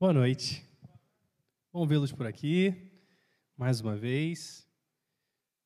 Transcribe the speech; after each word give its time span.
Boa 0.00 0.12
noite. 0.12 0.64
Bom 1.72 1.84
vê-los 1.84 2.12
por 2.12 2.24
aqui, 2.24 2.72
mais 3.56 3.80
uma 3.80 3.96
vez. 3.96 4.64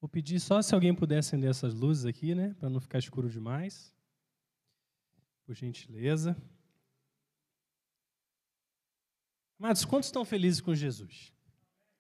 Vou 0.00 0.08
pedir 0.08 0.40
só 0.40 0.62
se 0.62 0.74
alguém 0.74 0.94
puder 0.94 1.18
acender 1.18 1.50
essas 1.50 1.75
luzes 1.75 2.07
aqui, 2.07 2.34
né, 2.34 2.57
para 2.58 2.71
não 2.71 2.81
ficar 2.81 2.99
escuro 2.99 3.29
demais. 3.29 3.95
Por 5.45 5.55
gentileza. 5.55 6.34
Amados, 9.59 9.84
quantos 9.84 10.09
estão 10.09 10.25
felizes 10.25 10.62
com 10.62 10.75
Jesus? 10.75 11.30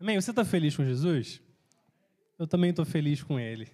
Amém? 0.00 0.18
Você 0.18 0.30
está 0.30 0.42
feliz 0.42 0.74
com 0.74 0.86
Jesus? 0.86 1.42
Eu 2.38 2.46
também 2.46 2.70
estou 2.70 2.86
feliz 2.86 3.22
com 3.22 3.38
Ele. 3.38 3.70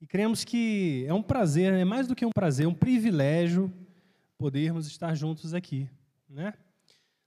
E 0.00 0.06
cremos 0.08 0.44
que 0.44 1.04
é 1.06 1.14
um 1.14 1.22
prazer, 1.22 1.72
é 1.72 1.84
mais 1.84 2.08
do 2.08 2.16
que 2.16 2.26
um 2.26 2.32
prazer, 2.32 2.66
é 2.66 2.68
um 2.68 2.74
privilégio 2.74 3.72
podermos 4.36 4.88
estar 4.88 5.14
juntos 5.14 5.54
aqui, 5.54 5.88
né? 6.28 6.52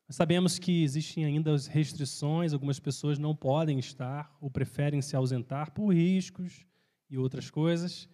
Nós 0.10 0.16
sabemos 0.16 0.58
que 0.58 0.82
existem 0.82 1.24
ainda 1.24 1.54
as 1.54 1.68
restrições, 1.68 2.52
algumas 2.52 2.80
pessoas 2.80 3.20
não 3.20 3.36
podem 3.36 3.78
estar 3.78 4.36
ou 4.42 4.50
preferem 4.50 5.04
se 5.04 5.16
ausentar 5.16 5.72
por 5.72 5.94
riscos 5.94 6.66
e 7.08 7.16
outras 7.16 7.52
coisas, 7.52 8.10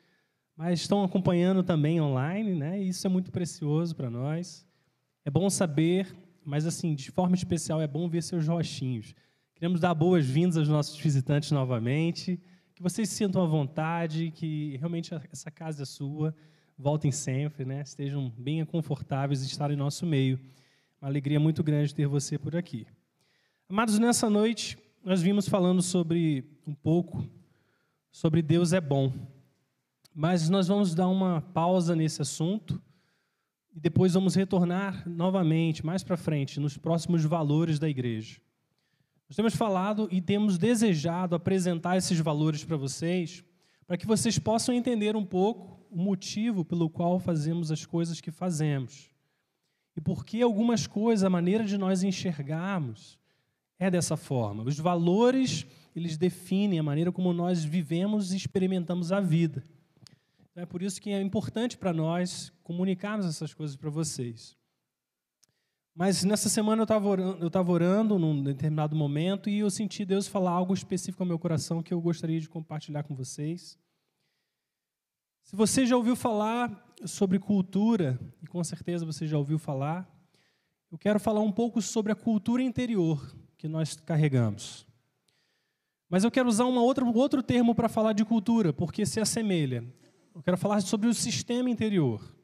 mas 0.57 0.81
estão 0.81 1.05
acompanhando 1.05 1.63
também 1.63 2.01
online, 2.01 2.53
né? 2.53 2.83
E 2.83 2.89
isso 2.89 3.07
é 3.07 3.09
muito 3.09 3.31
precioso 3.31 3.95
para 3.95 4.09
nós. 4.09 4.67
É 5.23 5.31
bom 5.31 5.49
saber, 5.49 6.13
mas 6.43 6.65
assim, 6.65 6.93
de 6.93 7.09
forma 7.11 7.33
especial 7.33 7.81
é 7.81 7.87
bom 7.87 8.09
ver 8.09 8.23
seus 8.23 8.45
rostinhos. 8.45 9.15
Queremos 9.53 9.79
dar 9.79 9.93
boas-vindas 9.93 10.57
aos 10.57 10.67
nossos 10.67 10.99
visitantes 10.99 11.51
novamente, 11.51 12.37
que 12.73 12.83
vocês 12.83 13.07
se 13.07 13.15
sintam 13.15 13.41
à 13.41 13.45
vontade, 13.45 14.31
que 14.35 14.75
realmente 14.75 15.13
essa 15.31 15.49
casa 15.49 15.83
é 15.83 15.85
sua. 15.85 16.35
Voltem 16.77 17.09
sempre, 17.09 17.63
né? 17.63 17.83
Estejam 17.83 18.29
bem 18.37 18.65
confortáveis 18.65 19.45
de 19.45 19.49
estar 19.49 19.71
em 19.71 19.77
nosso 19.77 20.05
meio. 20.05 20.37
Uma 21.01 21.09
alegria 21.09 21.39
muito 21.39 21.63
grande 21.63 21.93
ter 21.93 22.07
você 22.07 22.37
por 22.37 22.55
aqui. 22.55 22.87
Amados, 23.69 23.99
nessa 23.99 24.29
noite 24.29 24.77
nós 25.03 25.21
vimos 25.21 25.47
falando 25.47 25.81
sobre 25.81 26.43
um 26.65 26.73
pouco 26.73 27.27
sobre 28.11 28.41
Deus 28.41 28.71
é 28.71 28.79
bom. 28.79 29.11
Mas 30.13 30.49
nós 30.49 30.67
vamos 30.69 30.95
dar 30.95 31.09
uma 31.09 31.41
pausa 31.41 31.95
nesse 31.95 32.21
assunto 32.21 32.81
e 33.75 33.79
depois 33.79 34.13
vamos 34.13 34.35
retornar 34.35 35.07
novamente, 35.07 35.85
mais 35.85 36.01
para 36.01 36.15
frente, 36.15 36.59
nos 36.59 36.77
próximos 36.77 37.25
valores 37.25 37.77
da 37.77 37.89
igreja. 37.89 38.39
Nós 39.27 39.35
temos 39.35 39.53
falado 39.53 40.07
e 40.09 40.21
temos 40.21 40.57
desejado 40.57 41.35
apresentar 41.35 41.97
esses 41.97 42.17
valores 42.19 42.63
para 42.63 42.77
vocês, 42.77 43.43
para 43.85 43.97
que 43.97 44.07
vocês 44.07 44.39
possam 44.39 44.73
entender 44.73 45.15
um 45.15 45.25
pouco 45.25 45.85
o 45.91 45.97
motivo 45.97 46.63
pelo 46.63 46.89
qual 46.89 47.19
fazemos 47.19 47.69
as 47.69 47.85
coisas 47.85 48.21
que 48.21 48.31
fazemos. 48.31 49.11
E 49.95 50.01
por 50.01 50.25
que 50.25 50.41
algumas 50.41 50.85
coisas, 50.87 51.23
a 51.23 51.29
maneira 51.29 51.63
de 51.63 51.77
nós 51.77 52.03
enxergarmos 52.03 53.17
é 53.79 53.89
dessa 53.89 54.17
forma. 54.17 54.63
Os 54.63 54.79
valores, 54.79 55.65
eles 55.95 56.17
definem 56.17 56.79
a 56.79 56.83
maneira 56.83 57.11
como 57.11 57.33
nós 57.33 57.63
vivemos 57.63 58.33
e 58.33 58.37
experimentamos 58.37 59.11
a 59.11 59.19
vida. 59.19 59.63
Então, 60.51 60.63
é 60.63 60.65
por 60.65 60.81
isso 60.81 61.01
que 61.01 61.09
é 61.09 61.21
importante 61.21 61.77
para 61.77 61.93
nós 61.93 62.51
comunicarmos 62.63 63.25
essas 63.25 63.53
coisas 63.53 63.75
para 63.75 63.89
vocês. 63.89 64.57
Mas 65.93 66.25
nessa 66.25 66.49
semana 66.49 66.81
eu 66.81 66.83
estava 66.83 67.07
orando, 67.07 67.41
eu 67.41 67.47
estava 67.47 67.71
orando 67.71 68.19
num 68.19 68.43
determinado 68.43 68.93
momento 68.95 69.49
e 69.49 69.59
eu 69.59 69.69
senti 69.69 70.03
Deus 70.03 70.27
falar 70.27 70.51
algo 70.51 70.73
específico 70.73 71.23
ao 71.23 71.27
meu 71.27 71.39
coração 71.39 71.81
que 71.81 71.93
eu 71.93 72.01
gostaria 72.01 72.39
de 72.39 72.49
compartilhar 72.49 73.03
com 73.03 73.15
vocês. 73.15 73.79
Se 75.43 75.55
você 75.55 75.85
já 75.85 75.95
ouviu 75.95 76.15
falar 76.15 76.84
sobre 77.03 77.39
cultura, 77.39 78.19
e 78.41 78.47
com 78.47 78.63
certeza 78.63 79.05
você 79.05 79.27
já 79.27 79.37
ouviu 79.37 79.59
falar, 79.59 80.09
eu 80.91 80.97
quero 80.97 81.19
falar 81.19 81.41
um 81.41 81.51
pouco 81.51 81.81
sobre 81.81 82.11
a 82.11 82.15
cultura 82.15 82.61
interior 82.61 83.35
que 83.57 83.67
nós 83.67 83.95
carregamos. 83.95 84.87
Mas 86.09 86.23
eu 86.23 86.31
quero 86.31 86.47
usar 86.47 86.65
uma 86.65 86.81
outra, 86.81 87.03
outro 87.03 87.43
termo 87.43 87.75
para 87.75 87.89
falar 87.89 88.13
de 88.13 88.23
cultura, 88.23 88.71
porque 88.71 89.05
se 89.05 89.19
assemelha. 89.19 89.83
Eu 90.33 90.41
quero 90.41 90.57
falar 90.57 90.81
sobre 90.81 91.07
o 91.07 91.13
sistema 91.13 91.69
interior. 91.69 92.35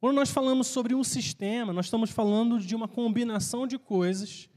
Quando 0.00 0.16
nós 0.16 0.30
falamos 0.30 0.68
sobre 0.68 0.94
um 0.94 1.04
sistema, 1.04 1.72
nós 1.72 1.86
estamos 1.86 2.10
falando 2.10 2.58
de 2.58 2.74
uma 2.74 2.88
combinação 2.88 3.66
de 3.66 3.78
coisas, 3.78 4.48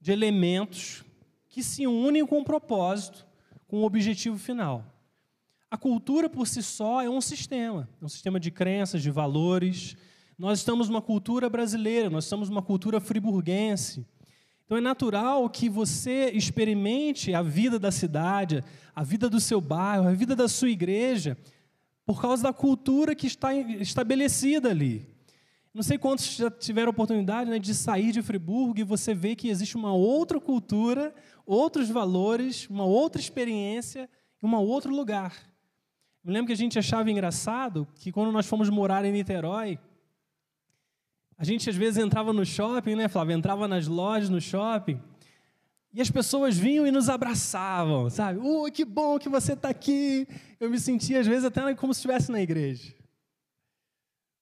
de 0.00 0.12
elementos 0.12 1.04
que 1.48 1.62
se 1.62 1.86
unem 1.86 2.24
com 2.26 2.38
um 2.38 2.44
propósito, 2.44 3.26
com 3.66 3.80
um 3.80 3.84
objetivo 3.84 4.38
final. 4.38 4.84
A 5.70 5.76
cultura 5.76 6.28
por 6.28 6.48
si 6.48 6.62
só 6.64 7.00
é 7.00 7.08
um 7.08 7.20
sistema, 7.20 7.88
é 8.02 8.04
um 8.04 8.08
sistema 8.08 8.40
de 8.40 8.50
crenças, 8.50 9.00
de 9.00 9.10
valores. 9.10 9.96
Nós 10.36 10.58
estamos 10.58 10.88
numa 10.88 11.00
cultura 11.00 11.48
brasileira, 11.48 12.10
nós 12.10 12.24
estamos 12.24 12.48
numa 12.48 12.60
cultura 12.60 12.98
friburguense. 13.00 14.04
Então 14.66 14.76
é 14.76 14.80
natural 14.80 15.48
que 15.48 15.68
você 15.68 16.30
experimente 16.34 17.32
a 17.34 17.40
vida 17.40 17.78
da 17.78 17.92
cidade, 17.92 18.64
a 18.94 19.04
vida 19.04 19.30
do 19.30 19.38
seu 19.38 19.60
bairro, 19.60 20.08
a 20.08 20.12
vida 20.12 20.34
da 20.34 20.48
sua 20.48 20.70
igreja, 20.70 21.38
por 22.04 22.20
causa 22.20 22.42
da 22.42 22.52
cultura 22.52 23.14
que 23.14 23.28
está 23.28 23.54
estabelecida 23.54 24.70
ali. 24.70 25.06
Não 25.72 25.84
sei 25.84 25.98
quantos 25.98 26.34
já 26.34 26.50
tiveram 26.50 26.90
oportunidade 26.90 27.48
né, 27.48 27.60
de 27.60 27.74
sair 27.76 28.10
de 28.10 28.22
Friburgo 28.22 28.80
e 28.80 28.82
você 28.82 29.14
vê 29.14 29.36
que 29.36 29.48
existe 29.48 29.76
uma 29.76 29.92
outra 29.92 30.40
cultura, 30.40 31.14
outros 31.46 31.88
valores, 31.88 32.68
uma 32.68 32.84
outra 32.84 33.20
experiência 33.20 34.08
um 34.42 34.54
outro 34.56 34.94
lugar. 34.94 35.49
Eu 36.24 36.32
lembro 36.32 36.48
que 36.48 36.52
a 36.52 36.56
gente 36.56 36.78
achava 36.78 37.10
engraçado 37.10 37.88
que 37.94 38.12
quando 38.12 38.30
nós 38.30 38.46
fomos 38.46 38.68
morar 38.68 39.04
em 39.04 39.12
Niterói, 39.12 39.78
a 41.38 41.44
gente 41.44 41.70
às 41.70 41.76
vezes 41.76 42.02
entrava 42.02 42.32
no 42.32 42.44
shopping, 42.44 42.94
né, 42.94 43.08
Flávio? 43.08 43.34
Entrava 43.34 43.66
nas 43.66 43.86
lojas 43.86 44.28
no 44.28 44.40
shopping 44.40 45.00
e 45.92 46.00
as 46.00 46.10
pessoas 46.10 46.56
vinham 46.56 46.86
e 46.86 46.90
nos 46.90 47.08
abraçavam, 47.08 48.08
sabe? 48.10 48.38
Uh, 48.38 48.70
que 48.70 48.84
bom 48.84 49.18
que 49.18 49.28
você 49.28 49.54
está 49.54 49.70
aqui. 49.70 50.28
Eu 50.60 50.70
me 50.70 50.78
sentia, 50.78 51.20
às 51.20 51.26
vezes, 51.26 51.44
até 51.44 51.74
como 51.74 51.92
se 51.92 51.98
estivesse 51.98 52.30
na 52.30 52.40
igreja. 52.40 52.94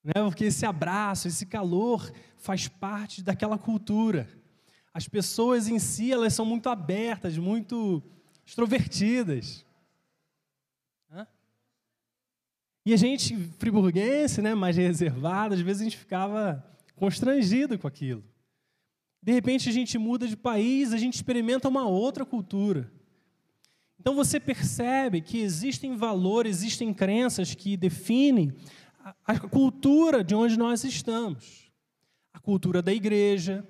Né? 0.04 0.12
Porque 0.14 0.44
esse 0.44 0.66
abraço, 0.66 1.28
esse 1.28 1.46
calor 1.46 2.12
faz 2.36 2.68
parte 2.68 3.22
daquela 3.22 3.56
cultura. 3.56 4.28
As 4.92 5.08
pessoas 5.08 5.68
em 5.68 5.78
si, 5.78 6.12
elas 6.12 6.34
são 6.34 6.44
muito 6.44 6.68
abertas, 6.68 7.38
muito 7.38 8.02
extrovertidas. 8.44 9.64
E 12.88 12.94
a 12.94 12.96
gente, 12.96 13.36
friburguense, 13.58 14.40
né, 14.40 14.54
mais 14.54 14.78
reservado, 14.78 15.52
às 15.52 15.60
vezes 15.60 15.82
a 15.82 15.84
gente 15.84 15.98
ficava 15.98 16.64
constrangido 16.96 17.78
com 17.78 17.86
aquilo. 17.86 18.24
De 19.22 19.30
repente 19.30 19.68
a 19.68 19.72
gente 19.72 19.98
muda 19.98 20.26
de 20.26 20.34
país, 20.34 20.94
a 20.94 20.96
gente 20.96 21.16
experimenta 21.16 21.68
uma 21.68 21.86
outra 21.86 22.24
cultura. 22.24 22.90
Então 24.00 24.14
você 24.14 24.40
percebe 24.40 25.20
que 25.20 25.36
existem 25.36 25.96
valores, 25.96 26.62
existem 26.62 26.94
crenças 26.94 27.54
que 27.54 27.76
definem 27.76 28.54
a 29.22 29.38
cultura 29.38 30.24
de 30.24 30.34
onde 30.34 30.58
nós 30.58 30.82
estamos. 30.82 31.70
A 32.32 32.40
cultura 32.40 32.80
da 32.80 32.94
igreja, 32.94 33.68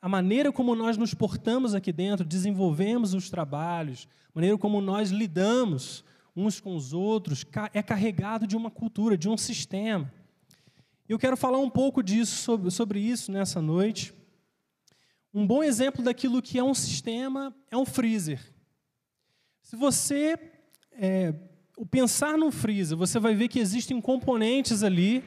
a 0.00 0.08
maneira 0.08 0.52
como 0.52 0.76
nós 0.76 0.96
nos 0.96 1.12
portamos 1.12 1.74
aqui 1.74 1.92
dentro, 1.92 2.24
desenvolvemos 2.24 3.14
os 3.14 3.28
trabalhos, 3.28 4.06
a 4.28 4.30
maneira 4.32 4.56
como 4.56 4.80
nós 4.80 5.10
lidamos 5.10 6.04
uns 6.36 6.60
com 6.60 6.74
os 6.74 6.92
outros, 6.92 7.44
é 7.72 7.82
carregado 7.82 8.46
de 8.46 8.56
uma 8.56 8.70
cultura, 8.70 9.16
de 9.16 9.28
um 9.28 9.36
sistema. 9.36 10.12
Eu 11.08 11.18
quero 11.18 11.36
falar 11.36 11.58
um 11.58 11.70
pouco 11.70 12.02
disso, 12.02 12.36
sobre, 12.36 12.70
sobre 12.70 12.98
isso 12.98 13.30
nessa 13.30 13.60
noite. 13.60 14.12
Um 15.32 15.46
bom 15.46 15.62
exemplo 15.62 16.02
daquilo 16.02 16.40
que 16.40 16.58
é 16.58 16.64
um 16.64 16.74
sistema 16.74 17.54
é 17.70 17.76
um 17.76 17.84
freezer. 17.84 18.40
Se 19.62 19.76
você 19.76 20.38
é, 20.92 21.34
pensar 21.90 22.38
no 22.38 22.50
freezer, 22.50 22.96
você 22.96 23.18
vai 23.18 23.34
ver 23.34 23.48
que 23.48 23.58
existem 23.58 24.00
componentes 24.00 24.82
ali 24.82 25.22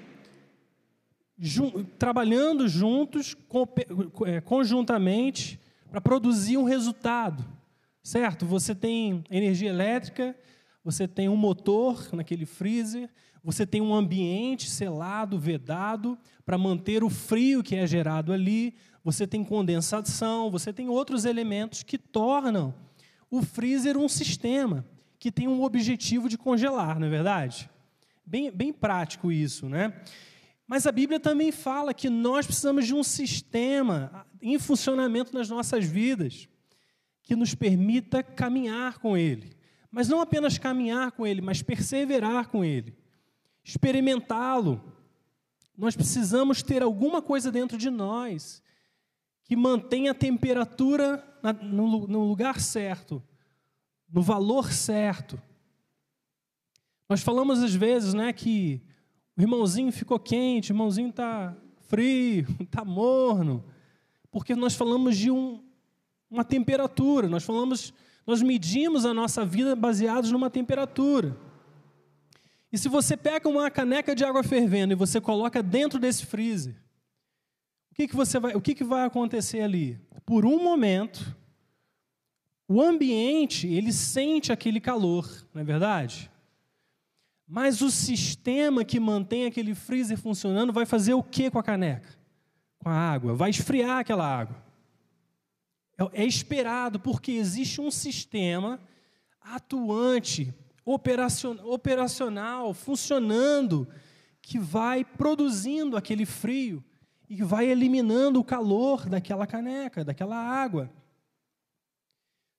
jun 1.38 1.84
trabalhando 2.00 2.68
juntos, 2.68 3.36
é, 4.26 4.42
conjuntamente, 4.42 5.60
para 5.90 6.02
produzir 6.02 6.58
um 6.58 6.64
resultado. 6.64 7.46
Certo? 8.02 8.46
Você 8.46 8.74
tem 8.74 9.24
energia 9.30 9.70
elétrica, 9.70 10.36
você 10.88 11.06
tem 11.06 11.28
um 11.28 11.36
motor 11.36 12.08
naquele 12.14 12.46
freezer, 12.46 13.10
você 13.44 13.66
tem 13.66 13.82
um 13.82 13.94
ambiente 13.94 14.70
selado, 14.70 15.38
vedado, 15.38 16.18
para 16.46 16.58
manter 16.58 17.04
o 17.04 17.10
frio 17.10 17.62
que 17.62 17.76
é 17.76 17.86
gerado 17.86 18.32
ali, 18.32 18.74
você 19.04 19.28
tem 19.28 19.44
condensação, 19.44 20.50
você 20.50 20.72
tem 20.72 20.88
outros 20.88 21.26
elementos 21.26 21.84
que 21.84 21.98
tornam 21.98 22.74
o 23.30 23.42
freezer 23.42 23.98
um 23.98 24.08
sistema 24.08 24.86
que 25.20 25.30
tem 25.30 25.46
um 25.46 25.62
objetivo 25.62 26.30
de 26.30 26.38
congelar, 26.38 26.98
não 26.98 27.08
é 27.08 27.10
verdade? 27.10 27.70
Bem, 28.26 28.50
bem 28.50 28.72
prático 28.72 29.30
isso, 29.30 29.68
né? 29.68 29.94
Mas 30.66 30.88
a 30.88 30.92
Bíblia 30.94 31.20
também 31.20 31.52
fala 31.52 31.94
que 31.94 32.10
nós 32.10 32.46
precisamos 32.46 32.88
de 32.88 32.96
um 32.96 33.04
sistema 33.04 34.26
em 34.42 34.58
funcionamento 34.58 35.34
nas 35.34 35.50
nossas 35.50 35.84
vidas 35.84 36.48
que 37.24 37.36
nos 37.36 37.54
permita 37.54 38.24
caminhar 38.24 39.00
com 39.00 39.18
Ele. 39.18 39.57
Mas 39.92 40.08
não 40.08 40.22
apenas 40.22 40.58
caminhar 40.58 41.12
com 41.12 41.26
Ele, 41.26 41.42
mas 41.42 41.62
perseverar 41.62 42.50
com 42.50 42.64
Ele, 42.64 42.96
experimentá-lo. 43.64 44.82
Nós 45.78 45.96
precisamos 45.96 46.62
ter 46.64 46.82
alguma 46.82 47.22
coisa 47.22 47.52
dentro 47.52 47.78
de 47.78 47.90
nós 47.90 48.62
que 49.44 49.56
mantém 49.56 50.10
a 50.10 50.14
temperatura 50.14 51.24
no 51.64 52.28
lugar 52.28 52.60
certo, 52.60 53.24
no 54.12 54.22
valor 54.22 54.72
certo. 54.72 55.42
Nós 57.08 57.22
falamos 57.22 57.64
às 57.64 57.74
vezes, 57.74 58.14
né, 58.14 58.34
que 58.34 58.82
o 59.38 59.42
irmãozinho 59.42 59.92
ficou 59.92 60.20
quente, 60.20 60.72
o 60.72 60.74
irmãozinho 60.74 61.10
está 61.10 61.56
frio, 61.88 62.46
está 62.60 62.84
morno, 62.86 63.64
porque 64.30 64.56
nós 64.56 64.76
falamos 64.76 65.16
de 65.16 65.32
um, 65.32 65.64
uma 66.30 66.44
temperatura, 66.44 67.30
nós 67.30 67.44
falamos, 67.44 67.94
nós 68.28 68.42
medimos 68.42 69.06
a 69.06 69.14
nossa 69.14 69.46
vida 69.46 69.74
baseados 69.74 70.34
numa 70.34 70.50
temperatura. 70.50 71.38
E 72.70 72.78
se 72.78 72.90
você 72.90 73.16
pega 73.16 73.48
uma 73.48 73.72
caneca 73.72 74.14
de 74.14 74.26
água 74.26 74.44
fervendo 74.44 74.92
e 74.92 74.98
você 74.98 75.22
coloca 75.22 75.64
dentro 75.64 75.98
desse 75.98 76.26
freezer, 76.26 76.76
o 77.90 77.96
que, 77.96 78.10
que, 78.10 78.16
você 78.16 78.38
vai, 78.38 78.54
o 78.54 78.62
que, 78.62 78.76
que 78.76 78.84
vai 78.84 79.06
acontecer 79.06 79.62
ali? 79.62 79.98
Por 80.26 80.46
um 80.46 80.62
momento, 80.62 81.34
o 82.68 82.82
ambiente 82.82 83.66
ele 83.66 83.94
sente 83.94 84.52
aquele 84.52 84.82
calor, 84.82 85.26
não 85.54 85.62
é 85.62 85.64
verdade? 85.64 86.30
Mas 87.48 87.82
o 87.82 87.90
sistema 87.90 88.84
que 88.84 89.00
mantém 89.00 89.46
aquele 89.46 89.74
freezer 89.74 90.18
funcionando 90.18 90.74
vai 90.74 90.86
fazer 90.86 91.14
o 91.14 91.24
que 91.24 91.50
com 91.50 91.58
a 91.58 91.64
caneca? 91.64 92.10
Com 92.78 92.90
a 92.90 92.94
água? 92.94 93.34
Vai 93.34 93.52
esfriar 93.52 94.00
aquela 94.00 94.28
água. 94.28 94.67
É, 95.98 96.24
é 96.24 96.26
esperado, 96.26 97.00
porque 97.00 97.32
existe 97.32 97.82
um 97.82 97.90
sistema 97.90 98.80
atuante, 99.42 100.54
operacional, 100.86 102.74
funcionando, 102.74 103.88
que 104.42 104.60
vai 104.60 105.04
produzindo 105.04 105.98
aquele 105.98 106.26
frio 106.26 106.84
e 107.30 107.44
vai 107.44 107.66
eliminando 107.66 108.40
o 108.40 108.44
calor 108.44 109.10
daquela 109.10 109.46
caneca, 109.46 110.06
daquela 110.06 110.38
água. 110.38 110.90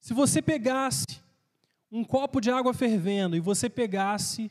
Se 0.01 0.13
você 0.13 0.43
pegasse 0.43 1.07
um 1.91 2.05
copo 2.05 2.41
de 2.41 2.51
água 2.51 2.75
fervendo 2.75 3.35
e 3.35 3.41
você 3.41 3.71
pegasse 3.71 4.51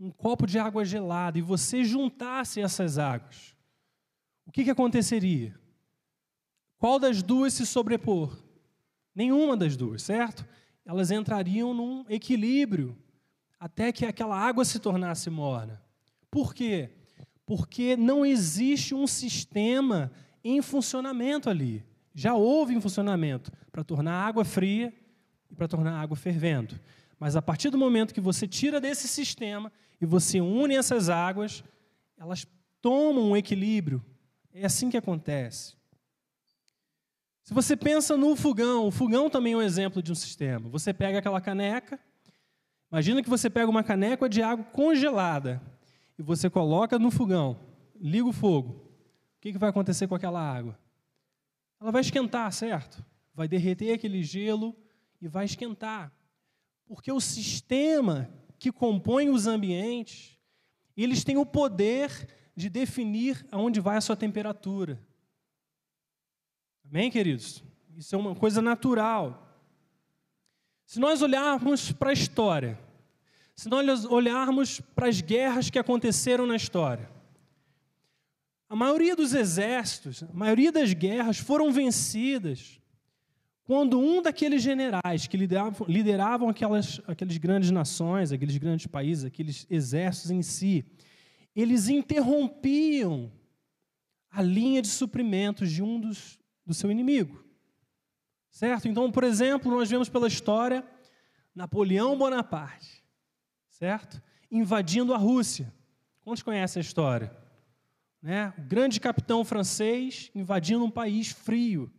um 0.00 0.10
copo 0.10 0.46
de 0.46 0.58
água 0.58 0.84
gelada 0.84 1.38
e 1.38 1.42
você 1.42 1.84
juntasse 1.84 2.60
essas 2.60 2.98
águas, 2.98 3.54
o 4.46 4.50
que, 4.50 4.64
que 4.64 4.70
aconteceria? 4.70 5.54
Qual 6.78 6.98
das 6.98 7.22
duas 7.22 7.52
se 7.52 7.66
sobrepor? 7.66 8.38
Nenhuma 9.14 9.56
das 9.56 9.76
duas, 9.76 10.02
certo? 10.02 10.46
Elas 10.86 11.10
entrariam 11.10 11.74
num 11.74 12.04
equilíbrio 12.08 12.96
até 13.58 13.90
que 13.90 14.06
aquela 14.06 14.38
água 14.38 14.64
se 14.64 14.78
tornasse 14.78 15.28
morna. 15.28 15.82
Por 16.30 16.54
quê? 16.54 16.90
Porque 17.44 17.96
não 17.96 18.24
existe 18.24 18.94
um 18.94 19.06
sistema 19.06 20.12
em 20.44 20.62
funcionamento 20.62 21.50
ali. 21.50 21.84
Já 22.14 22.34
houve 22.34 22.74
em 22.74 22.80
funcionamento 22.80 23.50
para 23.72 23.82
tornar 23.82 24.12
a 24.12 24.26
água 24.26 24.44
fria 24.44 24.94
e 25.50 25.54
para 25.54 25.66
tornar 25.66 25.92
a 25.92 26.00
água 26.00 26.16
fervendo. 26.16 26.78
Mas 27.18 27.34
a 27.34 27.42
partir 27.42 27.70
do 27.70 27.78
momento 27.78 28.14
que 28.14 28.20
você 28.20 28.46
tira 28.46 28.80
desse 28.80 29.08
sistema 29.08 29.72
e 30.00 30.06
você 30.06 30.40
une 30.40 30.76
essas 30.76 31.08
águas, 31.08 31.64
elas 32.16 32.46
tomam 32.80 33.30
um 33.30 33.36
equilíbrio. 33.36 34.04
É 34.52 34.64
assim 34.64 34.90
que 34.90 34.96
acontece. 34.96 35.77
Se 37.48 37.54
você 37.54 37.74
pensa 37.74 38.14
no 38.14 38.36
fogão, 38.36 38.88
o 38.88 38.90
fogão 38.90 39.30
também 39.30 39.54
é 39.54 39.56
um 39.56 39.62
exemplo 39.62 40.02
de 40.02 40.12
um 40.12 40.14
sistema. 40.14 40.68
Você 40.68 40.92
pega 40.92 41.18
aquela 41.18 41.40
caneca, 41.40 41.98
imagina 42.92 43.22
que 43.22 43.30
você 43.30 43.48
pega 43.48 43.70
uma 43.70 43.82
caneca 43.82 44.28
de 44.28 44.42
água 44.42 44.66
congelada 44.66 45.58
e 46.18 46.22
você 46.22 46.50
coloca 46.50 46.98
no 46.98 47.10
fogão, 47.10 47.58
liga 47.98 48.26
o 48.26 48.34
fogo. 48.34 48.72
O 48.72 49.40
que 49.40 49.56
vai 49.56 49.70
acontecer 49.70 50.06
com 50.06 50.14
aquela 50.14 50.38
água? 50.38 50.78
Ela 51.80 51.90
vai 51.90 52.02
esquentar, 52.02 52.52
certo? 52.52 53.02
Vai 53.32 53.48
derreter 53.48 53.94
aquele 53.94 54.22
gelo 54.22 54.76
e 55.18 55.26
vai 55.26 55.46
esquentar. 55.46 56.12
Porque 56.86 57.10
o 57.10 57.18
sistema 57.18 58.28
que 58.58 58.70
compõe 58.70 59.30
os 59.30 59.46
ambientes, 59.46 60.36
eles 60.94 61.24
têm 61.24 61.38
o 61.38 61.46
poder 61.46 62.28
de 62.54 62.68
definir 62.68 63.42
aonde 63.50 63.80
vai 63.80 63.96
a 63.96 64.02
sua 64.02 64.16
temperatura. 64.18 65.02
Amém, 66.90 67.10
queridos? 67.10 67.62
Isso 67.98 68.14
é 68.14 68.18
uma 68.18 68.34
coisa 68.34 68.62
natural. 68.62 69.46
Se 70.86 70.98
nós 70.98 71.20
olharmos 71.20 71.92
para 71.92 72.08
a 72.10 72.12
história, 72.14 72.78
se 73.54 73.68
nós 73.68 74.06
olharmos 74.06 74.80
para 74.94 75.06
as 75.06 75.20
guerras 75.20 75.68
que 75.68 75.78
aconteceram 75.78 76.46
na 76.46 76.56
história, 76.56 77.10
a 78.70 78.74
maioria 78.74 79.14
dos 79.14 79.34
exércitos, 79.34 80.22
a 80.22 80.32
maioria 80.32 80.72
das 80.72 80.94
guerras 80.94 81.36
foram 81.36 81.70
vencidas 81.70 82.80
quando 83.64 84.00
um 84.00 84.22
daqueles 84.22 84.62
generais 84.62 85.26
que 85.26 85.36
lideravam, 85.36 85.86
lideravam 85.86 86.48
aquelas, 86.48 87.02
aquelas 87.06 87.36
grandes 87.36 87.70
nações, 87.70 88.32
aqueles 88.32 88.56
grandes 88.56 88.86
países, 88.86 89.26
aqueles 89.26 89.66
exércitos 89.68 90.30
em 90.30 90.40
si, 90.40 90.86
eles 91.54 91.90
interrompiam 91.90 93.30
a 94.30 94.40
linha 94.40 94.80
de 94.80 94.88
suprimentos 94.88 95.70
de 95.70 95.82
um 95.82 96.00
dos 96.00 96.38
do 96.68 96.74
seu 96.74 96.90
inimigo. 96.90 97.42
Certo? 98.50 98.86
Então, 98.86 99.10
por 99.10 99.24
exemplo, 99.24 99.70
nós 99.70 99.88
vemos 99.88 100.10
pela 100.10 100.28
história 100.28 100.86
Napoleão 101.54 102.16
Bonaparte, 102.16 103.02
certo? 103.70 104.22
Invadindo 104.50 105.14
a 105.14 105.16
Rússia. 105.16 105.72
Quantos 106.20 106.42
conhecem 106.42 106.80
a 106.80 106.84
história? 106.84 107.34
Né? 108.22 108.52
O 108.58 108.62
grande 108.62 109.00
capitão 109.00 109.44
francês 109.44 110.30
invadindo 110.34 110.84
um 110.84 110.90
país 110.90 111.32
frio, 111.32 111.90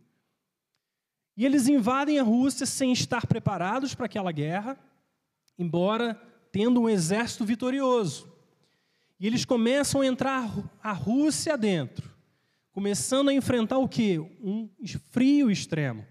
e 1.36 1.46
eles 1.46 1.68
invadem 1.68 2.18
a 2.18 2.22
Rússia 2.22 2.66
sem 2.66 2.92
estar 2.92 3.26
preparados 3.26 3.94
para 3.94 4.06
aquela 4.06 4.30
guerra, 4.30 4.78
embora 5.58 6.14
tendo 6.52 6.82
um 6.82 6.88
exército 6.88 7.44
vitorioso. 7.46 8.30
E 9.18 9.26
eles 9.26 9.44
começam 9.44 10.02
a 10.02 10.06
entrar 10.06 10.50
a 10.82 10.92
Rússia 10.92 11.56
dentro, 11.56 12.09
começando 12.80 13.28
a 13.28 13.34
enfrentar 13.34 13.76
o 13.76 13.86
que? 13.86 14.18
Um 14.18 14.66
frio 15.10 15.50
extremo. 15.50 16.02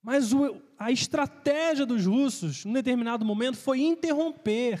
Mas 0.00 0.32
o, 0.32 0.62
a 0.78 0.92
estratégia 0.92 1.84
dos 1.84 2.06
russos, 2.06 2.64
num 2.64 2.72
determinado 2.72 3.24
momento, 3.24 3.56
foi 3.56 3.80
interromper 3.80 4.80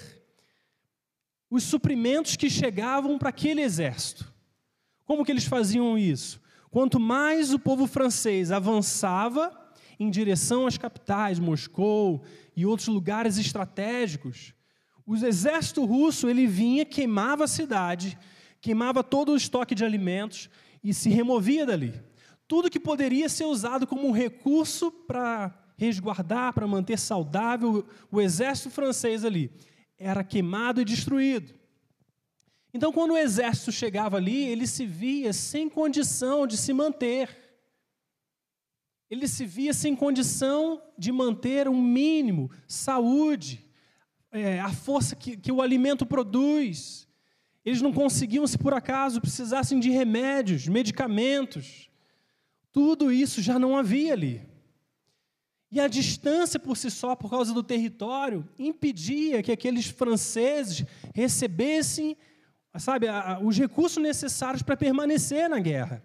os 1.50 1.64
suprimentos 1.64 2.36
que 2.36 2.48
chegavam 2.48 3.18
para 3.18 3.30
aquele 3.30 3.60
exército. 3.60 4.32
Como 5.04 5.24
que 5.24 5.32
eles 5.32 5.46
faziam 5.46 5.98
isso? 5.98 6.40
Quanto 6.70 7.00
mais 7.00 7.52
o 7.52 7.58
povo 7.58 7.88
francês 7.88 8.52
avançava 8.52 9.50
em 9.98 10.08
direção 10.08 10.64
às 10.64 10.78
capitais, 10.78 11.40
Moscou 11.40 12.22
e 12.54 12.64
outros 12.64 12.86
lugares 12.86 13.36
estratégicos, 13.36 14.54
o 15.04 15.16
exército 15.16 15.84
russo 15.84 16.28
ele 16.28 16.46
vinha, 16.46 16.84
queimava 16.84 17.42
a 17.42 17.48
cidade, 17.48 18.16
queimava 18.62 19.02
todo 19.02 19.32
o 19.32 19.36
estoque 19.36 19.74
de 19.74 19.84
alimentos 19.84 20.48
e 20.82 20.94
se 20.94 21.10
removia 21.10 21.66
dali. 21.66 21.92
Tudo 22.46 22.70
que 22.70 22.78
poderia 22.78 23.28
ser 23.28 23.44
usado 23.44 23.86
como 23.86 24.06
um 24.06 24.12
recurso 24.12 24.90
para 24.90 25.52
resguardar, 25.76 26.54
para 26.54 26.66
manter 26.66 26.98
saudável 26.98 27.84
o 28.10 28.20
exército 28.20 28.70
francês 28.70 29.24
ali, 29.24 29.50
era 29.98 30.22
queimado 30.22 30.80
e 30.80 30.84
destruído. 30.84 31.52
Então, 32.72 32.92
quando 32.92 33.10
o 33.10 33.18
exército 33.18 33.72
chegava 33.72 34.16
ali, 34.16 34.44
ele 34.44 34.66
se 34.66 34.86
via 34.86 35.32
sem 35.32 35.68
condição 35.68 36.46
de 36.46 36.56
se 36.56 36.72
manter. 36.72 37.28
Ele 39.10 39.26
se 39.28 39.44
via 39.44 39.74
sem 39.74 39.94
condição 39.94 40.80
de 40.96 41.12
manter 41.12 41.68
um 41.68 41.82
mínimo, 41.82 42.50
saúde, 42.66 43.62
é, 44.30 44.58
a 44.60 44.72
força 44.72 45.14
que, 45.14 45.36
que 45.36 45.52
o 45.52 45.60
alimento 45.60 46.06
produz. 46.06 47.08
Eles 47.64 47.80
não 47.80 47.92
conseguiam, 47.92 48.46
se 48.46 48.58
por 48.58 48.74
acaso 48.74 49.20
precisassem 49.20 49.78
de 49.78 49.90
remédios, 49.90 50.66
medicamentos. 50.66 51.88
Tudo 52.72 53.12
isso 53.12 53.40
já 53.40 53.58
não 53.58 53.76
havia 53.76 54.12
ali. 54.12 54.42
E 55.70 55.80
a 55.80 55.88
distância 55.88 56.60
por 56.60 56.76
si 56.76 56.90
só, 56.90 57.14
por 57.14 57.30
causa 57.30 57.54
do 57.54 57.62
território, 57.62 58.48
impedia 58.58 59.42
que 59.42 59.52
aqueles 59.52 59.86
franceses 59.86 60.84
recebessem 61.14 62.16
sabe, 62.78 63.06
os 63.42 63.56
recursos 63.56 64.02
necessários 64.02 64.62
para 64.62 64.76
permanecer 64.76 65.48
na 65.48 65.58
guerra. 65.58 66.02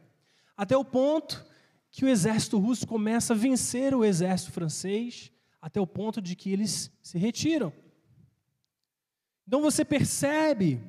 Até 0.56 0.76
o 0.76 0.84
ponto 0.84 1.46
que 1.92 2.06
o 2.06 2.10
exército 2.10 2.58
russo 2.58 2.86
começa 2.86 3.34
a 3.34 3.38
vencer 3.38 3.96
o 3.96 4.04
exército 4.04 4.52
francês, 4.52 5.32
até 5.62 5.80
o 5.80 5.88
ponto 5.88 6.22
de 6.22 6.36
que 6.36 6.52
eles 6.52 6.92
se 7.02 7.18
retiram. 7.18 7.72
Então 9.48 9.62
você 9.62 9.86
percebe 9.86 10.82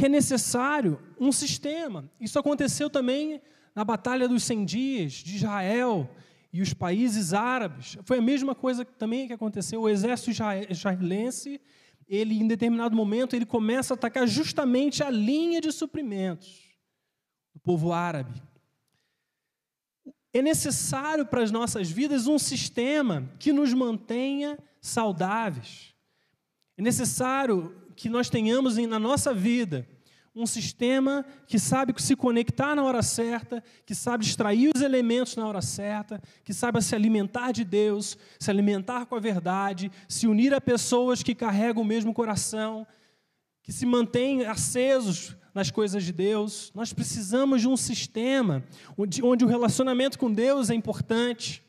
que 0.00 0.06
é 0.06 0.08
necessário 0.08 0.98
um 1.20 1.30
sistema. 1.30 2.10
Isso 2.18 2.38
aconteceu 2.38 2.88
também 2.88 3.38
na 3.74 3.84
Batalha 3.84 4.26
dos 4.26 4.42
100 4.44 4.64
Dias 4.64 5.12
de 5.12 5.36
Israel 5.36 6.08
e 6.50 6.62
os 6.62 6.72
países 6.72 7.34
árabes. 7.34 7.98
Foi 8.04 8.16
a 8.16 8.22
mesma 8.22 8.54
coisa 8.54 8.82
também 8.82 9.26
que 9.26 9.34
aconteceu. 9.34 9.82
O 9.82 9.88
exército 9.90 10.30
israelense 10.70 11.60
ele 12.08 12.40
em 12.40 12.48
determinado 12.48 12.96
momento 12.96 13.36
ele 13.36 13.44
começa 13.44 13.92
a 13.92 13.96
atacar 13.96 14.26
justamente 14.26 15.02
a 15.02 15.10
linha 15.10 15.60
de 15.60 15.70
suprimentos 15.70 16.74
do 17.52 17.60
povo 17.60 17.92
árabe. 17.92 18.42
é 20.32 20.40
necessário 20.40 21.26
para 21.26 21.42
as 21.42 21.50
nossas 21.50 21.90
vidas 21.90 22.26
um 22.26 22.38
sistema 22.38 23.30
que 23.38 23.52
nos 23.52 23.74
mantenha 23.74 24.58
saudáveis. 24.80 25.94
É 26.78 26.80
necessário 26.80 27.79
que 28.00 28.08
nós 28.08 28.30
tenhamos 28.30 28.78
na 28.78 28.98
nossa 28.98 29.34
vida 29.34 29.86
um 30.34 30.46
sistema 30.46 31.22
que 31.46 31.58
sabe 31.58 31.92
se 32.00 32.16
conectar 32.16 32.74
na 32.74 32.82
hora 32.82 33.02
certa, 33.02 33.62
que 33.84 33.94
sabe 33.94 34.24
extrair 34.24 34.70
os 34.74 34.80
elementos 34.80 35.36
na 35.36 35.46
hora 35.46 35.60
certa, 35.60 36.22
que 36.42 36.54
saiba 36.54 36.80
se 36.80 36.94
alimentar 36.94 37.52
de 37.52 37.62
Deus, 37.62 38.16
se 38.38 38.50
alimentar 38.50 39.04
com 39.04 39.16
a 39.16 39.20
verdade, 39.20 39.92
se 40.08 40.26
unir 40.26 40.54
a 40.54 40.60
pessoas 40.62 41.22
que 41.22 41.34
carregam 41.34 41.82
o 41.82 41.86
mesmo 41.86 42.14
coração, 42.14 42.86
que 43.62 43.70
se 43.70 43.84
mantêm 43.84 44.46
acesos 44.46 45.36
nas 45.52 45.70
coisas 45.70 46.02
de 46.02 46.12
Deus. 46.12 46.72
Nós 46.74 46.94
precisamos 46.94 47.60
de 47.60 47.68
um 47.68 47.76
sistema 47.76 48.64
onde, 48.96 49.22
onde 49.22 49.44
o 49.44 49.48
relacionamento 49.48 50.18
com 50.18 50.32
Deus 50.32 50.70
é 50.70 50.74
importante. 50.74 51.62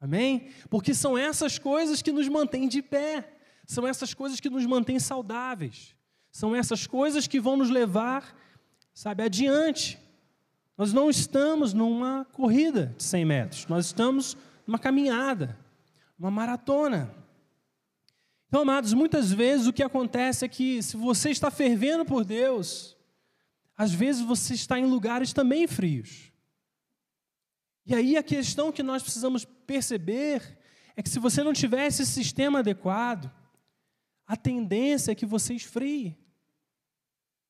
Amém? 0.00 0.48
Porque 0.70 0.94
são 0.94 1.18
essas 1.18 1.58
coisas 1.58 2.00
que 2.00 2.12
nos 2.12 2.28
mantêm 2.28 2.66
de 2.66 2.80
pé, 2.80 3.39
são 3.70 3.86
essas 3.86 4.12
coisas 4.12 4.40
que 4.40 4.50
nos 4.50 4.66
mantêm 4.66 4.98
saudáveis, 4.98 5.94
são 6.32 6.56
essas 6.56 6.88
coisas 6.88 7.28
que 7.28 7.38
vão 7.38 7.56
nos 7.56 7.70
levar, 7.70 8.36
sabe, 8.92 9.22
adiante. 9.22 9.96
Nós 10.76 10.92
não 10.92 11.08
estamos 11.08 11.72
numa 11.72 12.24
corrida 12.32 12.92
de 12.96 13.04
100 13.04 13.24
metros, 13.24 13.66
nós 13.68 13.86
estamos 13.86 14.36
numa 14.66 14.76
caminhada, 14.76 15.56
uma 16.18 16.32
maratona. 16.32 17.14
Então, 18.48 18.62
amados, 18.62 18.92
muitas 18.92 19.30
vezes 19.30 19.68
o 19.68 19.72
que 19.72 19.84
acontece 19.84 20.44
é 20.44 20.48
que 20.48 20.82
se 20.82 20.96
você 20.96 21.30
está 21.30 21.48
fervendo 21.48 22.04
por 22.04 22.24
Deus, 22.24 22.96
às 23.76 23.92
vezes 23.92 24.20
você 24.20 24.52
está 24.54 24.80
em 24.80 24.86
lugares 24.86 25.32
também 25.32 25.68
frios. 25.68 26.32
E 27.86 27.94
aí 27.94 28.16
a 28.16 28.22
questão 28.22 28.72
que 28.72 28.82
nós 28.82 29.00
precisamos 29.00 29.44
perceber 29.44 30.58
é 30.96 31.02
que 31.04 31.08
se 31.08 31.20
você 31.20 31.44
não 31.44 31.52
tiver 31.52 31.86
esse 31.86 32.04
sistema 32.04 32.58
adequado, 32.58 33.30
a 34.30 34.36
tendência 34.36 35.10
é 35.10 35.14
que 35.16 35.26
você 35.26 35.54
esfrie. 35.54 36.16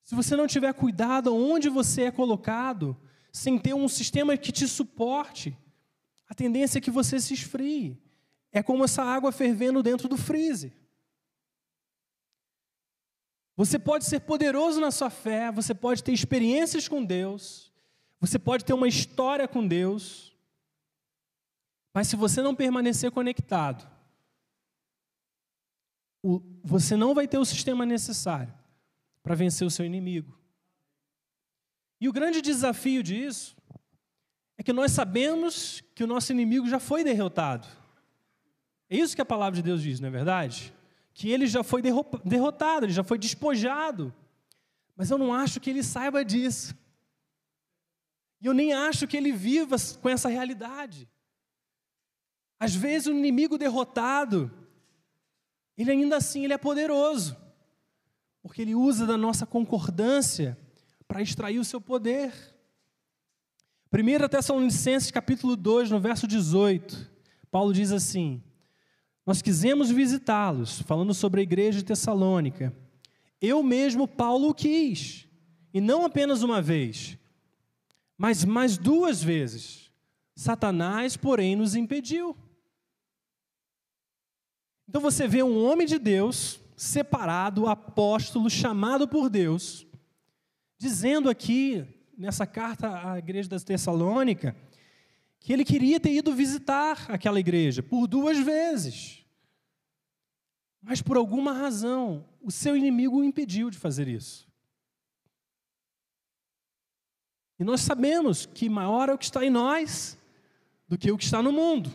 Se 0.02 0.14
você 0.14 0.34
não 0.34 0.46
tiver 0.46 0.72
cuidado 0.72 1.36
onde 1.36 1.68
você 1.68 2.04
é 2.04 2.10
colocado, 2.10 2.96
sem 3.30 3.58
ter 3.58 3.74
um 3.74 3.86
sistema 3.86 4.34
que 4.34 4.50
te 4.50 4.66
suporte, 4.66 5.54
a 6.26 6.34
tendência 6.34 6.78
é 6.78 6.80
que 6.80 6.90
você 6.90 7.20
se 7.20 7.34
esfrie. 7.34 8.02
É 8.50 8.62
como 8.62 8.82
essa 8.82 9.02
água 9.02 9.30
fervendo 9.30 9.82
dentro 9.82 10.08
do 10.08 10.16
freezer. 10.16 10.72
Você 13.58 13.78
pode 13.78 14.06
ser 14.06 14.20
poderoso 14.20 14.80
na 14.80 14.90
sua 14.90 15.10
fé, 15.10 15.52
você 15.52 15.74
pode 15.74 16.02
ter 16.02 16.14
experiências 16.14 16.88
com 16.88 17.04
Deus, 17.04 17.70
você 18.18 18.38
pode 18.38 18.64
ter 18.64 18.72
uma 18.72 18.88
história 18.88 19.46
com 19.46 19.68
Deus, 19.68 20.34
mas 21.92 22.08
se 22.08 22.16
você 22.16 22.40
não 22.40 22.54
permanecer 22.54 23.10
conectado, 23.10 23.86
você 26.62 26.96
não 26.96 27.14
vai 27.14 27.26
ter 27.26 27.38
o 27.38 27.44
sistema 27.44 27.86
necessário 27.86 28.52
para 29.22 29.34
vencer 29.34 29.66
o 29.66 29.70
seu 29.70 29.84
inimigo. 29.84 30.38
E 32.00 32.08
o 32.08 32.12
grande 32.12 32.40
desafio 32.40 33.02
disso 33.02 33.56
é 34.56 34.62
que 34.62 34.72
nós 34.72 34.92
sabemos 34.92 35.82
que 35.94 36.04
o 36.04 36.06
nosso 36.06 36.32
inimigo 36.32 36.68
já 36.68 36.78
foi 36.78 37.04
derrotado. 37.04 37.66
É 38.88 38.96
isso 38.96 39.14
que 39.14 39.22
a 39.22 39.26
palavra 39.26 39.56
de 39.56 39.62
Deus 39.62 39.82
diz, 39.82 40.00
não 40.00 40.08
é 40.08 40.10
verdade? 40.10 40.74
que 41.20 41.30
ele 41.30 41.46
já 41.46 41.62
foi 41.62 41.82
derrotado, 41.82 42.86
ele 42.86 42.94
já 42.94 43.04
foi 43.04 43.18
despojado. 43.18 44.10
Mas 44.96 45.10
eu 45.10 45.18
não 45.18 45.34
acho 45.34 45.60
que 45.60 45.68
ele 45.68 45.82
saiba 45.82 46.24
disso. 46.24 46.74
E 48.40 48.46
eu 48.46 48.54
nem 48.54 48.72
acho 48.72 49.06
que 49.06 49.18
ele 49.18 49.30
viva 49.30 49.76
com 50.00 50.08
essa 50.08 50.30
realidade. 50.30 51.06
Às 52.58 52.74
vezes 52.74 53.06
o 53.06 53.12
inimigo 53.12 53.58
derrotado, 53.58 54.50
ele 55.80 55.92
ainda 55.92 56.16
assim 56.16 56.44
ele 56.44 56.52
é 56.52 56.58
poderoso, 56.58 57.36
porque 58.42 58.62
ele 58.62 58.74
usa 58.74 59.06
da 59.06 59.16
nossa 59.16 59.46
concordância 59.46 60.58
para 61.06 61.22
extrair 61.22 61.58
o 61.58 61.64
seu 61.64 61.80
poder. 61.80 62.32
1 63.92 64.28
Tessalonicenses 64.28 65.10
capítulo 65.10 65.56
2, 65.56 65.90
no 65.90 66.00
verso 66.00 66.26
18, 66.26 67.10
Paulo 67.50 67.72
diz 67.72 67.92
assim: 67.92 68.42
nós 69.26 69.42
quisemos 69.42 69.90
visitá-los, 69.90 70.82
falando 70.82 71.14
sobre 71.14 71.40
a 71.40 71.42
igreja 71.42 71.78
de 71.78 71.84
Tessalônica. 71.84 72.74
Eu 73.40 73.62
mesmo, 73.62 74.08
Paulo, 74.08 74.52
quis, 74.52 75.28
e 75.72 75.80
não 75.80 76.04
apenas 76.04 76.42
uma 76.42 76.60
vez, 76.60 77.16
mas 78.18 78.44
mais 78.44 78.76
duas 78.76 79.22
vezes. 79.22 79.90
Satanás, 80.34 81.16
porém, 81.16 81.54
nos 81.54 81.74
impediu. 81.74 82.36
Então 84.90 85.00
você 85.00 85.28
vê 85.28 85.40
um 85.40 85.64
homem 85.64 85.86
de 85.86 86.00
Deus, 86.00 86.58
separado, 86.76 87.68
apóstolo, 87.68 88.50
chamado 88.50 89.06
por 89.06 89.30
Deus, 89.30 89.86
dizendo 90.76 91.30
aqui, 91.30 91.86
nessa 92.18 92.44
carta 92.44 93.12
à 93.12 93.16
igreja 93.16 93.48
da 93.48 93.60
Tessalônica, 93.60 94.56
que 95.38 95.52
ele 95.52 95.64
queria 95.64 96.00
ter 96.00 96.10
ido 96.10 96.34
visitar 96.34 97.08
aquela 97.08 97.38
igreja 97.38 97.84
por 97.84 98.08
duas 98.08 98.36
vezes. 98.38 99.24
Mas 100.82 101.00
por 101.00 101.16
alguma 101.16 101.52
razão, 101.52 102.24
o 102.42 102.50
seu 102.50 102.76
inimigo 102.76 103.20
o 103.20 103.24
impediu 103.24 103.70
de 103.70 103.78
fazer 103.78 104.08
isso. 104.08 104.48
E 107.60 107.62
nós 107.62 107.80
sabemos 107.80 108.44
que 108.44 108.68
maior 108.68 109.08
é 109.08 109.14
o 109.14 109.18
que 109.18 109.26
está 109.26 109.46
em 109.46 109.50
nós 109.50 110.18
do 110.88 110.98
que 110.98 111.12
o 111.12 111.16
que 111.16 111.22
está 111.22 111.40
no 111.40 111.52
mundo. 111.52 111.92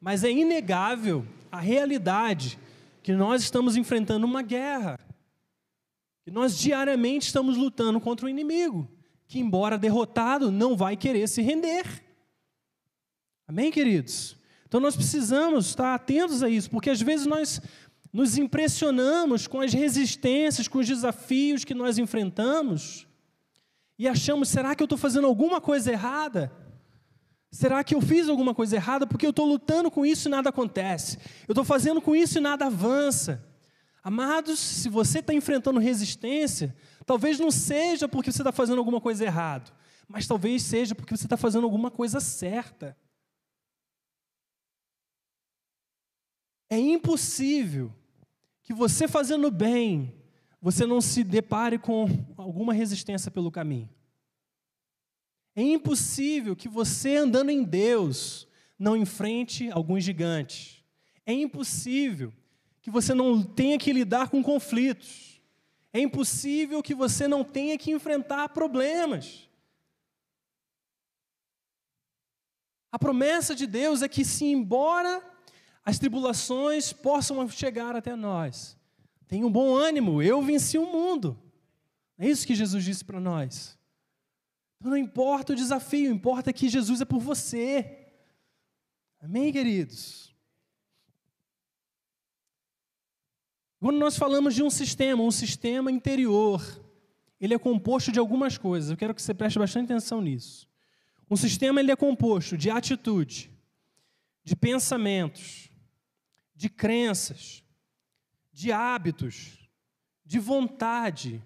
Mas 0.00 0.24
é 0.24 0.30
inegável 0.30 1.26
a 1.56 1.60
realidade 1.60 2.58
que 3.02 3.12
nós 3.12 3.42
estamos 3.42 3.76
enfrentando 3.76 4.26
uma 4.26 4.42
guerra. 4.42 4.98
Que 6.22 6.30
nós 6.30 6.58
diariamente 6.58 7.26
estamos 7.26 7.56
lutando 7.56 8.00
contra 8.00 8.26
o 8.26 8.28
inimigo, 8.28 8.88
que 9.26 9.38
embora 9.38 9.78
derrotado, 9.78 10.50
não 10.50 10.76
vai 10.76 10.96
querer 10.96 11.28
se 11.28 11.40
render. 11.40 11.84
Amém, 13.46 13.70
queridos? 13.70 14.36
Então 14.66 14.80
nós 14.80 14.96
precisamos 14.96 15.66
estar 15.66 15.94
atentos 15.94 16.42
a 16.42 16.48
isso, 16.48 16.68
porque 16.68 16.90
às 16.90 17.00
vezes 17.00 17.26
nós 17.26 17.60
nos 18.12 18.36
impressionamos 18.36 19.46
com 19.46 19.60
as 19.60 19.72
resistências, 19.72 20.66
com 20.66 20.78
os 20.78 20.86
desafios 20.86 21.64
que 21.64 21.74
nós 21.74 21.98
enfrentamos 21.98 23.06
e 23.98 24.08
achamos: 24.08 24.48
será 24.48 24.74
que 24.74 24.82
eu 24.82 24.86
estou 24.86 24.98
fazendo 24.98 25.26
alguma 25.26 25.60
coisa 25.60 25.92
errada? 25.92 26.52
Será 27.50 27.82
que 27.82 27.94
eu 27.94 28.00
fiz 28.00 28.28
alguma 28.28 28.54
coisa 28.54 28.76
errada 28.76 29.06
porque 29.06 29.24
eu 29.24 29.30
estou 29.30 29.46
lutando 29.46 29.90
com 29.90 30.04
isso 30.04 30.28
e 30.28 30.30
nada 30.30 30.50
acontece? 30.50 31.18
Eu 31.48 31.52
estou 31.52 31.64
fazendo 31.64 32.00
com 32.02 32.14
isso 32.14 32.38
e 32.38 32.40
nada 32.40 32.66
avança? 32.66 33.44
Amados, 34.02 34.58
se 34.58 34.88
você 34.88 35.18
está 35.18 35.34
enfrentando 35.34 35.80
resistência, 35.80 36.76
talvez 37.04 37.40
não 37.40 37.50
seja 37.50 38.06
porque 38.06 38.30
você 38.30 38.42
está 38.42 38.52
fazendo 38.52 38.78
alguma 38.78 39.00
coisa 39.00 39.24
errada, 39.24 39.72
mas 40.08 40.26
talvez 40.26 40.62
seja 40.62 40.94
porque 40.94 41.16
você 41.16 41.26
está 41.26 41.36
fazendo 41.36 41.64
alguma 41.64 41.90
coisa 41.90 42.20
certa. 42.20 42.96
É 46.70 46.78
impossível 46.78 47.92
que 48.62 48.72
você 48.72 49.08
fazendo 49.08 49.50
bem, 49.50 50.14
você 50.60 50.84
não 50.84 51.00
se 51.00 51.22
depare 51.22 51.78
com 51.78 52.06
alguma 52.36 52.72
resistência 52.72 53.30
pelo 53.30 53.50
caminho. 53.50 53.88
É 55.56 55.62
impossível 55.62 56.54
que 56.54 56.68
você 56.68 57.16
andando 57.16 57.48
em 57.48 57.64
Deus 57.64 58.46
não 58.78 58.94
enfrente 58.94 59.70
alguns 59.70 60.04
gigantes. 60.04 60.84
É 61.24 61.32
impossível 61.32 62.30
que 62.82 62.90
você 62.90 63.14
não 63.14 63.42
tenha 63.42 63.78
que 63.78 63.90
lidar 63.90 64.28
com 64.28 64.42
conflitos. 64.42 65.40
É 65.94 65.98
impossível 65.98 66.82
que 66.82 66.94
você 66.94 67.26
não 67.26 67.42
tenha 67.42 67.78
que 67.78 67.90
enfrentar 67.90 68.50
problemas. 68.50 69.48
A 72.92 72.98
promessa 72.98 73.54
de 73.54 73.66
Deus 73.66 74.02
é 74.02 74.08
que, 74.08 74.24
se 74.26 74.44
embora 74.44 75.22
as 75.82 75.98
tribulações 75.98 76.92
possam 76.92 77.48
chegar 77.48 77.96
até 77.96 78.14
nós. 78.14 78.76
Tenha 79.26 79.46
um 79.46 79.50
bom 79.50 79.74
ânimo, 79.74 80.22
eu 80.22 80.42
venci 80.42 80.76
o 80.76 80.86
mundo. 80.86 81.38
É 82.18 82.28
isso 82.28 82.46
que 82.46 82.54
Jesus 82.54 82.84
disse 82.84 83.04
para 83.04 83.18
nós. 83.18 83.75
Não 84.86 84.96
importa 84.96 85.52
o 85.52 85.56
desafio, 85.56 86.12
importa 86.12 86.52
que 86.52 86.68
Jesus 86.68 87.00
é 87.00 87.04
por 87.04 87.18
você. 87.18 88.06
Amém, 89.20 89.52
queridos? 89.52 90.32
Quando 93.80 93.98
nós 93.98 94.16
falamos 94.16 94.54
de 94.54 94.62
um 94.62 94.70
sistema, 94.70 95.22
um 95.22 95.30
sistema 95.32 95.90
interior, 95.90 96.62
ele 97.40 97.52
é 97.52 97.58
composto 97.58 98.12
de 98.12 98.20
algumas 98.20 98.56
coisas. 98.56 98.90
Eu 98.90 98.96
quero 98.96 99.12
que 99.12 99.20
você 99.20 99.34
preste 99.34 99.58
bastante 99.58 99.86
atenção 99.86 100.20
nisso. 100.20 100.68
Um 101.28 101.36
sistema 101.36 101.80
ele 101.80 101.90
é 101.90 101.96
composto 101.96 102.56
de 102.56 102.70
atitude, 102.70 103.50
de 104.44 104.54
pensamentos, 104.54 105.68
de 106.54 106.68
crenças, 106.68 107.64
de 108.52 108.70
hábitos, 108.70 109.68
de 110.24 110.38
vontade 110.38 111.42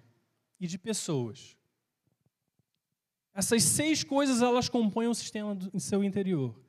e 0.59 0.67
de 0.67 0.77
pessoas. 0.77 1.57
Essas 3.33 3.63
seis 3.63 4.03
coisas 4.03 4.41
elas 4.41 4.67
compõem 4.67 5.07
o 5.07 5.15
sistema 5.15 5.55
do, 5.55 5.69
em 5.73 5.79
seu 5.79 6.03
interior: 6.03 6.59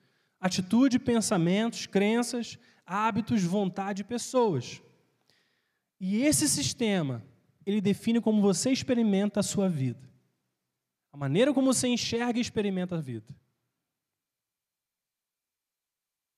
atitude, 0.41 0.99
pensamentos, 0.99 1.87
crenças, 1.87 2.59
hábitos, 2.87 3.43
vontade 3.43 4.03
e 4.03 4.05
pessoas. 4.05 4.83
E 6.01 6.23
esse 6.23 6.49
sistema, 6.49 7.25
ele 7.65 7.81
define 7.81 8.21
como 8.21 8.41
você 8.41 8.71
experimenta 8.71 9.41
a 9.41 9.43
sua 9.43 9.69
vida. 9.69 10.11
A 11.13 11.17
maneira 11.17 11.53
como 11.53 11.73
você 11.73 11.89
enxerga 11.89 12.39
e 12.39 12.43
experimenta 12.43 12.97
a 12.97 13.01
vida. 13.01 13.27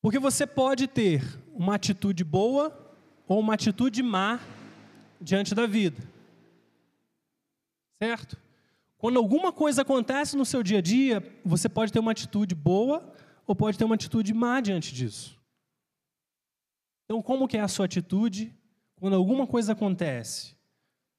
Porque 0.02 0.18
você 0.18 0.46
pode 0.46 0.86
ter 0.86 1.22
uma 1.54 1.76
atitude 1.76 2.22
boa 2.24 2.96
ou 3.26 3.40
uma 3.40 3.54
atitude 3.54 4.02
má 4.02 4.38
diante 5.18 5.54
da 5.54 5.66
vida. 5.66 6.02
Certo? 7.98 8.43
Quando 9.04 9.18
alguma 9.18 9.52
coisa 9.52 9.82
acontece 9.82 10.34
no 10.34 10.46
seu 10.46 10.62
dia 10.62 10.78
a 10.78 10.80
dia, 10.80 11.22
você 11.44 11.68
pode 11.68 11.92
ter 11.92 11.98
uma 11.98 12.12
atitude 12.12 12.54
boa 12.54 13.12
ou 13.46 13.54
pode 13.54 13.76
ter 13.76 13.84
uma 13.84 13.96
atitude 13.96 14.32
má 14.32 14.62
diante 14.62 14.94
disso. 14.94 15.38
Então, 17.04 17.20
como 17.20 17.46
que 17.46 17.58
é 17.58 17.60
a 17.60 17.68
sua 17.68 17.84
atitude 17.84 18.58
quando 18.96 19.12
alguma 19.12 19.46
coisa 19.46 19.72
acontece? 19.72 20.56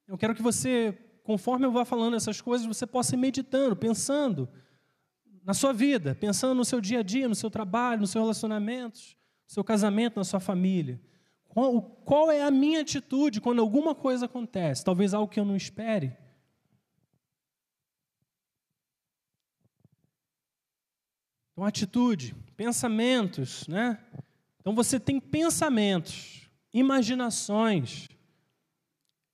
Eu 0.08 0.18
quero 0.18 0.34
que 0.34 0.42
você, 0.42 0.98
conforme 1.22 1.68
eu 1.68 1.72
vá 1.72 1.86
falando 1.86 2.16
essas 2.16 2.42
coisas, 2.42 2.66
você 2.66 2.88
possa 2.88 3.14
ir 3.14 3.20
meditando, 3.20 3.76
pensando 3.76 4.50
na 5.44 5.54
sua 5.54 5.72
vida, 5.72 6.16
pensando 6.16 6.56
no 6.56 6.66
seu 6.66 6.82
dia 6.82 7.02
a 7.02 7.04
dia, 7.04 7.30
no 7.30 7.36
seu 7.36 7.52
trabalho, 7.52 8.02
nos 8.02 8.10
seus 8.10 8.24
relacionamentos, 8.24 9.16
no 9.48 9.54
seu 9.54 9.64
casamento, 9.64 10.16
na 10.16 10.24
sua 10.24 10.40
família. 10.40 11.00
Qual, 11.44 11.84
qual 12.04 12.32
é 12.32 12.42
a 12.42 12.50
minha 12.50 12.82
atitude 12.82 13.40
quando 13.40 13.62
alguma 13.62 13.94
coisa 13.94 14.26
acontece? 14.26 14.84
Talvez 14.84 15.14
algo 15.14 15.32
que 15.32 15.40
eu 15.40 15.46
não 15.46 15.56
espere. 15.56 16.25
Então, 21.56 21.64
atitude, 21.64 22.36
pensamentos, 22.58 23.66
né? 23.66 23.98
Então 24.60 24.76
você 24.76 25.00
tem 25.00 25.22
pensamentos, 25.22 26.50
imaginações. 26.74 28.10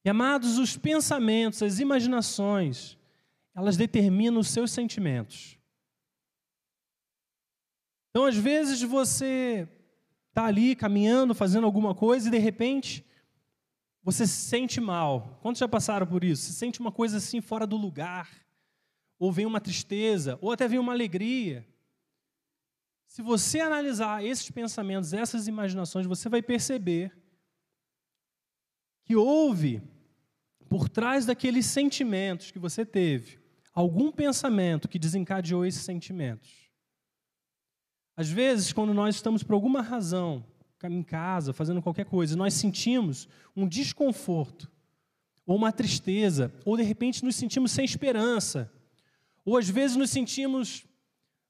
E 0.06 0.10
amados, 0.10 0.60
os 0.60 0.78
pensamentos, 0.78 1.64
as 1.64 1.80
imaginações, 1.80 2.96
elas 3.56 3.76
determinam 3.76 4.40
os 4.40 4.50
seus 4.50 4.72
sentimentos. 4.72 5.58
Então, 8.12 8.26
às 8.26 8.36
vezes 8.36 8.84
você 8.84 9.68
está 10.30 10.46
ali 10.46 10.76
caminhando, 10.76 11.34
fazendo 11.34 11.66
alguma 11.66 11.96
coisa 11.96 12.28
e 12.28 12.32
de 12.32 12.38
repente 12.38 13.04
você 14.04 14.28
se 14.28 14.48
sente 14.48 14.80
mal. 14.80 15.40
Quantos 15.42 15.60
já 15.60 15.68
passaram 15.68 16.06
por 16.06 16.24
isso? 16.24 16.44
Se 16.44 16.54
sente 16.54 16.80
uma 16.80 16.92
coisa 16.92 17.18
assim 17.18 17.42
fora 17.42 17.66
do 17.66 17.78
lugar, 17.78 18.30
ou 19.18 19.32
vem 19.32 19.48
uma 19.48 19.60
tristeza, 19.60 20.38
ou 20.40 20.52
até 20.52 20.68
vem 20.68 20.78
uma 20.78 20.94
alegria. 20.94 21.68
Se 23.12 23.22
você 23.22 23.60
analisar 23.60 24.24
esses 24.24 24.50
pensamentos, 24.50 25.12
essas 25.12 25.46
imaginações, 25.46 26.06
você 26.06 26.30
vai 26.30 26.42
perceber 26.42 27.12
que 29.04 29.18
houve 29.18 29.84
por 30.70 30.88
trás 30.88 31.26
daqueles 31.26 31.66
sentimentos 31.66 32.52
que 32.52 32.58
você 32.58 32.86
teve 32.86 33.38
algum 33.74 34.14
pensamento 34.14 34.88
que 34.88 34.98
desencadeou 34.98 35.66
esses 35.66 35.82
sentimentos. 35.82 36.72
Às 38.16 38.30
vezes, 38.30 38.72
quando 38.72 38.94
nós 38.94 39.16
estamos 39.16 39.44
por 39.44 39.56
alguma 39.56 39.82
razão 39.82 40.46
em 40.82 41.04
casa, 41.04 41.52
fazendo 41.52 41.82
qualquer 41.82 42.06
coisa, 42.06 42.38
nós 42.38 42.54
sentimos 42.54 43.28
um 43.54 43.68
desconforto, 43.68 44.72
ou 45.46 45.58
uma 45.58 45.74
tristeza, 45.74 46.50
ou 46.64 46.78
de 46.78 46.84
repente 46.84 47.26
nos 47.26 47.36
sentimos 47.36 47.74
sem 47.74 47.84
esperança, 47.84 48.72
ou 49.44 49.58
às 49.58 49.70
vezes 49.70 49.98
nos 49.98 50.12
sentimos 50.12 50.86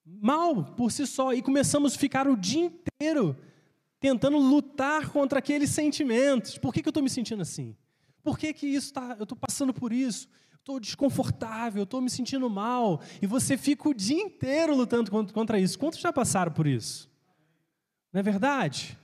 mal 0.05 0.63
por 0.63 0.91
si 0.91 1.05
só 1.05 1.34
e 1.34 1.41
começamos 1.41 1.96
a 1.96 1.98
ficar 1.98 2.27
o 2.27 2.35
dia 2.35 2.66
inteiro 2.66 3.37
tentando 4.00 4.37
lutar 4.37 5.09
contra 5.09 5.40
aqueles 5.40 5.70
sentimentos. 5.70 6.57
Por 6.57 6.74
que, 6.74 6.81
que 6.81 6.87
eu 6.87 6.92
estou 6.92 7.03
me 7.03 7.09
sentindo 7.09 7.42
assim? 7.42 7.75
Por 8.24 8.37
que, 8.37 8.53
que 8.53 8.68
isso 8.68 8.94
tá, 8.94 9.16
eu 9.18 9.24
estou 9.24 9.37
passando 9.37 9.74
por 9.74 9.94
isso? 9.94 10.27
Estou 10.57 10.79
desconfortável, 10.79 11.83
estou 11.83 12.01
me 12.01 12.09
sentindo 12.09 12.50
mal. 12.50 13.01
E 13.22 13.27
você 13.27 13.57
fica 13.57 13.90
o 13.90 13.94
dia 13.94 14.22
inteiro 14.22 14.75
lutando 14.75 15.11
contra 15.33 15.59
isso. 15.59 15.77
Quantos 15.77 16.00
já 16.00 16.14
passaram 16.14 16.51
por 16.51 16.68
isso? 16.68 17.09
Não 18.14 18.20
é 18.20 18.24
verdade? 18.24 18.98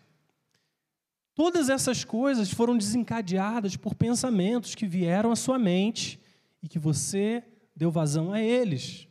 Todas 1.33 1.69
essas 1.69 2.03
coisas 2.03 2.51
foram 2.51 2.77
desencadeadas 2.77 3.75
por 3.75 3.93
pensamentos 3.93 4.73
que 4.73 4.87
vieram 4.87 5.31
à 5.31 5.35
sua 5.35 5.59
mente 5.59 6.19
e 6.61 6.67
que 6.67 6.79
você 6.79 7.43
deu 7.75 7.91
vazão 7.91 8.33
a 8.33 8.41
eles. 8.41 9.07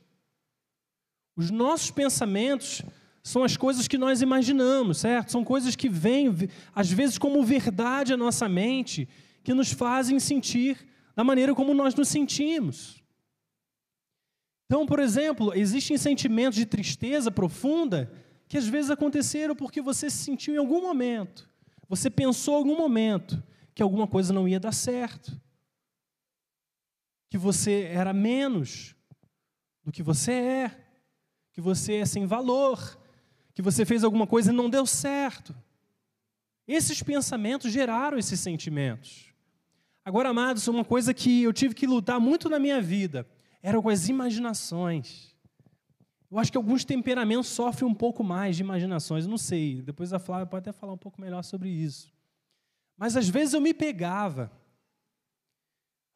Os 1.36 1.50
nossos 1.50 1.90
pensamentos 1.90 2.82
são 3.22 3.44
as 3.44 3.56
coisas 3.56 3.86
que 3.86 3.98
nós 3.98 4.22
imaginamos, 4.22 4.98
certo? 4.98 5.32
São 5.32 5.44
coisas 5.44 5.76
que 5.76 5.88
vêm, 5.88 6.34
às 6.74 6.90
vezes, 6.90 7.18
como 7.18 7.44
verdade 7.44 8.14
à 8.14 8.16
nossa 8.16 8.48
mente, 8.48 9.08
que 9.44 9.52
nos 9.52 9.70
fazem 9.70 10.18
sentir 10.18 10.86
da 11.14 11.22
maneira 11.22 11.54
como 11.54 11.74
nós 11.74 11.94
nos 11.94 12.08
sentimos. 12.08 13.02
Então, 14.66 14.86
por 14.86 14.98
exemplo, 14.98 15.52
existem 15.54 15.98
sentimentos 15.98 16.56
de 16.56 16.66
tristeza 16.66 17.30
profunda 17.30 18.12
que 18.48 18.56
às 18.56 18.66
vezes 18.66 18.90
aconteceram 18.90 19.54
porque 19.54 19.80
você 19.82 20.08
se 20.08 20.18
sentiu 20.18 20.54
em 20.54 20.58
algum 20.58 20.80
momento, 20.80 21.50
você 21.88 22.08
pensou 22.08 22.54
em 22.54 22.58
algum 22.58 22.76
momento 22.76 23.42
que 23.74 23.82
alguma 23.82 24.06
coisa 24.06 24.32
não 24.32 24.48
ia 24.48 24.58
dar 24.58 24.72
certo, 24.72 25.40
que 27.28 27.38
você 27.38 27.82
era 27.92 28.12
menos 28.12 28.94
do 29.84 29.92
que 29.92 30.02
você 30.02 30.32
é 30.32 30.85
que 31.56 31.60
você 31.62 31.94
é 31.94 32.04
sem 32.04 32.26
valor, 32.26 32.98
que 33.54 33.62
você 33.62 33.86
fez 33.86 34.04
alguma 34.04 34.26
coisa 34.26 34.52
e 34.52 34.54
não 34.54 34.68
deu 34.68 34.84
certo. 34.84 35.56
Esses 36.68 37.02
pensamentos 37.02 37.72
geraram 37.72 38.18
esses 38.18 38.38
sentimentos. 38.38 39.32
Agora, 40.04 40.28
amados, 40.28 40.68
uma 40.68 40.84
coisa 40.84 41.14
que 41.14 41.44
eu 41.44 41.54
tive 41.54 41.74
que 41.74 41.86
lutar 41.86 42.20
muito 42.20 42.50
na 42.50 42.58
minha 42.58 42.78
vida 42.82 43.26
era 43.62 43.80
com 43.80 43.88
as 43.88 44.06
imaginações. 44.06 45.34
Eu 46.30 46.38
acho 46.38 46.52
que 46.52 46.58
alguns 46.58 46.84
temperamentos 46.84 47.48
sofrem 47.48 47.88
um 47.88 47.94
pouco 47.94 48.22
mais 48.22 48.56
de 48.56 48.62
imaginações, 48.62 49.26
não 49.26 49.38
sei. 49.38 49.80
Depois 49.80 50.12
a 50.12 50.18
Flávia 50.18 50.44
pode 50.44 50.68
até 50.68 50.78
falar 50.78 50.92
um 50.92 50.98
pouco 50.98 51.18
melhor 51.18 51.42
sobre 51.42 51.70
isso. 51.70 52.12
Mas 52.98 53.16
às 53.16 53.30
vezes 53.30 53.54
eu 53.54 53.62
me 53.62 53.72
pegava 53.72 54.52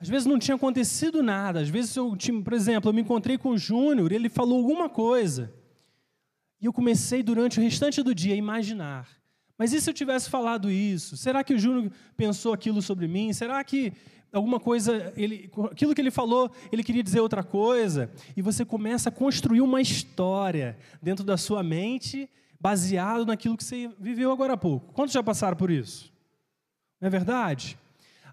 às 0.01 0.09
vezes 0.09 0.27
não 0.27 0.39
tinha 0.39 0.55
acontecido 0.55 1.23
nada. 1.23 1.61
Às 1.61 1.69
vezes, 1.69 1.95
eu, 1.95 2.17
por 2.43 2.53
exemplo, 2.55 2.89
eu 2.89 2.95
me 2.95 3.03
encontrei 3.03 3.37
com 3.37 3.51
o 3.51 3.59
Júnior, 3.59 4.11
ele 4.11 4.31
falou 4.31 4.57
alguma 4.57 4.89
coisa. 4.89 5.53
E 6.59 6.65
eu 6.65 6.73
comecei 6.73 7.23
durante 7.23 7.61
o 7.61 7.63
restante 7.63 8.03
do 8.03 8.15
dia 8.15 8.33
a 8.33 8.37
imaginar. 8.37 9.09
Mas 9.59 9.75
e 9.75 9.81
se 9.81 9.91
eu 9.91 9.95
tivesse 9.95 10.31
falado 10.31 10.71
isso? 10.71 11.19
Será 11.19 11.45
que 11.45 11.53
o 11.53 11.59
Júnior 11.59 11.93
pensou 12.17 12.55
aquilo 12.55 12.81
sobre 12.81 13.07
mim? 13.07 13.31
Será 13.35 13.63
que 13.63 13.93
alguma 14.33 14.59
coisa, 14.59 15.13
ele, 15.15 15.51
aquilo 15.71 15.95
que 15.95 16.01
ele 16.01 16.11
falou, 16.11 16.51
ele 16.73 16.83
queria 16.83 17.03
dizer 17.03 17.21
outra 17.21 17.43
coisa? 17.43 18.11
E 18.35 18.41
você 18.41 18.65
começa 18.65 19.11
a 19.11 19.13
construir 19.13 19.61
uma 19.61 19.83
história 19.83 20.79
dentro 21.03 21.23
da 21.27 21.37
sua 21.37 21.63
mente, 21.63 22.27
baseado 22.59 23.27
naquilo 23.27 23.55
que 23.55 23.65
você 23.65 23.91
viveu 24.01 24.33
agora 24.33 24.55
há 24.55 24.57
pouco. 24.57 24.95
Quantos 24.95 25.13
já 25.13 25.23
passaram 25.23 25.59
por 25.59 25.71
isso? 25.71 26.11
Não 26.99 27.09
é 27.09 27.11
verdade? 27.11 27.77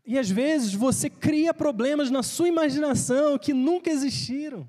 E 0.08 0.18
às 0.18 0.30
vezes 0.30 0.74
você 0.74 1.10
cria 1.10 1.54
problemas 1.54 2.10
na 2.10 2.24
sua 2.24 2.48
imaginação 2.48 3.38
que 3.38 3.54
nunca 3.54 3.90
existiram. 3.90 4.66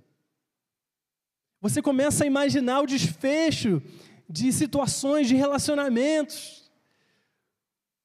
Você 1.60 1.80
começa 1.80 2.24
a 2.24 2.26
imaginar 2.26 2.80
o 2.80 2.86
desfecho 2.86 3.80
de 4.28 4.52
situações, 4.52 5.28
de 5.28 5.36
relacionamentos. 5.36 6.68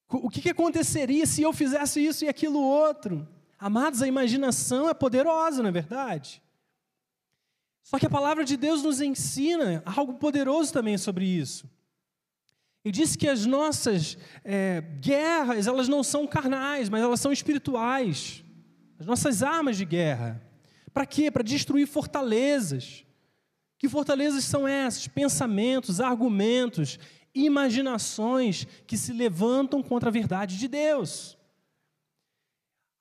O 0.07 0.29
que, 0.29 0.47
aconteceria 0.47 1.25
se 1.25 1.41
eu 1.41 1.51
fizesse 1.51 2.05
isso 2.05 2.23
e 2.23 2.29
aquilo 2.29 2.59
outro? 2.59 3.27
Amados, 3.57 4.03
a 4.03 4.07
imaginação 4.07 4.87
é 4.87 4.93
poderosa, 4.93 5.63
não 5.63 5.69
é 5.69 5.71
verdade? 5.71 6.39
Só 7.81 7.97
que 7.97 8.05
a 8.05 8.11
palavra 8.11 8.45
de 8.45 8.55
Deus 8.55 8.83
nos 8.83 9.01
ensina 9.01 9.81
algo 9.87 10.13
poderoso 10.13 10.71
também 10.71 10.99
sobre 10.99 11.25
isso. 11.25 11.67
E 12.85 12.91
diz 12.91 13.15
que 13.15 13.27
as 13.27 13.45
nossas 13.45 14.17
é, 14.43 14.81
guerras, 14.99 15.67
elas 15.67 15.87
não 15.87 16.03
são 16.03 16.27
carnais, 16.27 16.89
mas 16.89 17.01
elas 17.01 17.19
são 17.19 17.31
espirituais. 17.31 18.43
As 18.99 19.05
nossas 19.05 19.41
armas 19.41 19.77
de 19.77 19.85
guerra. 19.85 20.41
Para 20.93 21.05
quê? 21.05 21.31
Para 21.31 21.43
destruir 21.43 21.87
fortalezas. 21.87 23.05
Que 23.77 23.87
fortalezas 23.87 24.43
são 24.43 24.67
essas? 24.67 25.07
Pensamentos, 25.07 26.01
argumentos, 26.01 26.99
imaginações 27.33 28.67
que 28.85 28.97
se 28.97 29.13
levantam 29.13 29.81
contra 29.81 30.09
a 30.09 30.11
verdade 30.11 30.57
de 30.57 30.67
Deus. 30.67 31.37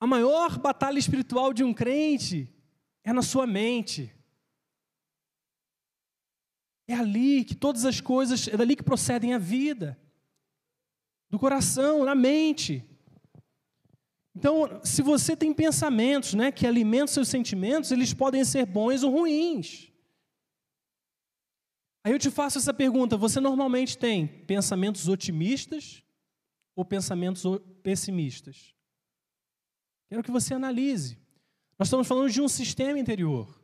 A 0.01 0.07
maior 0.07 0.59
batalha 0.59 0.99
espiritual 0.99 1.53
de 1.53 1.63
um 1.63 1.75
crente 1.75 2.49
é 3.05 3.13
na 3.13 3.23
sua 3.23 3.47
mente. 3.47 4.13
É 6.87 6.95
ali 6.95 7.45
que 7.45 7.55
todas 7.55 7.85
as 7.85 8.01
coisas, 8.01 8.49
é 8.49 8.57
dali 8.57 8.77
que 8.77 8.83
procedem 8.83 9.35
a 9.35 9.39
vida. 9.39 9.99
Do 11.31 11.39
coração, 11.39 12.05
na 12.05 12.15
mente. 12.15 12.85
Então, 14.35 14.81
se 14.83 15.03
você 15.03 15.37
tem 15.37 15.53
pensamentos 15.53 16.35
né, 16.35 16.51
que 16.51 16.67
alimentam 16.67 17.07
seus 17.07 17.29
sentimentos, 17.29 17.91
eles 17.91 18.13
podem 18.13 18.45
ser 18.45 18.67
bons 18.67 19.03
ou 19.03 19.11
ruins. 19.11 19.93
Aí 22.05 22.13
eu 22.13 22.19
te 22.19 22.31
faço 22.31 22.59
essa 22.59 22.75
pergunta: 22.75 23.17
você 23.17 23.41
normalmente 23.41 23.97
tem 23.97 24.27
pensamentos 24.27 25.09
otimistas 25.09 26.03
ou 26.75 26.85
pensamentos 26.85 27.43
pessimistas? 27.83 28.75
Quero 30.09 30.23
que 30.23 30.31
você 30.31 30.55
analise. 30.55 31.19
Nós 31.79 31.89
estamos 31.89 32.07
falando 32.07 32.31
de 32.31 32.41
um 32.41 32.49
sistema 32.49 32.99
interior. 32.99 33.62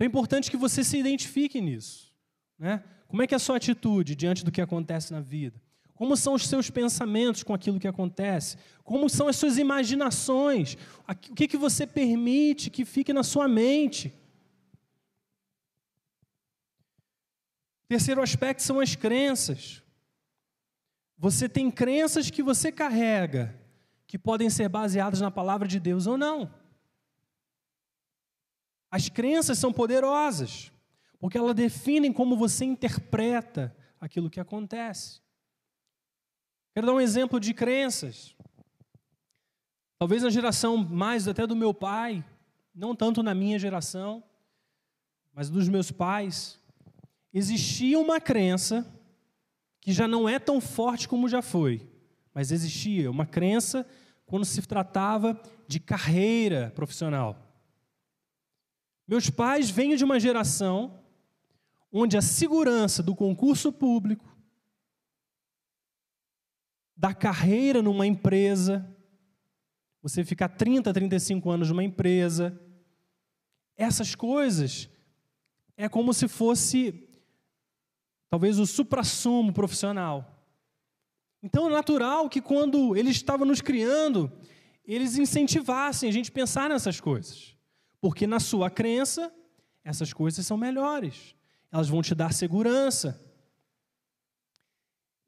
Então 0.00 0.06
é 0.06 0.08
importante 0.08 0.50
que 0.50 0.56
você 0.56 0.82
se 0.82 0.96
identifique 0.96 1.60
nisso. 1.60 2.10
Né? 2.58 2.82
Como 3.06 3.20
é 3.20 3.26
que 3.26 3.34
é 3.34 3.36
a 3.36 3.38
sua 3.38 3.58
atitude 3.58 4.14
diante 4.14 4.42
do 4.42 4.50
que 4.50 4.62
acontece 4.62 5.12
na 5.12 5.20
vida? 5.20 5.60
Como 5.92 6.16
são 6.16 6.32
os 6.32 6.46
seus 6.46 6.70
pensamentos 6.70 7.42
com 7.42 7.52
aquilo 7.52 7.78
que 7.78 7.86
acontece? 7.86 8.56
Como 8.82 9.10
são 9.10 9.28
as 9.28 9.36
suas 9.36 9.58
imaginações? 9.58 10.78
O 11.06 11.14
que, 11.14 11.46
que 11.46 11.58
você 11.58 11.86
permite 11.86 12.70
que 12.70 12.86
fique 12.86 13.12
na 13.12 13.22
sua 13.22 13.46
mente? 13.46 14.10
Terceiro 17.86 18.22
aspecto 18.22 18.62
são 18.62 18.80
as 18.80 18.96
crenças. 18.96 19.82
Você 21.18 21.46
tem 21.46 21.70
crenças 21.70 22.30
que 22.30 22.42
você 22.42 22.72
carrega, 22.72 23.54
que 24.06 24.18
podem 24.18 24.48
ser 24.48 24.70
baseadas 24.70 25.20
na 25.20 25.30
palavra 25.30 25.68
de 25.68 25.78
Deus 25.78 26.06
ou 26.06 26.16
não. 26.16 26.50
As 28.90 29.08
crenças 29.08 29.58
são 29.58 29.72
poderosas, 29.72 30.72
porque 31.18 31.38
elas 31.38 31.54
definem 31.54 32.12
como 32.12 32.36
você 32.36 32.64
interpreta 32.64 33.74
aquilo 34.00 34.30
que 34.30 34.40
acontece. 34.40 35.20
Quero 36.74 36.86
dar 36.86 36.94
um 36.94 37.00
exemplo 37.00 37.38
de 37.38 37.52
crenças. 37.52 38.34
Talvez 39.98 40.22
na 40.22 40.30
geração 40.30 40.76
mais 40.78 41.28
até 41.28 41.46
do 41.46 41.54
meu 41.54 41.74
pai, 41.74 42.24
não 42.74 42.96
tanto 42.96 43.22
na 43.22 43.34
minha 43.34 43.58
geração, 43.58 44.24
mas 45.32 45.50
dos 45.50 45.68
meus 45.68 45.90
pais, 45.90 46.58
existia 47.32 47.98
uma 47.98 48.20
crença 48.20 48.86
que 49.80 49.92
já 49.92 50.08
não 50.08 50.28
é 50.28 50.38
tão 50.38 50.60
forte 50.60 51.08
como 51.08 51.28
já 51.28 51.42
foi, 51.42 51.86
mas 52.34 52.50
existia 52.50 53.10
uma 53.10 53.26
crença 53.26 53.86
quando 54.26 54.44
se 54.44 54.62
tratava 54.62 55.40
de 55.66 55.78
carreira 55.78 56.72
profissional. 56.74 57.49
Meus 59.10 59.28
pais 59.28 59.68
vêm 59.68 59.96
de 59.96 60.04
uma 60.04 60.20
geração 60.20 61.02
onde 61.90 62.16
a 62.16 62.22
segurança 62.22 63.02
do 63.02 63.12
concurso 63.12 63.72
público, 63.72 64.24
da 66.96 67.12
carreira 67.12 67.82
numa 67.82 68.06
empresa, 68.06 68.88
você 70.00 70.24
ficar 70.24 70.50
30, 70.50 70.92
35 70.92 71.50
anos 71.50 71.70
numa 71.70 71.82
empresa, 71.82 72.56
essas 73.76 74.14
coisas 74.14 74.88
é 75.76 75.88
como 75.88 76.14
se 76.14 76.28
fosse 76.28 77.08
talvez 78.28 78.60
o 78.60 78.66
suprassumo 78.66 79.52
profissional. 79.52 80.46
Então 81.42 81.66
é 81.66 81.72
natural 81.72 82.30
que 82.30 82.40
quando 82.40 82.96
eles 82.96 83.16
estavam 83.16 83.44
nos 83.44 83.60
criando, 83.60 84.30
eles 84.84 85.18
incentivassem 85.18 86.08
a 86.08 86.12
gente 86.12 86.30
pensar 86.30 86.68
nessas 86.68 87.00
coisas. 87.00 87.58
Porque 88.00 88.26
na 88.26 88.40
sua 88.40 88.70
crença, 88.70 89.32
essas 89.84 90.12
coisas 90.12 90.46
são 90.46 90.56
melhores. 90.56 91.34
Elas 91.70 91.88
vão 91.88 92.02
te 92.02 92.14
dar 92.14 92.32
segurança. 92.32 93.20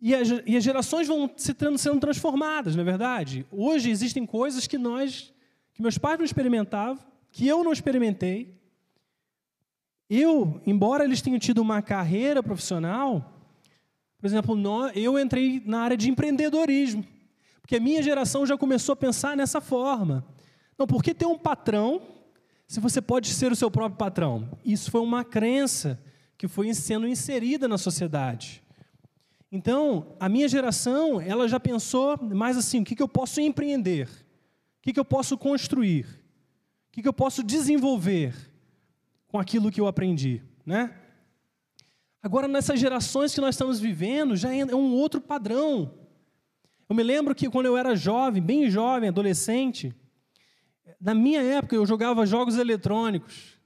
E, 0.01 0.13
as 0.15 0.65
gerações 0.65 1.07
vão 1.07 1.31
se 1.37 1.55
sendo 1.79 2.01
transformadas, 2.01 2.75
não 2.75 2.83
é 2.83 2.85
verdade? 2.85 3.47
Hoje 3.53 3.89
existem 3.89 4.27
coisas 4.27 4.67
que 4.67 4.77
nós, 4.77 5.33
que 5.73 5.81
meus 5.81 5.97
pais 5.97 6.19
não 6.19 6.25
experimentavam, 6.25 6.99
que 7.31 7.47
eu 7.47 7.63
não 7.63 7.73
experimentei. 7.73 8.61
Eu, 10.11 10.61
embora 10.67 11.05
eles 11.05 11.23
tenham 11.23 11.39
tido 11.39 11.63
uma 11.63 11.81
carreira 11.81 12.43
profissional, 12.43 13.33
por 14.19 14.27
exemplo, 14.27 14.57
eu 14.95 15.19
entrei 15.19 15.63
na 15.65 15.83
área 15.83 15.97
de 15.97 16.11
empreendedorismo, 16.11 17.05
porque 17.61 17.77
a 17.77 17.81
minha 17.81 18.03
geração 18.03 18.45
já 18.45 18.59
começou 18.59 18.95
a 18.95 18.97
pensar 18.97 19.37
nessa 19.37 19.61
forma. 19.61 20.27
Não, 20.77 20.87
porque 20.87 21.15
ter 21.15 21.27
um 21.27 21.39
patrão, 21.39 22.03
se 22.73 22.81
você 22.81 23.03
pode 23.03 23.29
ser 23.29 23.53
o 23.53 23.55
seu 23.55 23.71
próprio 23.71 23.99
patrão? 23.99 24.49
Isso 24.65 24.91
foi 24.91 25.03
uma 25.03 25.23
crença 25.23 26.03
que 26.39 26.49
foi 26.49 26.73
sendo 26.73 27.07
inserida 27.07 27.69
na 27.69 27.77
sociedade. 27.77 28.63
Então, 29.53 30.17
a 30.19 30.27
minha 30.27 30.49
geração, 30.49 31.21
ela 31.21 31.47
já 31.47 31.61
pensou 31.61 32.17
mais 32.35 32.57
assim: 32.57 32.81
o 32.81 32.85
que, 32.85 32.97
que 32.97 33.03
eu 33.03 33.09
posso 33.09 33.43
empreender? 33.43 34.09
O 34.09 34.81
que, 34.81 34.95
que 34.95 34.99
eu 34.99 35.05
posso 35.05 35.37
construir? 35.37 36.07
O 36.89 36.93
que, 36.93 37.03
que 37.03 37.09
eu 37.09 37.13
posso 37.13 37.43
desenvolver 37.43 38.35
com 39.29 39.39
aquilo 39.39 39.71
que 39.71 39.79
eu 39.79 39.87
aprendi? 39.87 40.41
Né? 40.65 40.95
Agora, 42.23 42.49
nessas 42.49 42.81
gerações 42.81 43.35
que 43.35 43.41
nós 43.43 43.55
estamos 43.55 43.81
vivendo, 43.81 44.35
já 44.35 44.51
é 44.51 44.65
um 44.75 44.95
outro 44.95 45.21
padrão. 45.21 45.93
Eu 46.89 46.97
me 46.97 47.03
lembro 47.03 47.35
que 47.35 47.51
quando 47.51 47.67
eu 47.67 47.77
era 47.77 47.95
jovem, 47.95 48.43
bem 48.43 48.71
jovem, 48.71 49.11
adolescente, 49.11 49.95
na 51.03 51.15
minha 51.15 51.43
época 51.43 51.75
eu 51.75 51.85
jogava 51.85 52.25
jogos 52.25 52.57
eletrônicos. 52.57 53.59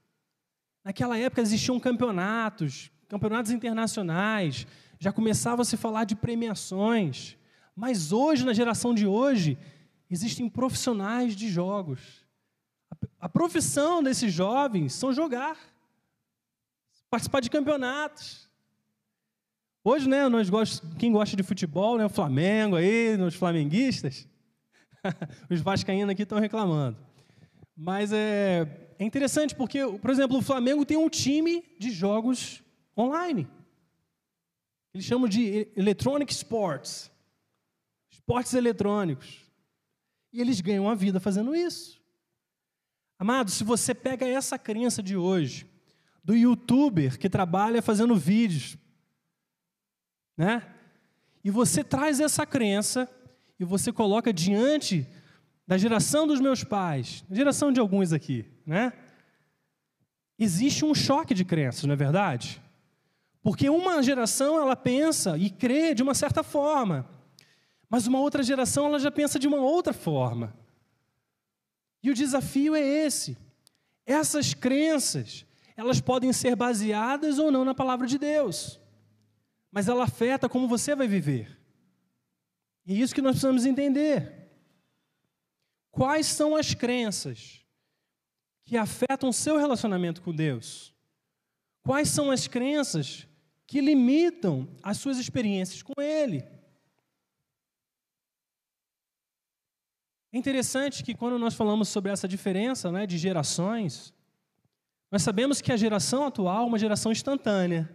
Naquela 0.83 1.18
época 1.18 1.42
existiam 1.42 1.79
campeonatos, 1.79 2.90
campeonatos 3.09 3.53
internacionais, 3.53 4.66
já 4.99 5.12
começava 5.12 5.61
a 5.61 5.64
se 5.64 5.77
falar 5.77 6.05
de 6.05 6.16
premiações. 6.16 7.37
Mas 7.75 8.11
hoje, 8.11 8.42
na 8.42 8.55
geração 8.55 8.94
de 8.94 9.07
hoje, 9.07 9.59
existem 10.11 10.49
profissionais 10.49 11.37
de 11.37 11.51
jogos. 11.51 12.25
A 13.20 13.29
profissão 13.29 14.03
desses 14.03 14.33
jovens 14.33 14.94
são 14.94 15.12
jogar, 15.12 15.59
participar 17.11 17.40
de 17.40 17.51
campeonatos. 17.51 18.49
Hoje, 19.85 20.09
né, 20.09 20.27
nós 20.29 20.49
quem 20.99 21.12
gosta 21.12 21.37
de 21.37 21.42
futebol, 21.42 21.99
né, 21.99 22.07
o 22.07 22.09
Flamengo 22.11 22.77
aí, 22.77 23.14
os 23.16 23.35
flamenguistas, 23.35 24.27
os 25.51 25.61
vascaínos 25.61 26.11
aqui 26.11 26.22
estão 26.22 26.38
reclamando. 26.38 27.06
Mas 27.77 28.11
é, 28.12 28.95
é 28.99 29.05
interessante 29.05 29.55
porque, 29.55 29.87
por 29.99 30.11
exemplo, 30.11 30.39
o 30.39 30.43
Flamengo 30.43 30.87
tem 30.87 30.97
um 30.97 31.11
time 31.11 31.62
de 31.79 31.91
jogos 31.91 32.62
online. 32.97 33.47
Eles 34.95 35.05
chamam 35.05 35.29
de 35.29 35.69
electronic 35.77 36.33
sports, 36.33 37.11
esportes 38.11 38.55
eletrônicos. 38.55 39.45
E 40.33 40.41
eles 40.41 40.62
ganham 40.62 40.89
a 40.89 40.95
vida 40.95 41.21
fazendo 41.21 41.55
isso. 41.55 42.01
Amado, 43.19 43.51
se 43.51 43.62
você 43.62 43.95
pega 43.95 44.27
essa 44.27 44.59
crença 44.59 45.03
de 45.03 45.17
hoje, 45.17 45.67
do 46.25 46.35
youtuber 46.35 47.19
que 47.19 47.29
trabalha 47.29 47.83
fazendo 47.83 48.17
vídeos, 48.17 48.77
né? 50.37 50.75
E 51.45 51.51
você 51.51 51.85
traz 51.85 52.21
essa 52.21 52.45
crença 52.45 53.09
e 53.61 53.65
você 53.65 53.93
coloca 53.93 54.33
diante 54.33 55.07
da 55.66 55.76
geração 55.76 56.26
dos 56.26 56.40
meus 56.40 56.62
pais, 56.62 57.24
geração 57.31 57.72
de 57.72 57.81
alguns 57.81 58.12
aqui, 58.12 58.46
né? 58.64 58.92
Existe 60.38 60.85
um 60.85 60.94
choque 60.94 61.35
de 61.35 61.44
crenças, 61.44 61.85
não 61.85 61.94
é 61.94 61.96
verdade? 61.96 62.62
Porque 63.42 63.68
uma 63.68 64.02
geração 64.02 64.61
ela 64.61 64.76
pensa 64.76 65.37
e 65.37 65.50
crê 65.50 65.94
de 65.94 66.02
uma 66.02 66.14
certa 66.14 66.42
forma, 66.42 67.09
mas 67.88 68.07
uma 68.07 68.20
outra 68.20 68.42
geração 68.42 68.87
ela 68.87 68.98
já 68.98 69.11
pensa 69.11 69.38
de 69.38 69.48
uma 69.48 69.59
outra 69.59 69.92
forma. 69.92 70.55
E 72.02 72.11
o 72.11 72.14
desafio 72.14 72.74
é 72.74 72.81
esse. 72.81 73.37
Essas 74.05 74.55
crenças, 74.55 75.44
elas 75.76 76.00
podem 76.00 76.33
ser 76.33 76.55
baseadas 76.55 77.38
ou 77.38 77.50
não 77.50 77.64
na 77.64 77.74
palavra 77.74 78.07
de 78.07 78.18
Deus, 78.18 78.81
mas 79.72 79.88
ela 79.88 80.05
afeta 80.05 80.48
como 80.48 80.68
você 80.68 80.94
vai 80.94 81.09
viver. 81.09 81.59
E 82.87 82.92
é 82.92 82.96
isso 82.96 83.14
que 83.14 83.22
nós 83.22 83.33
precisamos 83.33 83.66
entender. 83.66 84.36
Quais 85.97 86.27
são 86.27 86.55
as 86.55 86.75
crenças 86.75 87.65
que 88.65 88.77
afetam 88.77 89.31
o 89.31 89.33
seu 89.33 89.57
relacionamento 89.57 90.23
com 90.23 90.33
Deus? 90.33 90.95
Quais 91.83 92.09
são 92.11 92.31
as 92.31 92.47
crenças 92.47 93.27
que 93.67 93.81
limitam 93.81 94.69
as 94.83 94.99
suas 94.99 95.19
experiências 95.19 95.83
com 95.83 96.01
Ele. 96.01 96.45
É 100.33 100.39
interessante 100.39 101.03
que 101.03 101.15
quando 101.15 101.39
nós 101.39 101.55
falamos 101.55 101.89
sobre 101.89 102.13
essa 102.13 102.29
diferença 102.29 102.93
né, 102.93 103.07
de 103.07 103.19
gerações, 103.19 104.15
nós 105.11 105.23
sabemos 105.23 105.61
que 105.61 105.73
a 105.73 105.77
geração 105.77 106.27
atual 106.27 106.65
é 106.65 106.67
uma 106.67 106.79
geração 106.79 107.11
instantânea, 107.11 107.89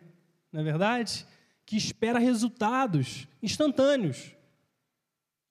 não 0.52 0.62
é 0.62 0.64
verdade? 0.64 1.26
Que 1.66 1.78
espera 1.78 2.20
resultados 2.20 3.28
instantâneos. 3.42 4.36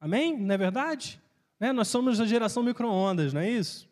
Amém? 0.01 0.37
Não 0.37 0.55
é 0.55 0.59
verdade? 0.59 1.21
Né? 1.61 1.73
Nós 1.73 1.89
somos 1.89 2.19
a 2.19 2.25
geração 2.25 2.63
micro-ondas, 2.63 3.35
não 3.35 3.43
é 3.43 3.51
isso? 3.51 3.87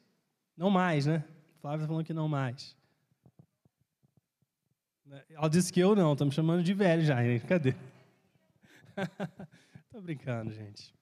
Não 0.57 0.70
mais, 0.70 1.04
né? 1.04 1.22
O 1.59 1.61
Flávio 1.61 1.81
está 1.81 1.87
falando 1.87 2.07
que 2.07 2.14
não 2.14 2.26
mais. 2.26 2.74
Ela 5.31 5.48
disse 5.48 5.72
que 5.72 5.81
eu 5.81 5.94
não, 5.94 6.12
estamos 6.14 6.35
chamando 6.35 6.62
de 6.62 6.72
velho 6.72 7.04
já, 7.04 7.24
hein? 7.24 7.40
cadê? 7.40 7.74
Estou 9.85 10.00
brincando, 10.02 10.52
gente. 10.52 10.94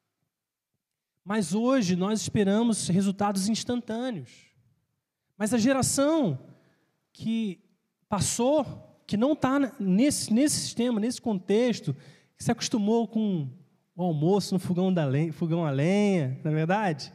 Mas 1.24 1.54
hoje 1.54 1.96
nós 1.96 2.20
esperamos 2.20 2.88
resultados 2.88 3.48
instantâneos. 3.48 4.46
Mas 5.36 5.52
a 5.52 5.58
geração 5.58 6.38
que 7.12 7.60
passou, 8.08 9.02
que 9.06 9.16
não 9.16 9.32
está 9.32 9.58
nesse, 9.80 10.32
nesse 10.32 10.56
sistema, 10.60 11.00
nesse 11.00 11.20
contexto, 11.20 11.94
que 12.36 12.44
se 12.44 12.52
acostumou 12.52 13.08
com 13.08 13.50
o 13.96 14.02
almoço 14.02 14.54
no 14.54 14.60
fogão, 14.60 14.92
da 14.92 15.06
lenha, 15.06 15.32
fogão 15.32 15.64
a 15.64 15.70
lenha, 15.70 16.38
na 16.44 16.50
é 16.50 16.54
verdade? 16.54 17.12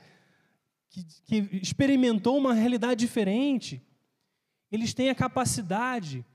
Que, 0.90 1.04
que 1.26 1.60
experimentou 1.62 2.38
uma 2.38 2.54
realidade 2.54 3.00
diferente, 3.06 3.82
eles 4.72 4.94
têm 4.94 5.10
a 5.10 5.16
capacidade 5.16 6.26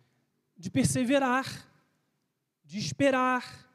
de 0.57 0.71
perseverar, 0.71 1.69
de 2.65 2.79
esperar, 2.79 3.69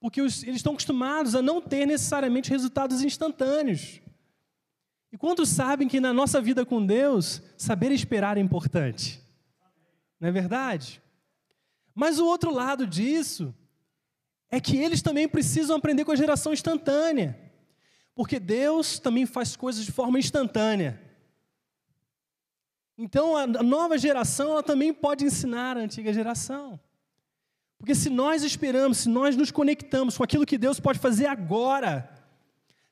porque 0.00 0.20
os, 0.20 0.42
eles 0.42 0.56
estão 0.56 0.72
acostumados 0.72 1.36
a 1.36 1.40
não 1.40 1.60
ter 1.60 1.86
necessariamente 1.86 2.50
resultados 2.50 3.02
instantâneos. 3.02 4.00
E 5.12 5.16
quantos 5.16 5.48
sabem 5.48 5.88
que 5.88 6.00
na 6.00 6.12
nossa 6.12 6.40
vida 6.40 6.66
com 6.66 6.84
Deus, 6.84 7.40
saber 7.56 7.92
esperar 7.92 8.36
é 8.36 8.40
importante? 8.40 9.22
Não 10.20 10.28
é 10.28 10.32
verdade? 10.32 11.00
Mas 11.94 12.18
o 12.18 12.26
outro 12.26 12.52
lado 12.52 12.86
disso 12.86 13.54
é 14.50 14.60
que 14.60 14.76
eles 14.76 15.02
também 15.02 15.28
precisam 15.28 15.76
aprender 15.76 16.04
com 16.04 16.12
a 16.12 16.16
geração 16.16 16.52
instantânea. 16.52 17.38
Porque 18.14 18.40
Deus 18.40 18.98
também 18.98 19.26
faz 19.26 19.54
coisas 19.54 19.84
de 19.84 19.92
forma 19.92 20.18
instantânea. 20.18 21.00
Então 22.96 23.36
a 23.36 23.46
nova 23.46 23.96
geração 23.96 24.52
ela 24.52 24.62
também 24.62 24.92
pode 24.92 25.24
ensinar 25.24 25.76
a 25.76 25.80
antiga 25.80 26.12
geração. 26.12 26.80
Porque 27.78 27.94
se 27.94 28.10
nós 28.10 28.42
esperamos, 28.42 28.98
se 28.98 29.08
nós 29.08 29.36
nos 29.36 29.52
conectamos 29.52 30.18
com 30.18 30.24
aquilo 30.24 30.44
que 30.44 30.58
Deus 30.58 30.80
pode 30.80 30.98
fazer 30.98 31.26
agora, 31.26 32.12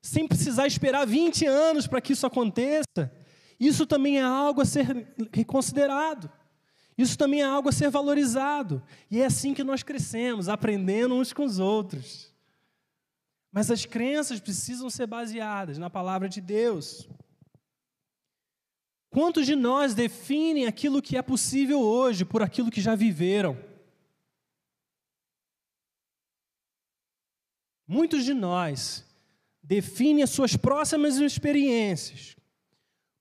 sem 0.00 0.28
precisar 0.28 0.68
esperar 0.68 1.04
20 1.04 1.44
anos 1.44 1.88
para 1.88 2.00
que 2.00 2.12
isso 2.12 2.24
aconteça, 2.24 3.12
isso 3.58 3.84
também 3.84 4.18
é 4.18 4.22
algo 4.22 4.60
a 4.60 4.64
ser 4.64 5.08
reconsiderado. 5.32 6.30
Isso 6.96 7.18
também 7.18 7.42
é 7.42 7.44
algo 7.44 7.68
a 7.68 7.72
ser 7.72 7.90
valorizado. 7.90 8.82
E 9.10 9.20
é 9.20 9.26
assim 9.26 9.52
que 9.52 9.62
nós 9.62 9.82
crescemos, 9.82 10.48
aprendendo 10.48 11.14
uns 11.14 11.32
com 11.32 11.44
os 11.44 11.58
outros. 11.58 12.32
Mas 13.52 13.70
as 13.70 13.84
crenças 13.84 14.40
precisam 14.40 14.88
ser 14.88 15.06
baseadas 15.06 15.78
na 15.78 15.90
palavra 15.90 16.28
de 16.28 16.40
Deus. 16.40 17.08
Quantos 19.10 19.46
de 19.46 19.54
nós 19.54 19.94
definem 19.94 20.66
aquilo 20.66 21.02
que 21.02 21.16
é 21.16 21.22
possível 21.22 21.80
hoje 21.80 22.24
por 22.24 22.42
aquilo 22.42 22.70
que 22.70 22.80
já 22.80 22.94
viveram? 22.94 23.56
Muitos 27.86 28.24
de 28.24 28.34
nós 28.34 29.04
definem 29.62 30.22
as 30.22 30.30
suas 30.30 30.56
próximas 30.56 31.16
experiências 31.16 32.36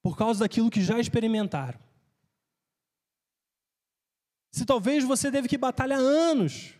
por 0.01 0.17
causa 0.17 0.41
daquilo 0.41 0.69
que 0.69 0.81
já 0.81 0.99
experimentaram. 0.99 1.84
Se 4.55 4.65
talvez 4.65 5.03
você 5.03 5.29
teve 5.29 5.49
que 5.49 5.57
batalhar 5.57 5.99
anos 5.99 6.75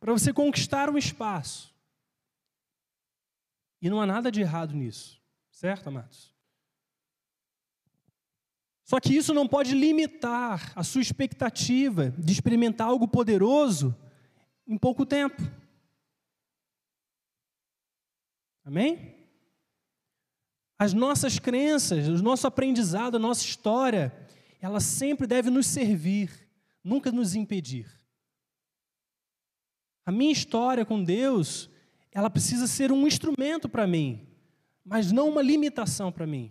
para 0.00 0.14
você 0.14 0.32
conquistar 0.32 0.88
um 0.88 0.96
espaço. 0.96 1.74
E 3.82 3.90
não 3.90 4.00
há 4.00 4.06
nada 4.06 4.32
de 4.32 4.40
errado 4.40 4.74
nisso, 4.74 5.20
certo, 5.50 5.88
amados? 5.88 6.34
Só 8.82 8.98
que 8.98 9.14
isso 9.14 9.34
não 9.34 9.46
pode 9.46 9.74
limitar 9.74 10.72
a 10.74 10.82
sua 10.82 11.02
expectativa 11.02 12.12
de 12.12 12.32
experimentar 12.32 12.88
algo 12.88 13.06
poderoso 13.06 13.94
em 14.66 14.78
pouco 14.78 15.04
tempo. 15.04 15.42
Amém? 18.64 19.14
As 20.78 20.94
nossas 20.94 21.38
crenças, 21.38 22.08
o 22.08 22.22
nosso 22.22 22.46
aprendizado, 22.46 23.16
a 23.16 23.20
nossa 23.20 23.44
história, 23.44 24.16
ela 24.62 24.80
sempre 24.80 25.26
deve 25.26 25.50
nos 25.50 25.66
servir 25.66 26.47
nunca 26.88 27.12
nos 27.12 27.34
impedir. 27.34 27.86
A 30.06 30.10
minha 30.10 30.32
história 30.32 30.86
com 30.86 31.04
Deus, 31.04 31.68
ela 32.10 32.30
precisa 32.30 32.66
ser 32.66 32.90
um 32.90 33.06
instrumento 33.06 33.68
para 33.68 33.86
mim, 33.86 34.26
mas 34.82 35.12
não 35.12 35.28
uma 35.28 35.42
limitação 35.42 36.10
para 36.10 36.26
mim. 36.26 36.50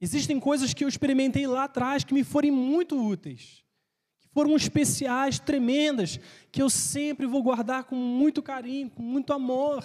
Existem 0.00 0.38
coisas 0.38 0.72
que 0.72 0.84
eu 0.84 0.88
experimentei 0.88 1.46
lá 1.48 1.64
atrás 1.64 2.04
que 2.04 2.14
me 2.14 2.22
foram 2.22 2.52
muito 2.52 2.96
úteis, 2.96 3.64
que 4.20 4.28
foram 4.28 4.56
especiais, 4.56 5.40
tremendas, 5.40 6.20
que 6.52 6.62
eu 6.62 6.70
sempre 6.70 7.26
vou 7.26 7.42
guardar 7.42 7.84
com 7.84 7.96
muito 7.96 8.40
carinho, 8.40 8.88
com 8.88 9.02
muito 9.02 9.32
amor. 9.32 9.84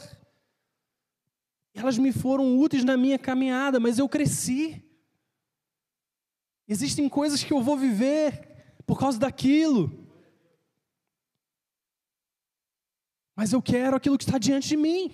Elas 1.74 1.98
me 1.98 2.14
foram 2.14 2.58
úteis 2.58 2.84
na 2.84 2.96
minha 2.96 3.18
caminhada, 3.18 3.80
mas 3.80 3.98
eu 3.98 4.08
cresci. 4.08 4.82
Existem 6.68 7.10
coisas 7.10 7.44
que 7.44 7.52
eu 7.52 7.62
vou 7.64 7.76
viver 7.76 8.45
por 8.86 9.00
causa 9.00 9.20
daquilo. 9.20 10.06
Mas 13.36 13.52
eu 13.52 13.62
quero 13.62 13.98
aquilo 13.98 14.18
que 14.18 14.24
está 14.24 14.38
diante 14.38 14.70
de 14.70 14.78
mim. 14.78 15.12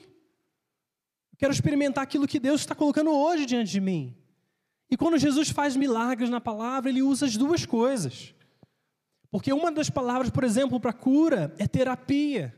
Eu 1.32 1.38
quero 1.38 1.54
experimentar 1.54 2.04
aquilo 2.04 2.28
que 2.28 2.40
Deus 2.40 2.62
está 2.62 2.76
colocando 2.76 3.10
hoje 3.10 3.46
diante 3.46 3.72
de 3.72 3.82
mim. 3.82 4.16
E 4.90 4.98
quando 4.98 5.18
Jesus 5.18 5.50
faz 5.50 5.76
milagres 5.76 6.30
na 6.30 6.42
palavra, 6.42 6.90
ele 6.90 7.02
usa 7.02 7.26
as 7.26 7.38
duas 7.38 7.66
coisas. 7.66 8.36
Porque 9.32 9.54
uma 9.54 9.72
das 9.72 9.90
palavras, 9.90 10.30
por 10.30 10.44
exemplo, 10.44 10.80
para 10.80 10.92
cura 10.92 11.56
é 11.58 11.66
terapia. 11.66 12.54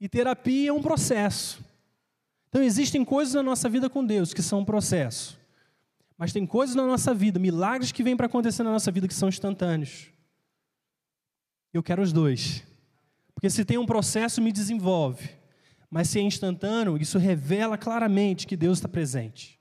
E 0.00 0.08
terapia 0.08 0.70
é 0.70 0.72
um 0.72 0.82
processo. 0.82 1.62
Então 2.48 2.62
existem 2.62 3.04
coisas 3.04 3.34
na 3.34 3.42
nossa 3.42 3.68
vida 3.68 3.90
com 3.90 4.04
Deus 4.04 4.32
que 4.32 4.42
são 4.42 4.60
um 4.60 4.64
processo. 4.64 5.38
Mas 6.16 6.32
tem 6.32 6.46
coisas 6.46 6.74
na 6.74 6.86
nossa 6.86 7.12
vida, 7.12 7.38
milagres 7.38 7.92
que 7.92 8.02
vêm 8.02 8.16
para 8.16 8.26
acontecer 8.26 8.62
na 8.62 8.70
nossa 8.70 8.90
vida 8.90 9.06
que 9.06 9.14
são 9.14 9.28
instantâneos. 9.28 10.13
Eu 11.74 11.82
quero 11.82 12.00
os 12.00 12.12
dois. 12.12 12.62
Porque 13.34 13.50
se 13.50 13.64
tem 13.64 13.76
um 13.76 13.84
processo, 13.84 14.40
me 14.40 14.52
desenvolve. 14.52 15.28
Mas 15.90 16.08
se 16.08 16.20
é 16.20 16.22
instantâneo, 16.22 16.96
isso 16.96 17.18
revela 17.18 17.76
claramente 17.76 18.46
que 18.46 18.56
Deus 18.56 18.78
está 18.78 18.88
presente. 18.88 19.60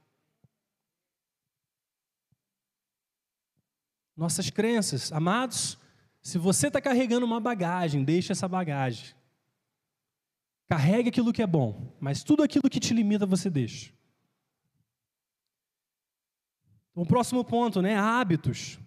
Nossas 4.16 4.52
crenças, 4.52 5.12
amados, 5.12 5.80
se 6.22 6.38
você 6.38 6.68
está 6.68 6.80
carregando 6.80 7.26
uma 7.26 7.40
bagagem, 7.40 8.04
deixe 8.04 8.32
essa 8.32 8.48
bagagem. 8.48 9.16
Carregue 10.70 11.10
aquilo 11.10 11.34
que 11.34 11.42
é 11.42 11.48
bom, 11.48 11.96
mas 12.00 12.24
tudo 12.24 12.44
aquilo 12.44 12.70
que 12.70 12.80
te 12.80 12.94
limita 12.94 13.26
você 13.26 13.50
deixa. 13.50 13.92
O 16.94 17.08
próximo 17.08 17.44
ponto, 17.44 17.82
né? 17.82 17.98
Hábitos. 17.98 18.80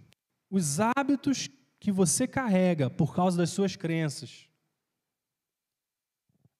Os 0.48 0.78
hábitos 0.78 1.48
que 1.78 1.92
você 1.92 2.26
carrega 2.26 2.88
por 2.90 3.14
causa 3.14 3.36
das 3.36 3.50
suas 3.50 3.76
crenças. 3.76 4.48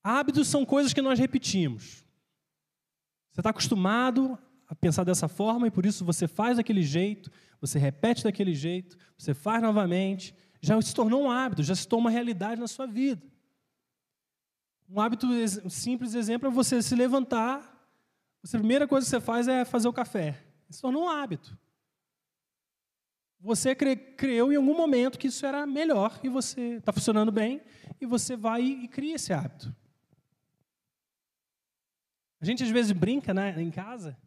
Hábitos 0.02 0.48
são 0.48 0.64
coisas 0.64 0.92
que 0.92 1.02
nós 1.02 1.18
repetimos. 1.18 2.04
Você 3.30 3.40
está 3.40 3.50
acostumado 3.50 4.38
a 4.68 4.74
pensar 4.74 5.04
dessa 5.04 5.28
forma 5.28 5.66
e 5.66 5.70
por 5.70 5.84
isso 5.84 6.04
você 6.04 6.26
faz 6.26 6.56
daquele 6.56 6.82
jeito, 6.82 7.30
você 7.60 7.78
repete 7.78 8.24
daquele 8.24 8.54
jeito, 8.54 8.96
você 9.18 9.34
faz 9.34 9.62
novamente. 9.62 10.34
Já 10.60 10.80
se 10.80 10.94
tornou 10.94 11.24
um 11.24 11.30
hábito, 11.30 11.62
já 11.62 11.74
se 11.74 11.86
tornou 11.86 12.04
uma 12.04 12.10
realidade 12.10 12.60
na 12.60 12.68
sua 12.68 12.86
vida. 12.86 13.22
Um 14.88 15.00
hábito 15.00 15.26
um 15.26 15.70
simples 15.70 16.14
exemplo 16.14 16.48
é 16.48 16.52
você 16.52 16.80
se 16.80 16.94
levantar. 16.94 17.72
A 18.44 18.48
primeira 18.48 18.86
coisa 18.86 19.04
que 19.04 19.10
você 19.10 19.20
faz 19.20 19.48
é 19.48 19.64
fazer 19.64 19.88
o 19.88 19.92
café. 19.92 20.40
Se 20.70 20.80
tornou 20.80 21.04
um 21.04 21.08
hábito. 21.08 21.58
Você 23.46 23.76
creu 23.76 24.52
em 24.52 24.56
algum 24.56 24.76
momento 24.76 25.16
que 25.16 25.28
isso 25.28 25.46
era 25.46 25.64
melhor 25.64 26.18
e 26.20 26.28
você 26.28 26.78
está 26.78 26.92
funcionando 26.92 27.30
bem 27.30 27.62
e 28.00 28.04
você 28.04 28.36
vai 28.36 28.60
e 28.60 28.88
cria 28.88 29.14
esse 29.14 29.32
hábito. 29.32 29.72
A 32.40 32.44
gente 32.44 32.64
às 32.64 32.70
vezes 32.70 32.90
brinca 32.90 33.32
né, 33.32 33.54
em 33.62 33.70
casa, 33.70 34.18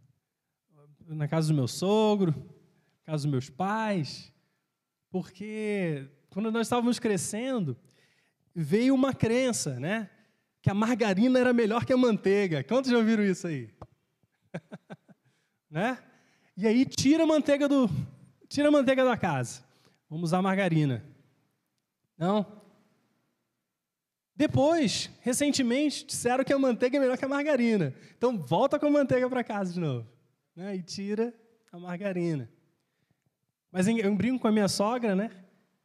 na 1.05 1.27
casa 1.27 1.49
do 1.49 1.53
meu 1.53 1.67
sogro, 1.67 2.31
na 2.31 3.11
casa 3.11 3.23
dos 3.23 3.31
meus 3.31 3.49
pais, 3.49 4.33
porque 5.09 6.09
quando 6.29 6.49
nós 6.49 6.67
estávamos 6.67 6.97
crescendo, 6.97 7.75
veio 8.55 8.95
uma 8.95 9.13
crença, 9.13 9.77
né? 9.81 10.09
Que 10.61 10.69
a 10.69 10.73
margarina 10.73 11.37
era 11.37 11.51
melhor 11.51 11.83
que 11.83 11.91
a 11.91 11.97
manteiga. 11.97 12.63
Quantos 12.63 12.89
já 12.89 12.97
ouviram 12.97 13.25
isso 13.25 13.47
aí? 13.47 13.69
né? 15.69 16.01
E 16.55 16.65
aí 16.65 16.85
tira 16.85 17.23
a 17.23 17.27
manteiga 17.27 17.67
do, 17.67 17.89
tira 18.49 18.67
a 18.67 18.71
manteiga 18.71 19.05
da 19.05 19.15
casa. 19.15 19.63
Vamos 20.09 20.29
usar 20.29 20.41
margarina. 20.41 21.05
Não? 22.17 22.45
Depois, 24.35 25.11
recentemente, 25.21 26.05
disseram 26.05 26.43
que 26.43 26.51
a 26.51 26.57
manteiga 26.57 26.97
é 26.97 26.99
melhor 26.99 27.17
que 27.17 27.25
a 27.25 27.29
margarina. 27.29 27.93
Então, 28.17 28.37
volta 28.37 28.79
com 28.79 28.87
a 28.87 28.91
manteiga 28.91 29.29
para 29.29 29.43
casa 29.43 29.73
de 29.73 29.79
novo. 29.79 30.07
Né? 30.55 30.77
E 30.77 30.81
tira 30.81 31.33
a 31.71 31.77
margarina. 31.77 32.49
Mas 33.71 33.87
eu 33.87 34.15
brinco 34.15 34.39
com 34.39 34.47
a 34.47 34.51
minha 34.51 34.67
sogra, 34.67 35.15
né? 35.15 35.29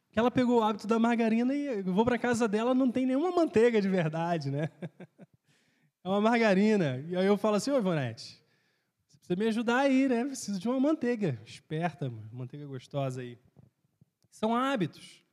Que 0.09 0.17
ela 0.17 0.31
pegou 0.31 0.59
o 0.59 0.63
hábito 0.63 0.87
da 0.87 0.97
margarina 0.97 1.53
e 1.53 1.65
eu 1.65 1.93
vou 1.93 2.05
para 2.05 2.17
casa 2.17 2.47
dela, 2.47 2.73
não 2.73 2.89
tem 2.89 3.05
nenhuma 3.05 3.31
manteiga 3.31 3.81
de 3.81 3.87
verdade, 3.87 4.49
né? 4.49 4.69
é 6.03 6.07
uma 6.07 6.21
margarina. 6.21 7.03
E 7.07 7.15
aí 7.15 7.25
eu 7.25 7.37
falo 7.37 7.57
assim, 7.57 7.71
ô 7.71 7.77
Ivonete, 7.77 8.41
precisa 9.25 9.35
me 9.35 9.47
ajudar 9.47 9.79
aí, 9.79 10.07
né? 10.07 10.23
Preciso 10.25 10.59
de 10.59 10.67
uma 10.67 10.79
manteiga 10.79 11.41
esperta, 11.45 12.11
manteiga 12.31 12.65
gostosa 12.67 13.21
aí. 13.21 13.39
São 14.29 14.55
hábitos. 14.55 15.23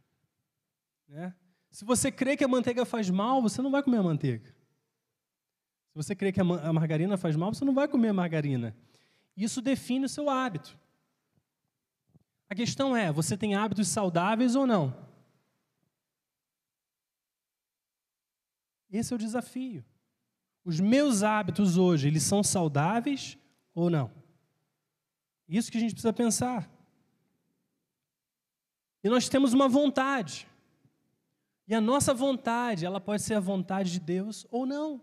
Né? 1.06 1.34
Se 1.70 1.84
você 1.84 2.10
crê 2.10 2.36
que 2.36 2.44
a 2.44 2.48
manteiga 2.48 2.86
faz 2.86 3.10
mal, 3.10 3.42
você 3.42 3.60
não 3.60 3.70
vai 3.70 3.82
comer 3.82 3.98
a 3.98 4.02
manteiga. 4.02 4.48
Se 5.90 5.94
você 5.94 6.14
crê 6.14 6.32
que 6.32 6.40
a 6.40 6.72
margarina 6.72 7.18
faz 7.18 7.36
mal, 7.36 7.52
você 7.52 7.64
não 7.66 7.74
vai 7.74 7.86
comer 7.86 8.08
a 8.08 8.14
margarina. 8.14 8.74
Isso 9.36 9.60
define 9.60 10.06
o 10.06 10.08
seu 10.08 10.30
hábito. 10.30 10.78
A 12.48 12.54
questão 12.54 12.96
é, 12.96 13.12
você 13.12 13.36
tem 13.36 13.54
hábitos 13.54 13.88
saudáveis 13.88 14.54
ou 14.54 14.66
não? 14.66 14.96
Esse 18.90 19.12
é 19.12 19.16
o 19.16 19.18
desafio. 19.18 19.84
Os 20.64 20.80
meus 20.80 21.22
hábitos 21.22 21.76
hoje, 21.76 22.08
eles 22.08 22.22
são 22.22 22.42
saudáveis 22.42 23.36
ou 23.74 23.90
não? 23.90 24.12
Isso 25.48 25.70
que 25.70 25.76
a 25.76 25.80
gente 25.80 25.92
precisa 25.92 26.12
pensar. 26.12 26.70
E 29.04 29.08
nós 29.08 29.28
temos 29.28 29.52
uma 29.52 29.68
vontade. 29.68 30.48
E 31.66 31.74
a 31.74 31.80
nossa 31.80 32.14
vontade, 32.14 32.84
ela 32.86 33.00
pode 33.00 33.22
ser 33.22 33.34
a 33.34 33.40
vontade 33.40 33.92
de 33.92 34.00
Deus 34.00 34.46
ou 34.50 34.64
não. 34.66 35.02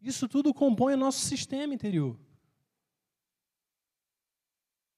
Isso 0.00 0.28
tudo 0.28 0.54
compõe 0.54 0.94
o 0.94 0.98
nosso 0.98 1.20
sistema 1.20 1.74
interior. 1.74 2.18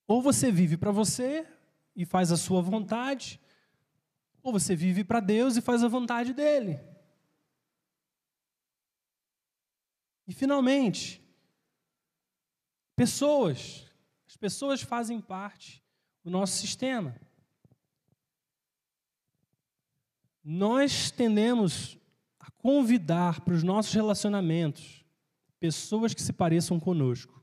Ou 0.07 0.23
você 0.23 0.51
vive 0.51 0.77
para 0.77 0.91
você 0.91 1.47
e 1.95 2.05
faz 2.05 2.33
a 2.33 2.37
sua 2.37 2.63
vontade, 2.63 3.41
ou 4.43 4.53
você 4.53 4.75
vive 4.75 5.05
para 5.05 5.21
Deus 5.21 5.57
e 5.57 5.61
faz 5.61 5.83
a 5.83 5.89
vontade 5.89 6.33
dele. 6.33 6.81
E 10.27 10.33
finalmente, 10.33 11.23
pessoas. 12.99 13.87
As 14.27 14.37
pessoas 14.37 14.83
fazem 14.83 15.21
parte 15.21 15.81
do 16.25 16.31
nosso 16.31 16.59
sistema. 16.59 17.15
Nós 20.43 21.09
tendemos 21.13 21.97
a 22.41 22.51
convidar 22.51 23.41
para 23.43 23.55
os 23.55 23.63
nossos 23.63 23.95
relacionamentos 23.95 25.05
pessoas 25.61 26.13
que 26.13 26.21
se 26.21 26.33
pareçam 26.33 26.81
conosco. 26.81 27.41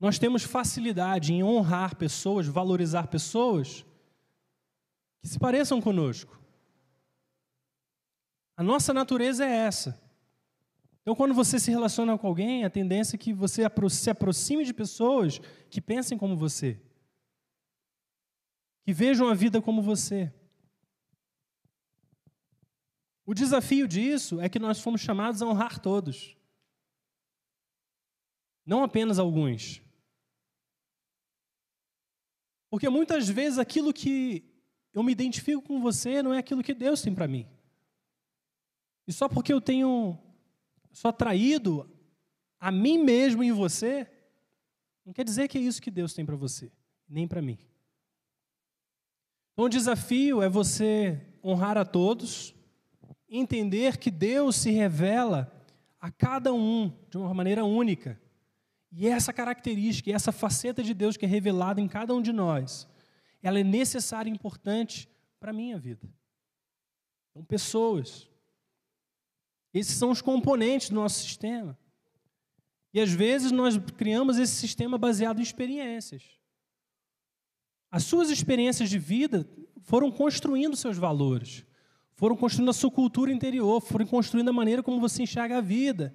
Nós 0.00 0.18
temos 0.18 0.42
facilidade 0.42 1.32
em 1.32 1.44
honrar 1.44 1.94
pessoas, 1.94 2.48
valorizar 2.48 3.06
pessoas 3.06 3.84
que 5.20 5.28
se 5.28 5.38
pareçam 5.38 5.80
conosco. 5.80 6.40
A 8.56 8.64
nossa 8.64 8.92
natureza 8.92 9.44
é 9.44 9.52
essa. 9.52 10.09
Então, 11.02 11.14
quando 11.14 11.34
você 11.34 11.58
se 11.58 11.70
relaciona 11.70 12.16
com 12.18 12.26
alguém, 12.26 12.64
a 12.64 12.70
tendência 12.70 13.16
é 13.16 13.18
que 13.18 13.32
você 13.32 13.62
se 13.90 14.10
aproxime 14.10 14.64
de 14.64 14.74
pessoas 14.74 15.38
que 15.70 15.80
pensem 15.80 16.18
como 16.18 16.36
você, 16.36 16.80
que 18.84 18.92
vejam 18.92 19.28
a 19.28 19.34
vida 19.34 19.62
como 19.62 19.80
você. 19.80 20.32
O 23.24 23.32
desafio 23.32 23.88
disso 23.88 24.40
é 24.40 24.48
que 24.48 24.58
nós 24.58 24.80
fomos 24.80 25.00
chamados 25.00 25.40
a 25.40 25.46
honrar 25.46 25.78
todos, 25.78 26.36
não 28.66 28.82
apenas 28.82 29.18
alguns. 29.18 29.82
Porque 32.68 32.88
muitas 32.88 33.28
vezes 33.28 33.58
aquilo 33.58 33.92
que 33.92 34.44
eu 34.92 35.02
me 35.02 35.12
identifico 35.12 35.62
com 35.62 35.80
você 35.80 36.22
não 36.22 36.32
é 36.32 36.38
aquilo 36.38 36.62
que 36.62 36.74
Deus 36.74 37.02
tem 37.02 37.14
para 37.14 37.26
mim. 37.26 37.48
E 39.06 39.12
só 39.12 39.28
porque 39.28 39.52
eu 39.52 39.60
tenho 39.60 40.18
sou 40.92 41.08
atraído 41.08 41.88
a 42.58 42.70
mim 42.70 42.98
mesmo 42.98 43.42
em 43.42 43.52
você, 43.52 44.06
não 45.04 45.12
quer 45.12 45.24
dizer 45.24 45.48
que 45.48 45.58
é 45.58 45.60
isso 45.60 45.82
que 45.82 45.90
Deus 45.90 46.12
tem 46.14 46.24
para 46.24 46.36
você, 46.36 46.70
nem 47.08 47.26
para 47.26 47.42
mim. 47.42 47.58
Então 49.52 49.64
o 49.64 49.68
desafio 49.68 50.42
é 50.42 50.48
você 50.48 51.20
honrar 51.42 51.76
a 51.76 51.84
todos, 51.84 52.54
entender 53.28 53.96
que 53.96 54.10
Deus 54.10 54.56
se 54.56 54.70
revela 54.70 55.52
a 56.00 56.10
cada 56.10 56.52
um 56.52 56.92
de 57.10 57.18
uma 57.18 57.34
maneira 57.34 57.64
única. 57.64 58.20
E 58.92 59.06
essa 59.06 59.32
característica, 59.32 60.10
essa 60.10 60.32
faceta 60.32 60.82
de 60.82 60.94
Deus 60.94 61.16
que 61.16 61.24
é 61.24 61.28
revelada 61.28 61.80
em 61.80 61.88
cada 61.88 62.14
um 62.14 62.22
de 62.22 62.32
nós, 62.32 62.88
ela 63.42 63.60
é 63.60 63.64
necessária 63.64 64.30
e 64.30 64.32
importante 64.32 65.08
para 65.38 65.50
a 65.50 65.54
minha 65.54 65.78
vida. 65.78 66.08
Então, 67.30 67.44
pessoas, 67.44 68.29
esses 69.72 69.96
são 69.96 70.10
os 70.10 70.20
componentes 70.20 70.90
do 70.90 70.96
nosso 70.96 71.20
sistema. 71.20 71.78
E 72.92 73.00
às 73.00 73.10
vezes 73.10 73.52
nós 73.52 73.78
criamos 73.96 74.38
esse 74.38 74.54
sistema 74.54 74.98
baseado 74.98 75.38
em 75.38 75.42
experiências. 75.42 76.22
As 77.90 78.04
suas 78.04 78.30
experiências 78.30 78.90
de 78.90 78.98
vida 78.98 79.48
foram 79.82 80.10
construindo 80.10 80.76
seus 80.76 80.96
valores, 80.96 81.64
foram 82.14 82.36
construindo 82.36 82.70
a 82.70 82.74
sua 82.74 82.90
cultura 82.90 83.32
interior, 83.32 83.80
foram 83.80 84.06
construindo 84.06 84.48
a 84.48 84.52
maneira 84.52 84.82
como 84.82 85.00
você 85.00 85.22
enxerga 85.22 85.58
a 85.58 85.60
vida. 85.60 86.14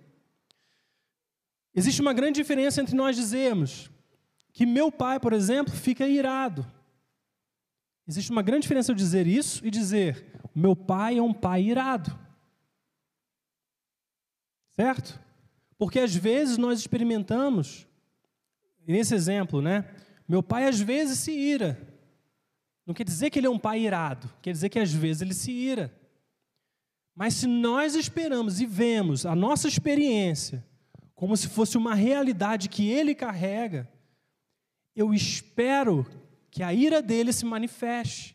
Existe 1.73 2.01
uma 2.01 2.13
grande 2.13 2.39
diferença 2.39 2.81
entre 2.81 2.95
nós 2.95 3.15
dizermos 3.15 3.89
que 4.53 4.65
meu 4.65 4.89
pai, 4.91 5.19
por 5.19 5.33
exemplo, 5.33 5.73
fica 5.73 6.07
irado. 6.07 6.65
Existe 8.07 8.31
uma 8.31 8.41
grande 8.41 8.61
diferença 8.61 8.91
eu 8.91 8.95
dizer 8.95 9.27
isso 9.27 9.65
e 9.65 9.71
dizer 9.71 10.39
meu 10.53 10.75
pai 10.75 11.17
é 11.17 11.21
um 11.21 11.33
pai 11.33 11.63
irado. 11.63 12.17
Certo? 14.75 15.19
Porque 15.77 15.99
às 15.99 16.15
vezes 16.15 16.57
nós 16.57 16.79
experimentamos, 16.79 17.87
nesse 18.87 19.13
exemplo, 19.15 19.61
né? 19.61 19.85
Meu 20.27 20.41
pai 20.41 20.67
às 20.67 20.79
vezes 20.79 21.19
se 21.19 21.31
ira. 21.31 21.79
Não 22.85 22.93
quer 22.93 23.03
dizer 23.03 23.29
que 23.29 23.39
ele 23.39 23.47
é 23.47 23.49
um 23.49 23.59
pai 23.59 23.81
irado, 23.81 24.31
quer 24.41 24.51
dizer 24.51 24.69
que 24.69 24.79
às 24.79 24.91
vezes 24.91 25.21
ele 25.21 25.33
se 25.33 25.51
ira. 25.51 25.93
Mas 27.15 27.33
se 27.35 27.47
nós 27.47 27.95
esperamos 27.95 28.59
e 28.59 28.65
vemos 28.65 29.25
a 29.25 29.35
nossa 29.35 29.67
experiência 29.67 30.63
como 31.15 31.35
se 31.37 31.47
fosse 31.47 31.77
uma 31.77 31.95
realidade 31.95 32.67
que 32.67 32.89
ele 32.89 33.15
carrega, 33.15 33.89
eu 34.93 35.13
espero 35.13 36.05
que 36.51 36.61
a 36.61 36.73
ira 36.73 37.01
dele 37.01 37.31
se 37.31 37.45
manifeste. 37.45 38.34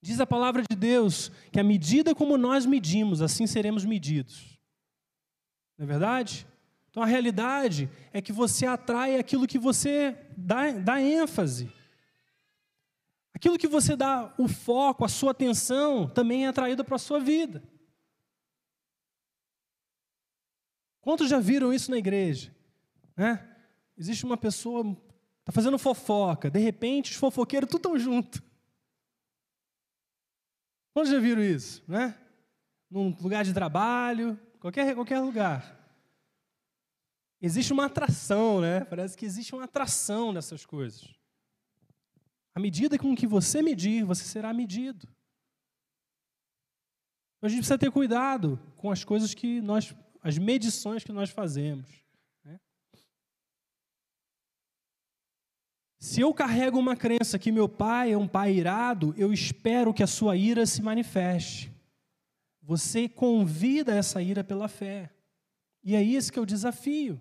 Diz 0.00 0.20
a 0.20 0.26
palavra 0.26 0.62
de 0.62 0.76
Deus 0.76 1.30
que 1.50 1.58
à 1.58 1.64
medida 1.64 2.14
como 2.14 2.36
nós 2.36 2.64
medimos, 2.66 3.22
assim 3.22 3.46
seremos 3.46 3.84
medidos. 3.84 4.58
Não 5.76 5.84
é 5.84 5.86
verdade? 5.86 6.46
Então 6.90 7.02
a 7.02 7.06
realidade 7.06 7.90
é 8.12 8.22
que 8.22 8.32
você 8.32 8.66
atrai 8.66 9.18
aquilo 9.18 9.46
que 9.46 9.58
você 9.58 10.16
dá, 10.36 10.70
dá 10.72 11.00
ênfase. 11.00 11.70
Aquilo 13.34 13.58
que 13.58 13.68
você 13.68 13.94
dá 13.94 14.32
o 14.38 14.48
foco, 14.48 15.04
a 15.04 15.08
sua 15.08 15.32
atenção, 15.32 16.08
também 16.08 16.46
é 16.46 16.48
atraído 16.48 16.82
para 16.82 16.96
a 16.96 16.98
sua 16.98 17.20
vida. 17.20 17.62
Quantos 21.02 21.28
já 21.28 21.38
viram 21.38 21.72
isso 21.72 21.90
na 21.90 21.98
igreja? 21.98 22.50
Né? 23.14 23.46
Existe 23.96 24.24
uma 24.24 24.36
pessoa, 24.36 24.96
está 25.40 25.52
fazendo 25.52 25.78
fofoca, 25.78 26.50
de 26.50 26.58
repente 26.58 27.12
os 27.12 27.16
fofoqueiros 27.18 27.68
tudo 27.68 27.78
estão 27.78 27.98
juntos. 27.98 28.40
Quantos 30.96 31.12
já 31.12 31.20
viram 31.20 31.42
isso, 31.42 31.84
né? 31.86 32.18
Num 32.90 33.14
lugar 33.20 33.44
de 33.44 33.52
trabalho, 33.52 34.40
qualquer, 34.58 34.94
qualquer 34.94 35.20
lugar. 35.20 35.78
Existe 37.38 37.70
uma 37.70 37.84
atração, 37.84 38.62
né? 38.62 38.82
Parece 38.82 39.14
que 39.14 39.26
existe 39.26 39.54
uma 39.54 39.64
atração 39.64 40.32
nessas 40.32 40.64
coisas. 40.64 41.06
À 42.54 42.58
medida 42.58 42.98
com 42.98 43.14
que 43.14 43.26
você 43.26 43.60
medir, 43.60 44.06
você 44.06 44.24
será 44.24 44.54
medido. 44.54 45.06
Então, 47.36 47.46
a 47.46 47.48
gente 47.48 47.58
precisa 47.58 47.76
ter 47.76 47.90
cuidado 47.90 48.58
com 48.74 48.90
as 48.90 49.04
coisas 49.04 49.34
que 49.34 49.60
nós, 49.60 49.94
as 50.22 50.38
medições 50.38 51.04
que 51.04 51.12
nós 51.12 51.28
fazemos. 51.28 52.05
Se 55.98 56.20
eu 56.20 56.32
carrego 56.34 56.78
uma 56.78 56.94
crença 56.94 57.38
que 57.38 57.50
meu 57.50 57.68
pai 57.68 58.12
é 58.12 58.18
um 58.18 58.28
pai 58.28 58.54
irado, 58.54 59.14
eu 59.16 59.32
espero 59.32 59.94
que 59.94 60.02
a 60.02 60.06
sua 60.06 60.36
ira 60.36 60.66
se 60.66 60.82
manifeste. 60.82 61.72
Você 62.62 63.08
convida 63.08 63.94
essa 63.94 64.20
ira 64.20 64.44
pela 64.44 64.68
fé. 64.68 65.10
E 65.82 65.94
é 65.94 66.02
isso 66.02 66.32
que 66.32 66.38
é 66.38 66.42
o 66.42 66.46
desafio. 66.46 67.20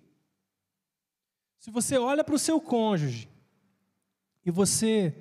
Se 1.60 1.72
você 1.72 1.98
olha 1.98 2.24
para 2.24 2.36
o 2.36 2.40
seu 2.40 2.60
cônjuge 2.60 3.30
e 4.46 4.52
você 4.52 5.16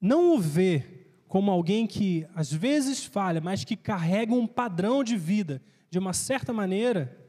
não 0.00 0.34
o 0.34 0.40
vê 0.40 1.06
como 1.28 1.50
alguém 1.50 1.86
que 1.86 2.26
às 2.34 2.52
vezes 2.52 3.04
falha, 3.04 3.40
mas 3.40 3.64
que 3.64 3.76
carrega 3.76 4.34
um 4.34 4.46
padrão 4.46 5.02
de 5.02 5.16
vida 5.16 5.62
de 5.90 5.98
uma 5.98 6.12
certa 6.12 6.52
maneira, 6.52 7.23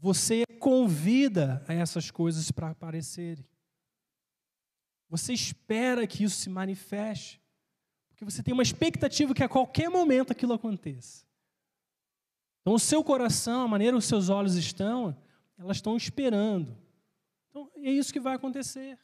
você 0.00 0.44
convida 0.58 1.62
a 1.68 1.74
essas 1.74 2.10
coisas 2.10 2.50
para 2.50 2.70
aparecerem. 2.70 3.46
Você 5.08 5.32
espera 5.32 6.06
que 6.06 6.24
isso 6.24 6.36
se 6.36 6.48
manifeste. 6.48 7.40
Porque 8.08 8.24
você 8.24 8.42
tem 8.42 8.54
uma 8.54 8.62
expectativa 8.62 9.34
que 9.34 9.42
a 9.42 9.48
qualquer 9.48 9.90
momento 9.90 10.32
aquilo 10.32 10.54
aconteça. 10.54 11.26
Então, 12.60 12.74
o 12.74 12.78
seu 12.78 13.02
coração, 13.02 13.62
a 13.62 13.68
maneira 13.68 13.96
os 13.96 14.04
seus 14.04 14.28
olhos 14.28 14.54
estão, 14.54 15.16
elas 15.58 15.78
estão 15.78 15.96
esperando. 15.96 16.76
Então, 17.48 17.70
é 17.76 17.90
isso 17.90 18.12
que 18.12 18.20
vai 18.20 18.34
acontecer. 18.34 18.98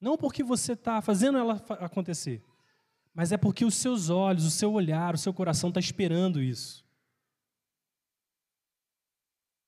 Não 0.00 0.16
porque 0.16 0.42
você 0.42 0.72
está 0.72 1.00
fazendo 1.00 1.38
ela 1.38 1.54
acontecer, 1.80 2.42
mas 3.14 3.30
é 3.30 3.36
porque 3.36 3.64
os 3.64 3.74
seus 3.74 4.10
olhos, 4.10 4.44
o 4.44 4.50
seu 4.50 4.72
olhar, 4.72 5.14
o 5.14 5.18
seu 5.18 5.32
coração 5.32 5.68
está 5.68 5.80
esperando 5.80 6.42
isso. 6.42 6.84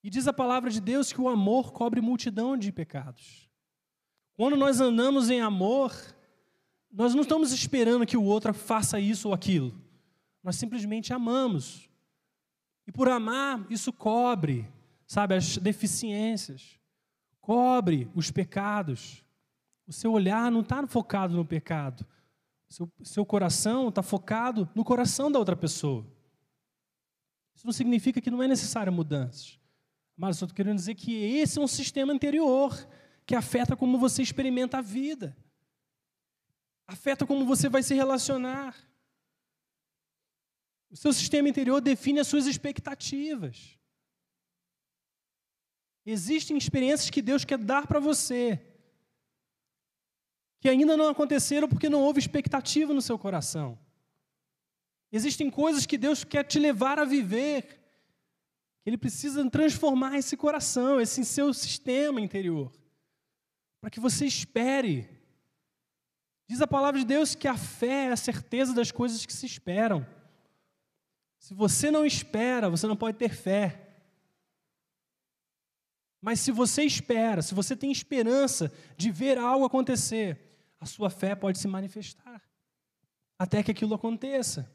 E 0.05 0.11
diz 0.11 0.29
a 0.29 0.35
palavra 0.35 0.71
de 0.71 0.83
Deus 0.83 1.11
que 1.11 1.21
o 1.21 1.31
amor 1.31 1.73
cobre 1.73 1.99
multidão 1.99 2.59
de 2.59 2.71
pecados. 2.71 3.49
Quando 4.37 4.55
nós 4.55 4.79
andamos 4.79 5.31
em 5.31 5.41
amor, 5.41 5.95
nós 6.93 7.15
não 7.15 7.23
estamos 7.23 7.53
esperando 7.53 8.05
que 8.05 8.17
o 8.17 8.23
outro 8.23 8.53
faça 8.53 9.01
isso 9.01 9.29
ou 9.29 9.35
aquilo. 9.35 9.75
Nós 10.43 10.57
simplesmente 10.57 11.15
amamos. 11.15 11.89
E 12.87 12.93
por 12.93 13.09
amar, 13.09 13.65
isso 13.71 13.91
cobre, 13.95 14.71
sabe, 15.07 15.37
as 15.37 15.57
deficiências, 15.57 16.79
cobre 17.41 18.11
os 18.15 18.31
pecados. 18.31 19.25
O 19.87 19.93
seu 19.93 20.13
olhar 20.13 20.51
não 20.51 20.61
está 20.61 20.87
focado 20.87 21.35
no 21.35 21.47
pecado. 21.47 22.07
Seu, 22.69 22.93
seu 23.03 23.25
coração 23.25 23.89
está 23.89 24.03
focado 24.03 24.69
no 24.75 24.85
coração 24.85 25.33
da 25.33 25.39
outra 25.39 25.57
pessoa. 25.57 26.05
Isso 27.57 27.65
não 27.65 27.73
significa 27.73 28.21
que 28.21 28.31
não 28.31 28.43
é 28.43 28.49
necessário 28.49 28.93
mudanças. 28.93 29.64
Mas 30.17 30.41
eu 30.41 30.47
estou 30.47 30.57
querendo 30.57 30.77
dizer 30.77 30.95
que 30.95 31.13
esse 31.13 31.59
é 31.59 31.63
um 31.63 31.67
sistema 31.67 32.13
anterior 32.13 32.89
que 33.27 33.35
afeta 33.35 33.77
como 33.77 33.99
você 33.99 34.23
experimenta 34.23 34.79
a 34.79 34.83
vida. 34.83 35.37
Afeta 36.87 37.27
como 37.27 37.45
você 37.45 37.69
vai 37.69 37.83
se 37.83 37.95
relacionar. 37.95 38.77
O 40.91 40.97
seu 40.97 41.13
sistema 41.13 41.49
interior 41.49 41.81
define 41.81 42.21
as 42.21 42.29
suas 42.29 42.47
expectativas. 42.47 43.79
Existem 46.07 46.57
experiências 46.57 47.11
que 47.11 47.23
Deus 47.23 47.45
quer 47.45 47.59
dar 47.59 47.87
para 47.87 47.99
você, 47.99 48.61
que 50.61 50.69
ainda 50.69 50.97
não 50.97 51.09
aconteceram 51.09 51.69
porque 51.69 51.89
não 51.89 52.03
houve 52.03 52.21
expectativa 52.21 52.93
no 52.93 53.01
seu 53.01 53.19
coração. 53.19 53.79
Existem 55.11 55.51
coisas 55.51 55.87
que 55.87 55.97
Deus 55.97 56.23
quer 56.23 56.45
te 56.45 56.59
levar 56.59 56.99
a 56.99 57.05
viver, 57.05 57.84
que 58.85 58.91
Ele 58.91 58.99
precisa 58.99 59.49
transformar 59.49 60.19
esse 60.19 60.37
coração, 60.37 61.01
esse 61.01 61.25
seu 61.25 61.55
sistema 61.55 62.21
interior, 62.21 62.71
para 63.81 63.89
que 63.89 63.99
você 63.99 64.27
espere. 64.27 65.09
Diz 66.47 66.61
a 66.61 66.67
palavra 66.67 67.01
de 67.01 67.07
Deus 67.07 67.35
que 67.35 67.49
a 67.49 67.57
fé 67.57 68.09
é 68.09 68.13
a 68.13 68.17
certeza 68.17 68.75
das 68.75 68.93
coisas 68.93 69.25
que 69.25 69.33
se 69.33 69.47
esperam. 69.47 70.07
Se 71.39 71.55
você 71.55 71.91
não 71.91 72.05
espera, 72.05 72.69
você 72.69 72.87
não 72.87 72.97
pode 72.97 73.17
ter 73.17 73.31
fé. 73.31 73.81
Mas 76.21 76.41
se 76.41 76.53
você 76.53 76.83
espera, 76.85 77.41
se 77.41 77.55
você 77.55 77.75
tem 77.75 77.91
esperança 77.91 78.71
de 78.99 79.11
ver 79.11 79.39
algo 79.39 79.65
acontecer, 79.65 80.39
a 80.79 80.85
sua 80.85 81.09
fé 81.09 81.35
pode 81.35 81.59
se 81.59 81.67
manifestar 81.67 82.43
até 83.39 83.63
que 83.63 83.71
aquilo 83.71 83.95
aconteça. 83.95 84.74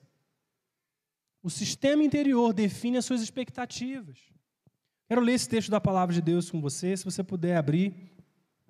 O 1.42 1.50
sistema 1.50 2.04
interior 2.04 2.54
define 2.54 2.98
as 2.98 3.06
suas 3.06 3.22
expectativas. 3.22 4.20
Quero 5.08 5.22
ler 5.22 5.34
esse 5.34 5.48
texto 5.48 5.72
da 5.72 5.80
palavra 5.80 6.14
de 6.14 6.22
Deus 6.22 6.52
com 6.52 6.62
você, 6.62 6.96
se 6.96 7.06
você 7.06 7.24
puder 7.24 7.56
abrir 7.58 8.12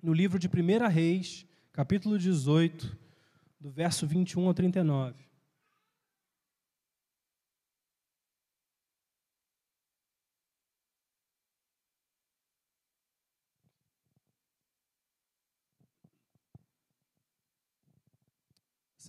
no 0.02 0.12
livro 0.12 0.38
de 0.38 0.48
1 0.48 0.88
Reis, 0.88 1.44
capítulo 1.72 2.18
18, 2.18 2.96
do 3.60 3.70
verso 3.70 4.06
21 4.06 4.46
ao 4.46 4.54
39. 4.54 5.30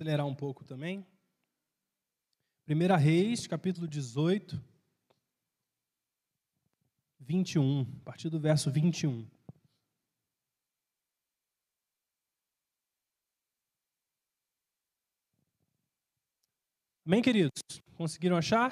acelerar 0.02 0.26
um 0.26 0.34
pouco 0.34 0.64
também. 0.66 1.06
1 2.74 2.96
Reis, 2.96 3.48
capítulo 3.48 3.86
18, 3.86 4.58
21, 7.20 7.82
a 7.82 8.06
partir 8.06 8.30
do 8.30 8.40
verso 8.40 8.72
21. 8.72 9.28
Amém, 17.06 17.22
queridos? 17.22 17.62
Conseguiram 17.98 18.38
achar? 18.38 18.72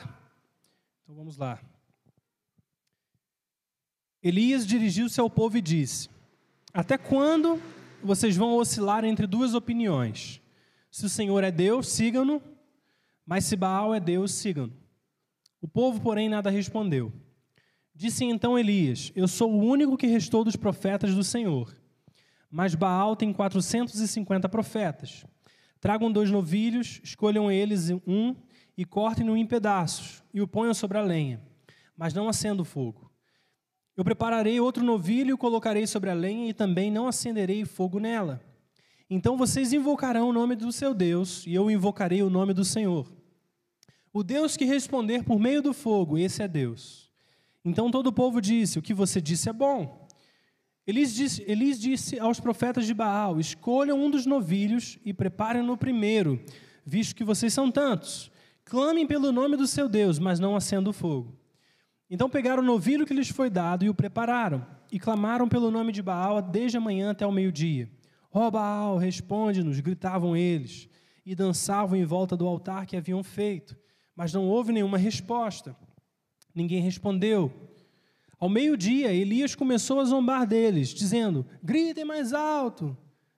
Então 1.03 1.13
vamos 1.13 1.35
lá. 1.35 1.61
Elias 4.23 4.65
dirigiu-se 4.65 5.19
ao 5.19 5.29
povo 5.29 5.57
e 5.57 5.61
disse: 5.61 6.07
Até 6.73 6.97
quando 6.97 7.61
vocês 8.01 8.37
vão 8.37 8.55
oscilar 8.55 9.03
entre 9.03 9.27
duas 9.27 9.53
opiniões? 9.53 10.41
Se 10.89 11.05
o 11.05 11.09
Senhor 11.09 11.43
é 11.43 11.51
Deus, 11.51 11.89
sigam-no, 11.89 12.41
mas 13.30 13.45
se 13.45 13.55
Baal 13.55 13.93
é 13.93 13.99
Deus, 13.99 14.32
sigam-no. 14.32 14.73
O 15.61 15.67
povo, 15.67 16.01
porém, 16.01 16.27
nada 16.27 16.49
respondeu. 16.49 17.13
Disse 17.93 18.25
então 18.25 18.57
Elias: 18.57 19.11
Eu 19.15 19.27
sou 19.27 19.53
o 19.53 19.63
único 19.63 19.95
que 19.95 20.07
restou 20.07 20.43
dos 20.43 20.55
profetas 20.55 21.13
do 21.13 21.23
Senhor. 21.23 21.71
Mas 22.49 22.73
Baal 22.73 23.15
tem 23.15 23.32
450 23.32 24.49
profetas. 24.49 25.27
Tragam 25.80 26.11
dois 26.11 26.32
novilhos, 26.32 26.99
escolham 27.03 27.51
eles 27.51 27.91
um 28.07 28.36
e 28.75 28.84
cortem-no 28.84 29.38
em 29.38 29.45
pedaços 29.45 30.23
e 30.34 30.41
o 30.41 30.47
ponham 30.47 30.73
sobre 30.73 30.97
a 30.97 31.01
lenha, 31.03 31.39
mas 31.95 32.15
não 32.15 32.27
acenda 32.27 32.63
o 32.63 32.65
fogo. 32.65 33.11
Eu 33.95 34.03
prepararei 34.03 34.59
outro 34.59 34.84
novilho 34.84 35.30
e 35.30 35.34
o 35.34 35.38
colocarei 35.38 35.86
sobre 35.86 36.09
a 36.09 36.15
lenha 36.15 36.49
e 36.49 36.53
também 36.53 36.89
não 36.89 37.07
acenderei 37.07 37.63
fogo 37.63 37.99
nela. 37.99 38.41
Então 39.07 39.38
vocês 39.38 39.71
invocarão 39.71 40.30
o 40.30 40.34
nome 40.34 40.55
do 40.55 40.71
seu 40.71 40.95
Deus, 40.95 41.45
e 41.45 41.53
eu 41.53 41.69
invocarei 41.69 42.23
o 42.23 42.30
nome 42.30 42.55
do 42.55 42.65
Senhor. 42.65 43.18
O 44.12 44.24
Deus 44.24 44.57
que 44.57 44.66
responder 44.66 45.24
por 45.24 45.39
meio 45.39 45.62
do 45.62 45.74
fogo, 45.74 46.18
esse 46.18 46.41
é 46.41 46.47
Deus. 46.47 47.10
Então 47.64 47.91
todo 47.91 48.07
o 48.07 48.14
povo 48.14 48.41
disse: 48.41 48.80
O 48.80 48.82
que 48.82 48.93
você 48.93 49.22
disse 49.22 49.49
é 49.49 49.53
bom. 49.53 50.07
Elis 50.88 51.14
disse, 51.14 51.43
Elis 51.47 51.80
disse 51.80 52.20
aos 52.20 52.39
profetas 52.39 52.88
de 52.88 52.93
Baal: 52.93 53.39
Escolham 53.39 54.03
um 54.03 54.10
dos 54.10 54.26
novilhos 54.26 54.97
e 55.05 55.14
preparem-no 55.14 55.78
primeiro, 55.78 56.43
visto 56.84 57.16
que 57.16 57.24
vocês 57.24 57.53
são 57.53 57.70
tantos. 57.70 58.32
Clamem 58.66 59.05
pelo 59.05 59.32
nome 59.32 59.55
do 59.55 59.68
seu 59.68 59.88
Deus, 59.88 60.18
mas 60.18 60.39
não 60.39 60.55
acendam 60.55 60.89
o 60.89 60.93
fogo. 60.93 61.38
Então 62.10 62.30
pegaram 62.30 62.64
o 62.64 62.66
novilho 62.66 63.05
que 63.05 63.14
lhes 63.14 63.30
foi 63.30 63.49
dado 63.49 63.86
e 63.86 63.89
o 63.89 63.93
prepararam, 63.93 64.66
e 64.91 64.99
clamaram 64.99 65.47
pelo 65.47 65.70
nome 65.70 65.91
de 65.91 66.01
Baal 66.01 66.41
desde 66.41 66.78
a 66.78 66.82
manhã 66.82 67.12
até 67.12 67.26
o 67.26 67.32
meio-dia. 67.32 67.88
Ó 68.32 68.47
oh, 68.47 68.51
Baal, 68.51 68.97
responde-nos, 68.97 69.80
gritavam 69.80 70.36
eles, 70.36 70.89
e 71.24 71.36
dançavam 71.36 71.97
em 71.97 72.05
volta 72.05 72.36
do 72.36 72.47
altar 72.47 72.88
que 72.88 72.97
haviam 72.97 73.24
feito, 73.24 73.78
mas 74.20 74.34
não 74.34 74.49
houve 74.49 74.74
nenhuma 74.74 74.97
resposta. 74.97 75.74
Ninguém 76.53 76.82
respondeu. 76.82 77.53
Ao 78.38 78.49
meio-dia, 78.49 79.13
Elias 79.13 79.55
começou 79.55 80.01
a 80.01 80.03
zombar 80.03 80.45
deles, 80.45 80.89
dizendo: 80.89 81.45
Gritem 81.63 82.03
mais 82.03 82.34
alto, 82.34 82.97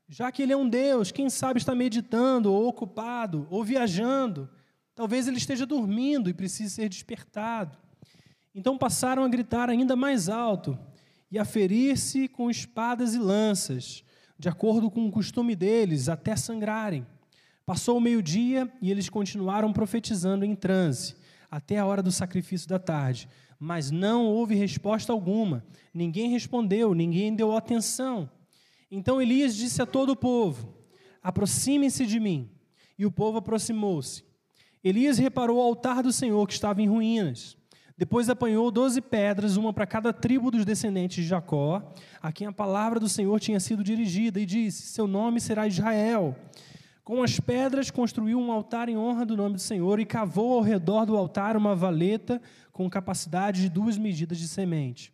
já 0.09 0.31
que 0.31 0.41
ele 0.41 0.53
é 0.53 0.57
um 0.57 0.67
Deus, 0.67 1.11
quem 1.11 1.29
sabe 1.29 1.59
está 1.59 1.75
meditando, 1.75 2.51
ou 2.51 2.67
ocupado, 2.67 3.45
ou 3.51 3.63
viajando. 3.63 4.49
Talvez 4.95 5.27
ele 5.27 5.37
esteja 5.37 5.67
dormindo 5.67 6.31
e 6.31 6.33
precise 6.33 6.71
ser 6.71 6.89
despertado. 6.89 7.77
Então 8.55 8.75
passaram 8.75 9.23
a 9.23 9.29
gritar 9.29 9.69
ainda 9.69 9.95
mais 9.95 10.29
alto 10.29 10.75
e 11.29 11.37
a 11.37 11.45
ferir-se 11.45 12.27
com 12.27 12.49
espadas 12.49 13.13
e 13.13 13.19
lanças 13.19 14.03
de 14.35 14.49
acordo 14.49 14.89
com 14.89 15.05
o 15.05 15.11
costume 15.11 15.55
deles, 15.55 16.09
até 16.09 16.35
sangrarem. 16.35 17.05
Passou 17.65 17.97
o 17.97 18.01
meio-dia 18.01 18.71
e 18.81 18.89
eles 18.91 19.09
continuaram 19.09 19.71
profetizando 19.71 20.43
em 20.43 20.55
transe, 20.55 21.15
até 21.49 21.77
a 21.77 21.85
hora 21.85 22.01
do 22.01 22.11
sacrifício 22.11 22.67
da 22.67 22.79
tarde. 22.79 23.27
Mas 23.59 23.91
não 23.91 24.25
houve 24.25 24.55
resposta 24.55 25.13
alguma. 25.13 25.63
Ninguém 25.93 26.31
respondeu, 26.31 26.93
ninguém 26.93 27.35
deu 27.35 27.55
atenção. 27.55 28.29
Então 28.89 29.21
Elias 29.21 29.55
disse 29.55 29.81
a 29.81 29.85
todo 29.85 30.11
o 30.11 30.15
povo: 30.15 30.75
Aproximem-se 31.21 32.05
de 32.05 32.19
mim. 32.19 32.49
E 32.97 33.05
o 33.05 33.11
povo 33.11 33.37
aproximou-se. 33.37 34.23
Elias 34.83 35.17
reparou 35.17 35.57
o 35.57 35.61
altar 35.61 36.03
do 36.03 36.11
Senhor 36.11 36.45
que 36.47 36.53
estava 36.53 36.81
em 36.81 36.87
ruínas. 36.87 37.57
Depois 37.97 38.29
apanhou 38.29 38.71
doze 38.71 38.99
pedras, 38.99 39.57
uma 39.57 39.71
para 39.71 39.85
cada 39.85 40.11
tribo 40.11 40.49
dos 40.49 40.65
descendentes 40.65 41.23
de 41.23 41.29
Jacó, 41.29 41.93
a 42.19 42.31
quem 42.31 42.47
a 42.47 42.51
palavra 42.51 42.99
do 42.99 43.07
Senhor 43.07 43.39
tinha 43.39 43.59
sido 43.59 43.83
dirigida, 43.83 44.39
e 44.39 44.45
disse: 44.45 44.87
Seu 44.87 45.05
nome 45.07 45.39
será 45.39 45.67
Israel. 45.67 46.35
Com 47.03 47.23
as 47.23 47.39
pedras 47.39 47.89
construiu 47.89 48.39
um 48.39 48.51
altar 48.51 48.87
em 48.87 48.97
honra 48.97 49.25
do 49.25 49.35
nome 49.35 49.55
do 49.55 49.61
Senhor 49.61 49.99
e 49.99 50.05
cavou 50.05 50.53
ao 50.53 50.61
redor 50.61 51.05
do 51.05 51.17
altar 51.17 51.57
uma 51.57 51.75
valeta 51.75 52.41
com 52.71 52.89
capacidade 52.89 53.61
de 53.61 53.69
duas 53.69 53.97
medidas 53.97 54.37
de 54.37 54.47
semente. 54.47 55.11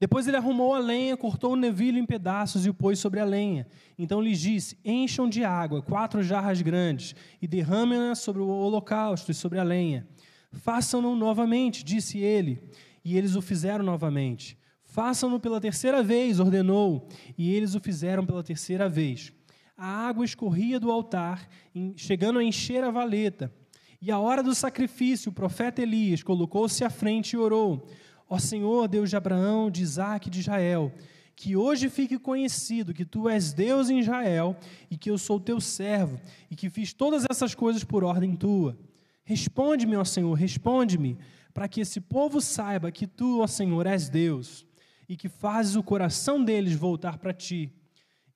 Depois 0.00 0.28
ele 0.28 0.36
arrumou 0.36 0.74
a 0.74 0.78
lenha, 0.78 1.16
cortou 1.16 1.54
o 1.54 1.56
nevilho 1.56 1.98
em 1.98 2.06
pedaços 2.06 2.64
e 2.64 2.70
o 2.70 2.74
pôs 2.74 3.00
sobre 3.00 3.18
a 3.18 3.24
lenha. 3.24 3.66
Então 3.98 4.22
lhes 4.22 4.38
disse: 4.38 4.78
Encham 4.84 5.28
de 5.28 5.44
água 5.44 5.82
quatro 5.82 6.22
jarras 6.22 6.62
grandes 6.62 7.16
e 7.42 7.48
derramem-na 7.48 8.14
sobre 8.14 8.40
o 8.40 8.46
holocausto 8.46 9.32
e 9.32 9.34
sobre 9.34 9.58
a 9.58 9.64
lenha. 9.64 10.06
Façam-no 10.52 11.16
novamente, 11.16 11.84
disse 11.84 12.18
ele. 12.18 12.62
E 13.04 13.16
eles 13.16 13.34
o 13.34 13.42
fizeram 13.42 13.84
novamente. 13.84 14.56
Façam-no 14.84 15.40
pela 15.40 15.60
terceira 15.60 16.02
vez, 16.02 16.38
ordenou. 16.38 17.08
E 17.36 17.52
eles 17.52 17.74
o 17.74 17.80
fizeram 17.80 18.24
pela 18.24 18.42
terceira 18.42 18.88
vez. 18.88 19.32
A 19.80 20.08
água 20.08 20.24
escorria 20.24 20.80
do 20.80 20.90
altar, 20.90 21.48
chegando 21.94 22.40
a 22.40 22.44
encher 22.44 22.82
a 22.82 22.90
valeta. 22.90 23.54
E 24.02 24.10
a 24.10 24.18
hora 24.18 24.42
do 24.42 24.52
sacrifício, 24.52 25.30
o 25.30 25.32
profeta 25.32 25.80
Elias 25.80 26.20
colocou-se 26.20 26.82
à 26.82 26.90
frente 26.90 27.34
e 27.34 27.36
orou. 27.36 27.86
Ó 28.28 28.40
Senhor, 28.40 28.88
Deus 28.88 29.08
de 29.08 29.16
Abraão, 29.16 29.70
de 29.70 29.80
Isaac 29.80 30.26
e 30.26 30.30
de 30.32 30.40
Israel, 30.40 30.92
que 31.36 31.54
hoje 31.54 31.88
fique 31.88 32.18
conhecido 32.18 32.92
que 32.92 33.04
tu 33.04 33.28
és 33.28 33.52
Deus 33.52 33.88
em 33.88 34.00
Israel 34.00 34.56
e 34.90 34.96
que 34.96 35.08
eu 35.12 35.16
sou 35.16 35.38
teu 35.38 35.60
servo 35.60 36.20
e 36.50 36.56
que 36.56 36.68
fiz 36.68 36.92
todas 36.92 37.24
essas 37.30 37.54
coisas 37.54 37.84
por 37.84 38.02
ordem 38.02 38.34
tua. 38.34 38.76
Responde-me, 39.22 39.94
ó 39.94 40.04
Senhor, 40.04 40.34
responde-me, 40.34 41.16
para 41.54 41.68
que 41.68 41.82
esse 41.82 42.00
povo 42.00 42.40
saiba 42.40 42.90
que 42.90 43.06
tu, 43.06 43.42
ó 43.42 43.46
Senhor, 43.46 43.86
és 43.86 44.08
Deus 44.08 44.66
e 45.08 45.16
que 45.16 45.28
fazes 45.28 45.76
o 45.76 45.84
coração 45.84 46.42
deles 46.42 46.74
voltar 46.74 47.18
para 47.18 47.32
ti. 47.32 47.72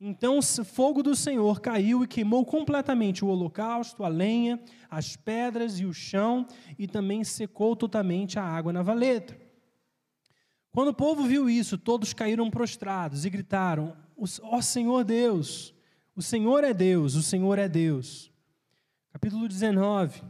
Então 0.04 0.38
o 0.38 0.42
fogo 0.42 1.00
do 1.00 1.14
Senhor 1.14 1.60
caiu 1.60 2.02
e 2.02 2.08
queimou 2.08 2.44
completamente 2.44 3.24
o 3.24 3.28
holocausto, 3.28 4.02
a 4.02 4.08
lenha, 4.08 4.60
as 4.90 5.14
pedras 5.14 5.78
e 5.78 5.86
o 5.86 5.94
chão, 5.94 6.44
e 6.76 6.88
também 6.88 7.22
secou 7.22 7.76
totalmente 7.76 8.36
a 8.36 8.42
água 8.42 8.72
na 8.72 8.82
valeta. 8.82 9.40
Quando 10.72 10.88
o 10.88 10.94
povo 10.94 11.22
viu 11.22 11.48
isso, 11.48 11.78
todos 11.78 12.12
caíram 12.12 12.50
prostrados 12.50 13.24
e 13.24 13.30
gritaram: 13.30 13.96
Ó 14.16 14.56
oh 14.56 14.60
Senhor 14.60 15.04
Deus, 15.04 15.72
o 16.16 16.20
Senhor 16.20 16.64
é 16.64 16.74
Deus, 16.74 17.14
o 17.14 17.22
Senhor 17.22 17.56
é 17.56 17.68
Deus. 17.68 18.28
Capítulo 19.12 19.46
19. 19.46 20.20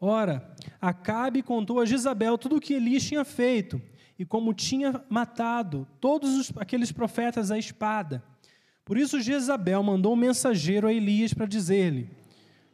Ora, 0.00 0.56
Acabe 0.80 1.42
contou 1.42 1.80
a 1.80 1.84
Jezabel 1.84 2.38
tudo 2.38 2.56
o 2.56 2.60
que 2.60 2.72
Elias 2.72 3.02
tinha 3.02 3.26
feito 3.26 3.78
e 4.18 4.24
como 4.24 4.54
tinha 4.54 5.04
matado 5.10 5.86
todos 6.00 6.34
os, 6.34 6.52
aqueles 6.56 6.90
profetas 6.90 7.50
à 7.50 7.58
espada. 7.58 8.24
Por 8.88 8.96
isso 8.96 9.20
Jezabel 9.20 9.82
mandou 9.82 10.14
um 10.14 10.16
mensageiro 10.16 10.86
a 10.86 10.92
Elias 10.94 11.34
para 11.34 11.44
dizer-lhe: 11.44 12.08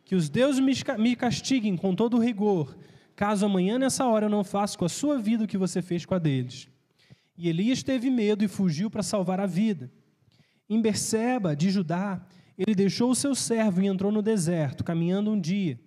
Que 0.05 0.15
os 0.15 0.29
deuses 0.29 0.62
me 0.97 1.17
castiguem 1.17 1.77
com 1.77 1.93
todo 1.93 2.21
rigor, 2.21 2.79
caso 3.17 3.45
amanhã 3.45 3.81
nessa 3.81 4.07
hora 4.07 4.27
eu 4.27 4.31
não 4.31 4.45
faça 4.45 4.79
com 4.79 4.85
a 4.85 4.89
sua 4.89 5.19
vida 5.19 5.43
o 5.43 5.47
que 5.49 5.59
você 5.59 5.83
fez 5.83 6.07
com 6.07 6.15
a 6.15 6.21
deles. 6.21 6.69
E 7.37 7.49
Elias 7.49 7.83
teve 7.83 8.11
medo 8.11 8.45
e 8.45 8.49
fugiu 8.49 8.89
para 8.89 9.03
salvar 9.03 9.41
a 9.41 9.47
vida. 9.47 9.91
Em 10.71 10.81
Berseba, 10.81 11.57
de 11.57 11.69
Judá, 11.69 12.25
ele 12.57 12.77
deixou 12.77 13.11
o 13.11 13.17
seu 13.17 13.35
servo 13.35 13.83
e 13.83 13.89
entrou 13.89 14.12
no 14.12 14.23
deserto, 14.23 14.85
caminhando 14.85 15.33
um 15.33 15.41
dia. 15.41 15.81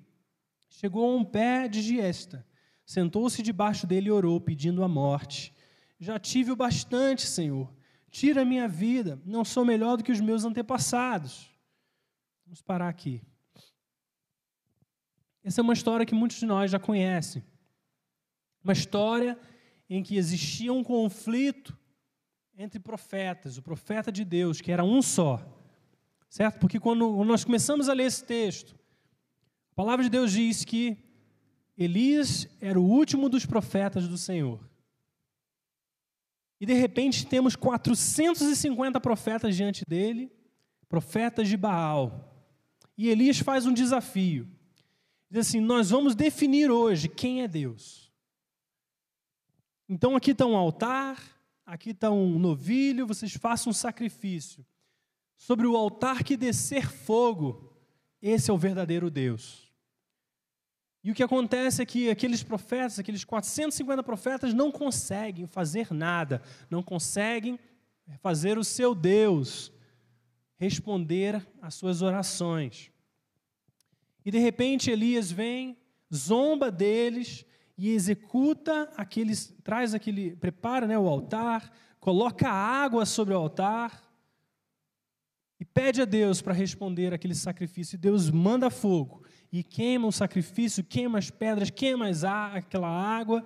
Chegou 0.69 1.09
a 1.09 1.15
um 1.15 1.23
pé 1.23 1.69
de 1.69 1.81
giesta, 1.81 2.45
sentou-se 2.85 3.41
debaixo 3.41 3.87
dele 3.87 4.09
e 4.09 4.11
orou, 4.11 4.41
pedindo 4.41 4.83
a 4.83 4.89
morte. 4.89 5.53
Já 5.97 6.19
tive 6.19 6.51
o 6.51 6.55
bastante, 6.57 7.25
Senhor. 7.25 7.76
Tira 8.19 8.41
a 8.41 8.45
minha 8.45 8.67
vida, 8.67 9.21
não 9.23 9.45
sou 9.45 9.63
melhor 9.63 9.95
do 9.95 10.03
que 10.03 10.11
os 10.11 10.19
meus 10.19 10.43
antepassados. 10.43 11.47
Vamos 12.47 12.63
parar 12.63 12.89
aqui. 12.89 13.21
Essa 15.43 15.61
é 15.61 15.63
uma 15.63 15.73
história 15.73 16.03
que 16.03 16.15
muitos 16.15 16.39
de 16.39 16.47
nós 16.47 16.71
já 16.71 16.79
conhecem. 16.79 17.45
Uma 18.63 18.73
história 18.73 19.37
em 19.87 20.01
que 20.01 20.17
existia 20.17 20.73
um 20.73 20.83
conflito 20.83 21.77
entre 22.57 22.79
profetas, 22.79 23.55
o 23.55 23.61
profeta 23.61 24.11
de 24.11 24.25
Deus, 24.25 24.61
que 24.61 24.71
era 24.71 24.83
um 24.83 24.99
só. 24.99 25.39
Certo? 26.27 26.57
Porque 26.57 26.79
quando 26.79 27.23
nós 27.23 27.45
começamos 27.45 27.87
a 27.87 27.93
ler 27.93 28.05
esse 28.05 28.23
texto, 28.23 28.75
a 29.73 29.75
palavra 29.75 30.03
de 30.03 30.09
Deus 30.09 30.31
diz 30.31 30.65
que 30.65 30.97
Elias 31.77 32.47
era 32.59 32.79
o 32.79 32.83
último 32.83 33.29
dos 33.29 33.45
profetas 33.45 34.07
do 34.07 34.17
Senhor. 34.17 34.67
E 36.59 36.65
de 36.65 36.73
repente 36.73 37.25
temos 37.25 37.55
450 37.55 38.99
profetas 38.99 39.55
diante 39.55 39.83
dele, 39.87 40.31
profetas 40.89 41.47
de 41.47 41.55
Baal. 41.55 42.33
E 42.97 43.09
Elias 43.09 43.39
faz 43.39 43.65
um 43.65 43.73
desafio. 43.73 44.49
Diz 45.29 45.47
assim: 45.47 45.59
Nós 45.59 45.89
vamos 45.91 46.15
definir 46.15 46.71
hoje 46.71 47.07
quem 47.07 47.43
é 47.43 47.47
Deus. 47.47 48.11
Então 49.87 50.15
aqui 50.15 50.31
está 50.31 50.45
um 50.45 50.55
altar, 50.55 51.17
aqui 51.65 51.91
está 51.91 52.09
um 52.09 52.39
novilho, 52.39 53.07
vocês 53.07 53.33
façam 53.33 53.69
um 53.69 53.73
sacrifício. 53.73 54.65
Sobre 55.37 55.67
o 55.67 55.77
altar 55.77 56.23
que 56.23 56.35
descer 56.35 56.89
fogo, 56.89 57.77
esse 58.21 58.49
é 58.49 58.53
o 58.53 58.57
verdadeiro 58.57 59.11
Deus. 59.11 59.66
E 61.07 61.11
o 61.11 61.15
que 61.15 61.23
acontece 61.23 61.81
é 61.81 61.85
que 61.85 62.09
aqueles 62.09 62.43
profetas, 62.43 62.99
aqueles 62.99 63.23
450 63.23 64.03
profetas, 64.03 64.53
não 64.53 64.69
conseguem 64.69 65.47
fazer 65.47 65.93
nada, 65.93 66.41
não 66.69 66.83
conseguem 66.83 67.57
fazer 68.19 68.57
o 68.57 68.63
seu 68.63 68.93
Deus 68.93 69.71
responder 70.57 71.47
às 71.61 71.75
suas 71.75 72.01
orações. 72.01 72.91
E 74.25 74.29
de 74.29 74.37
repente 74.37 74.91
Elias 74.91 75.31
vem, 75.31 75.77
zomba 76.13 76.69
deles, 76.69 77.45
e 77.77 77.91
executa 77.91 78.91
aqueles, 78.97 79.55
traz 79.63 79.93
aquele, 79.93 80.35
prepara 80.35 80.85
né, 80.85 80.99
o 80.99 81.07
altar, 81.07 81.71
coloca 82.01 82.49
água 82.49 83.05
sobre 83.05 83.33
o 83.33 83.37
altar 83.37 84.03
e 85.57 85.63
pede 85.63 86.01
a 86.01 86.05
Deus 86.05 86.41
para 86.41 86.53
responder 86.53 87.13
aquele 87.13 87.33
sacrifício. 87.33 87.95
E 87.95 87.97
Deus 87.97 88.29
manda 88.29 88.69
fogo 88.69 89.23
e 89.51 89.63
queima 89.63 90.07
o 90.07 90.11
sacrifício, 90.11 90.83
queima 90.83 91.17
as 91.17 91.29
pedras, 91.29 91.69
queima 91.69 92.07
as, 92.07 92.23
aquela 92.23 92.89
água. 92.89 93.45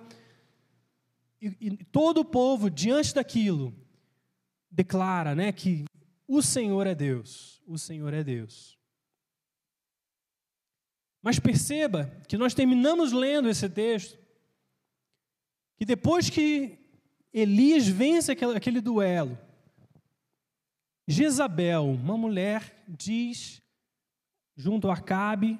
E, 1.40 1.56
e 1.60 1.84
todo 1.84 2.18
o 2.18 2.24
povo, 2.24 2.70
diante 2.70 3.14
daquilo, 3.14 3.74
declara 4.70 5.34
né, 5.34 5.52
que 5.52 5.84
o 6.26 6.42
Senhor 6.42 6.86
é 6.86 6.94
Deus, 6.94 7.62
o 7.66 7.78
Senhor 7.78 8.12
é 8.12 8.24
Deus. 8.24 8.78
Mas 11.22 11.38
perceba 11.38 12.06
que 12.26 12.36
nós 12.36 12.54
terminamos 12.54 13.12
lendo 13.12 13.48
esse 13.48 13.68
texto 13.68 14.18
que 15.76 15.84
depois 15.84 16.28
que 16.28 16.78
Elias 17.32 17.86
vence 17.86 18.32
aquele, 18.32 18.56
aquele 18.56 18.80
duelo, 18.80 19.38
Jezabel, 21.06 21.84
uma 21.86 22.16
mulher, 22.16 22.84
diz 22.88 23.60
junto 24.56 24.88
a 24.88 24.94
Acabe 24.94 25.58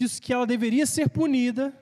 que, 0.00 0.20
que 0.20 0.32
ela 0.32 0.46
deveria 0.46 0.86
ser 0.86 1.10
punida 1.10 1.76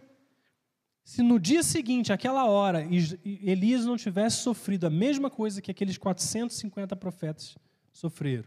se 1.05 1.23
no 1.23 1.41
dia 1.41 1.63
seguinte, 1.63 2.13
aquela 2.13 2.45
hora, 2.45 2.87
Elias 3.25 3.87
não 3.87 3.97
tivesse 3.97 4.43
sofrido 4.43 4.87
a 4.87 4.91
mesma 4.91 5.31
coisa 5.31 5.63
que 5.63 5.71
aqueles 5.71 5.97
450 5.97 6.95
profetas 6.97 7.57
sofreram. 7.91 8.45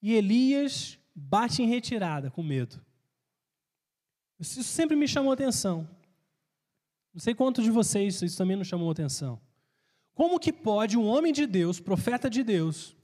E 0.00 0.14
Elias 0.14 0.96
bate 1.12 1.60
em 1.60 1.66
retirada 1.66 2.30
com 2.30 2.44
medo. 2.44 2.80
Isso 4.38 4.62
sempre 4.62 4.94
me 4.94 5.08
chamou 5.08 5.32
atenção. 5.32 5.88
Não 7.12 7.20
sei 7.20 7.34
quantos 7.34 7.64
de 7.64 7.72
vocês 7.72 8.22
isso 8.22 8.38
também 8.38 8.56
não 8.56 8.62
chamou 8.62 8.88
atenção. 8.88 9.40
Como 10.14 10.38
que 10.38 10.52
pode 10.52 10.96
um 10.96 11.06
homem 11.06 11.32
de 11.32 11.44
Deus, 11.44 11.80
profeta 11.80 12.30
de 12.30 12.44
Deus, 12.44 12.96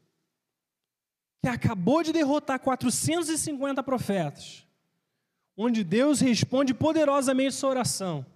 que 1.42 1.48
acabou 1.48 2.04
de 2.04 2.12
derrotar 2.12 2.60
450 2.60 3.82
profetas, 3.82 4.63
onde 5.56 5.84
Deus 5.84 6.20
responde 6.20 6.74
poderosamente 6.74 7.54
sua 7.54 7.70
oração, 7.70 8.26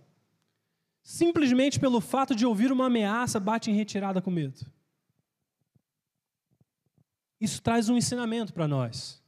simplesmente 1.03 1.81
pelo 1.81 2.01
fato 2.01 2.35
de 2.35 2.47
ouvir 2.47 2.71
uma 2.71 2.87
ameaça, 2.87 3.41
bate 3.41 3.71
em 3.71 3.75
retirada 3.75 4.21
com 4.21 4.31
medo? 4.31 4.66
Isso 7.41 7.62
traz 7.62 7.89
um 7.89 7.97
ensinamento 7.97 8.53
para 8.53 8.66
nós. 8.66 9.23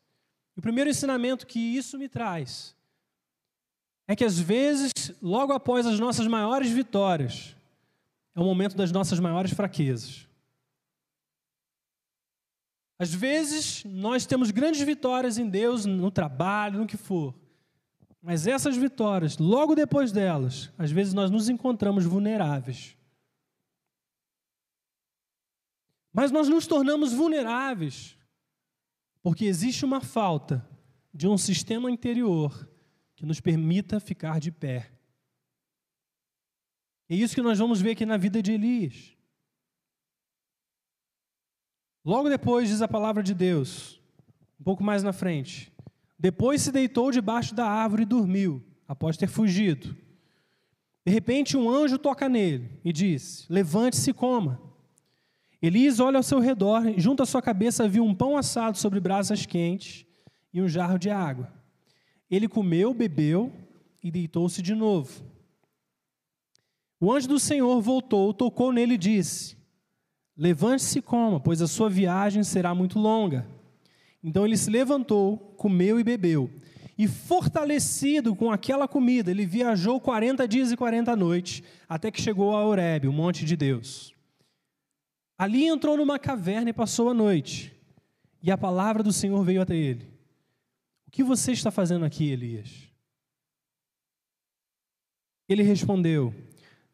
O 0.56 0.60
primeiro 0.60 0.90
ensinamento 0.90 1.46
que 1.46 1.58
isso 1.58 1.98
me 1.98 2.08
traz 2.08 2.76
é 4.06 4.16
que 4.16 4.24
às 4.24 4.38
vezes, 4.38 4.92
logo 5.22 5.52
após 5.52 5.86
as 5.86 6.00
nossas 6.00 6.26
maiores 6.26 6.70
vitórias, 6.70 7.54
é 8.34 8.40
o 8.40 8.44
momento 8.44 8.76
das 8.76 8.90
nossas 8.90 9.20
maiores 9.20 9.52
fraquezas. 9.52 10.26
Às 12.98 13.14
vezes, 13.14 13.84
nós 13.84 14.26
temos 14.26 14.50
grandes 14.50 14.82
vitórias 14.82 15.38
em 15.38 15.48
Deus, 15.48 15.86
no 15.86 16.10
trabalho, 16.10 16.80
no 16.80 16.86
que 16.86 16.96
for. 16.96 17.34
Mas 18.22 18.46
essas 18.46 18.76
vitórias, 18.76 19.38
logo 19.38 19.74
depois 19.74 20.12
delas, 20.12 20.70
às 20.76 20.90
vezes 20.90 21.14
nós 21.14 21.30
nos 21.30 21.48
encontramos 21.48 22.04
vulneráveis. 22.04 22.96
Mas 26.12 26.30
nós 26.30 26.48
nos 26.48 26.66
tornamos 26.66 27.12
vulneráveis 27.12 28.18
porque 29.22 29.44
existe 29.44 29.84
uma 29.84 30.00
falta 30.00 30.66
de 31.12 31.26
um 31.28 31.36
sistema 31.36 31.90
interior 31.90 32.68
que 33.14 33.26
nos 33.26 33.40
permita 33.40 34.00
ficar 34.00 34.40
de 34.40 34.50
pé. 34.50 34.90
É 37.08 37.14
isso 37.14 37.34
que 37.34 37.42
nós 37.42 37.58
vamos 37.58 37.80
ver 37.80 37.92
aqui 37.92 38.06
na 38.06 38.16
vida 38.16 38.42
de 38.42 38.52
Elias. 38.52 39.16
Logo 42.04 42.28
depois, 42.28 42.68
diz 42.68 42.80
a 42.80 42.88
palavra 42.88 43.22
de 43.22 43.34
Deus, 43.34 44.00
um 44.58 44.64
pouco 44.64 44.82
mais 44.82 45.02
na 45.02 45.12
frente. 45.12 45.70
Depois 46.20 46.60
se 46.60 46.70
deitou 46.70 47.10
debaixo 47.10 47.54
da 47.54 47.66
árvore 47.66 48.02
e 48.02 48.06
dormiu, 48.06 48.62
após 48.86 49.16
ter 49.16 49.26
fugido. 49.26 49.96
De 51.02 51.10
repente, 51.10 51.56
um 51.56 51.70
anjo 51.70 51.96
toca 51.96 52.28
nele 52.28 52.78
e 52.84 52.92
diz: 52.92 53.46
Levante-se 53.48 54.10
e 54.10 54.12
coma. 54.12 54.60
Elias 55.62 55.98
olha 55.98 56.18
ao 56.18 56.22
seu 56.22 56.38
redor, 56.38 56.86
e 56.86 57.00
junto 57.00 57.22
à 57.22 57.26
sua 57.26 57.40
cabeça 57.40 57.88
viu 57.88 58.04
um 58.04 58.14
pão 58.14 58.36
assado 58.36 58.76
sobre 58.76 59.00
brasas 59.00 59.46
quentes 59.46 60.04
e 60.52 60.60
um 60.60 60.68
jarro 60.68 60.98
de 60.98 61.08
água. 61.08 61.50
Ele 62.30 62.46
comeu, 62.46 62.92
bebeu 62.92 63.50
e 64.02 64.10
deitou-se 64.10 64.60
de 64.60 64.74
novo. 64.74 65.24
O 67.00 67.10
anjo 67.10 67.28
do 67.28 67.40
Senhor 67.40 67.80
voltou, 67.80 68.34
tocou 68.34 68.72
nele 68.72 68.94
e 68.94 68.98
disse: 68.98 69.56
Levante-se 70.36 70.98
e 70.98 71.02
coma, 71.02 71.40
pois 71.40 71.62
a 71.62 71.66
sua 71.66 71.88
viagem 71.88 72.44
será 72.44 72.74
muito 72.74 72.98
longa. 72.98 73.46
Então 74.22 74.44
ele 74.44 74.56
se 74.56 74.70
levantou, 74.70 75.38
comeu 75.56 75.98
e 75.98 76.04
bebeu. 76.04 76.50
E 76.98 77.08
fortalecido 77.08 78.36
com 78.36 78.50
aquela 78.50 78.86
comida, 78.86 79.30
ele 79.30 79.46
viajou 79.46 79.98
40 80.00 80.46
dias 80.46 80.70
e 80.70 80.76
40 80.76 81.16
noites, 81.16 81.62
até 81.88 82.10
que 82.10 82.20
chegou 82.20 82.54
a 82.54 82.64
Horebe, 82.64 83.08
o 83.08 83.12
monte 83.12 83.44
de 83.44 83.56
Deus. 83.56 84.14
Ali 85.38 85.64
entrou 85.64 85.96
numa 85.96 86.18
caverna 86.18 86.68
e 86.68 86.74
passou 86.74 87.08
a 87.08 87.14
noite. 87.14 87.74
E 88.42 88.50
a 88.50 88.58
palavra 88.58 89.02
do 89.02 89.12
Senhor 89.12 89.42
veio 89.42 89.62
até 89.62 89.74
ele. 89.74 90.06
O 91.06 91.10
que 91.10 91.24
você 91.24 91.52
está 91.52 91.70
fazendo 91.70 92.04
aqui, 92.04 92.30
Elias? 92.30 92.90
Ele 95.48 95.62
respondeu: 95.62 96.34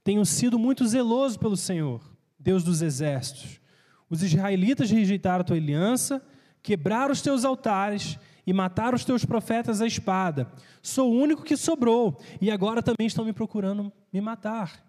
Tenho 0.05 0.25
sido 0.25 0.59
muito 0.59 0.87
zeloso 0.87 1.39
pelo 1.39 1.57
Senhor 1.57 2.01
Deus 2.39 2.63
dos 2.63 2.81
exércitos. 2.81 3.61
Os 4.09 4.23
israelitas 4.23 4.91
rejeitaram 4.91 5.41
a 5.41 5.45
tua 5.45 5.57
aliança, 5.57 6.25
quebraram 6.67 7.13
os 7.13 7.23
teus 7.23 7.45
altares 7.45 8.19
e 8.45 8.53
mataram 8.53 8.97
os 8.97 9.05
teus 9.05 9.25
profetas 9.25 9.81
à 9.81 9.87
espada. 9.87 10.51
Sou 10.83 11.13
o 11.13 11.17
único 11.17 11.45
que 11.45 11.57
sobrou 11.57 12.21
e 12.41 12.51
agora 12.51 12.83
também 12.83 13.07
estão 13.07 13.25
me 13.25 13.33
procurando 13.33 13.93
me 14.13 14.21
matar. 14.21 14.85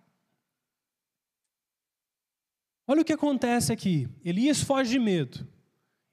Olha 2.88 3.04
o 3.04 3.06
que 3.06 3.14
acontece 3.14 3.72
aqui. 3.72 4.10
Elias 4.26 4.60
foge 4.64 4.90
de 4.90 4.98
medo. 4.98 5.48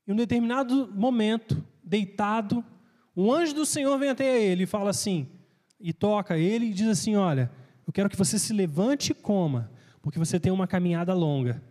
Em 0.06 0.12
um 0.12 0.16
determinado 0.16 0.92
momento, 0.92 1.66
deitado, 1.82 2.62
um 3.16 3.32
anjo 3.32 3.54
do 3.54 3.64
Senhor 3.64 3.98
vem 3.98 4.10
até 4.10 4.38
ele 4.42 4.64
e 4.64 4.66
fala 4.66 4.90
assim, 4.90 5.26
e 5.80 5.94
toca 5.94 6.36
ele 6.36 6.66
e 6.66 6.74
diz 6.74 6.88
assim: 6.88 7.16
Olha, 7.16 7.50
eu 7.86 7.92
quero 7.92 8.10
que 8.10 8.18
você 8.18 8.38
se 8.38 8.52
levante 8.52 9.12
e 9.12 9.14
coma 9.14 9.72
porque 10.02 10.18
você 10.18 10.38
tem 10.38 10.52
uma 10.52 10.66
caminhada 10.66 11.14
longa. 11.14 11.62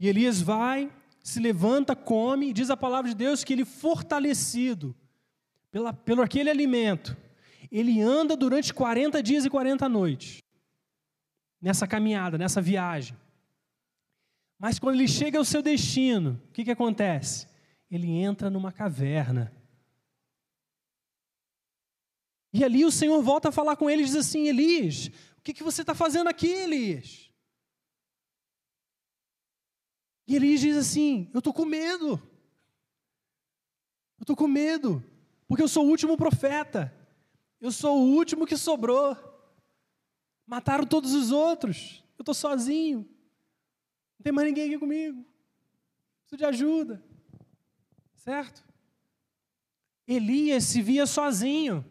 E 0.00 0.08
Elias 0.08 0.40
vai, 0.40 0.90
se 1.26 1.40
levanta, 1.40 1.96
come, 1.96 2.48
e 2.48 2.52
diz 2.52 2.70
a 2.70 2.76
palavra 2.76 3.10
de 3.10 3.16
Deus 3.16 3.42
que 3.42 3.52
ele, 3.52 3.64
fortalecido 3.64 4.94
pela, 5.72 5.92
pelo 5.92 6.22
aquele 6.22 6.48
alimento, 6.48 7.16
ele 7.70 8.00
anda 8.00 8.36
durante 8.36 8.72
40 8.72 9.20
dias 9.24 9.44
e 9.44 9.50
40 9.50 9.88
noites, 9.88 10.38
nessa 11.60 11.84
caminhada, 11.84 12.38
nessa 12.38 12.62
viagem. 12.62 13.16
Mas 14.56 14.78
quando 14.78 14.94
ele 14.94 15.08
chega 15.08 15.36
ao 15.36 15.44
seu 15.44 15.62
destino, 15.62 16.40
o 16.48 16.52
que, 16.52 16.64
que 16.64 16.70
acontece? 16.70 17.48
Ele 17.90 18.08
entra 18.08 18.48
numa 18.48 18.70
caverna. 18.70 19.52
E 22.52 22.62
ali 22.62 22.84
o 22.84 22.90
Senhor 22.92 23.20
volta 23.20 23.48
a 23.48 23.52
falar 23.52 23.74
com 23.74 23.90
ele 23.90 24.02
e 24.02 24.04
diz 24.04 24.14
assim: 24.14 24.46
Elias, 24.46 25.10
que, 25.46 25.54
que 25.54 25.62
você 25.62 25.82
está 25.82 25.94
fazendo 25.94 26.26
aqui, 26.26 26.48
Elias? 26.48 27.25
E 30.26 30.34
Elias 30.34 30.60
diz 30.60 30.76
assim: 30.76 31.30
Eu 31.32 31.38
estou 31.38 31.52
com 31.52 31.64
medo. 31.64 32.20
Eu 34.18 34.22
estou 34.22 34.36
com 34.36 34.48
medo, 34.48 35.04
porque 35.46 35.62
eu 35.62 35.68
sou 35.68 35.86
o 35.86 35.88
último 35.88 36.16
profeta. 36.16 36.92
Eu 37.60 37.70
sou 37.70 37.98
o 37.98 38.14
último 38.14 38.46
que 38.46 38.56
sobrou. 38.56 39.16
Mataram 40.46 40.86
todos 40.86 41.14
os 41.14 41.30
outros. 41.30 42.02
Eu 42.18 42.22
estou 42.22 42.34
sozinho. 42.34 43.08
Não 44.18 44.24
tem 44.24 44.32
mais 44.32 44.48
ninguém 44.48 44.66
aqui 44.66 44.78
comigo. 44.78 45.24
Preciso 46.20 46.38
de 46.38 46.44
ajuda. 46.44 47.04
Certo? 48.14 48.64
Elias 50.06 50.64
se 50.64 50.80
via 50.80 51.06
sozinho. 51.06 51.84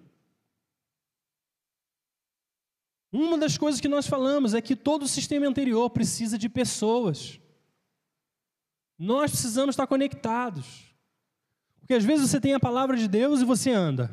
Uma 3.12 3.38
das 3.38 3.58
coisas 3.58 3.80
que 3.80 3.88
nós 3.88 4.08
falamos 4.08 4.54
é 4.54 4.62
que 4.62 4.76
todo 4.76 5.04
o 5.04 5.08
sistema 5.08 5.48
anterior 5.48 5.90
precisa 5.90 6.38
de 6.38 6.50
pessoas. 6.50 7.40
Nós 8.98 9.32
precisamos 9.32 9.74
estar 9.74 9.88
conectados. 9.88 10.86
Porque 11.80 11.93
às 11.93 12.04
vezes 12.04 12.30
você 12.30 12.39
tem 12.39 12.54
a 12.54 12.60
palavra 12.60 12.98
de 12.98 13.08
Deus 13.08 13.41
e 13.41 13.46
você 13.46 13.72
anda 13.72 14.12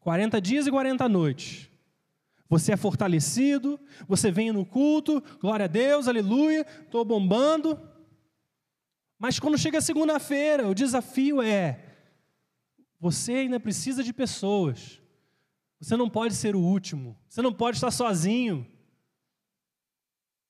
40 0.00 0.40
dias 0.40 0.66
e 0.66 0.70
40 0.70 1.08
noites. 1.08 1.68
Você 2.48 2.72
é 2.72 2.76
fortalecido, 2.76 3.78
você 4.08 4.30
vem 4.30 4.52
no 4.52 4.66
culto, 4.66 5.22
glória 5.40 5.64
a 5.64 5.68
Deus, 5.68 6.08
aleluia, 6.08 6.66
estou 6.82 7.04
bombando. 7.04 7.80
Mas 9.18 9.38
quando 9.38 9.58
chega 9.58 9.80
segunda-feira, 9.80 10.66
o 10.66 10.74
desafio 10.74 11.40
é: 11.40 11.78
você 12.98 13.32
ainda 13.34 13.60
precisa 13.60 14.02
de 14.02 14.12
pessoas. 14.12 15.00
Você 15.80 15.96
não 15.96 16.10
pode 16.10 16.34
ser 16.34 16.54
o 16.54 16.60
último. 16.60 17.16
Você 17.28 17.40
não 17.40 17.52
pode 17.52 17.76
estar 17.76 17.90
sozinho. 17.90 18.66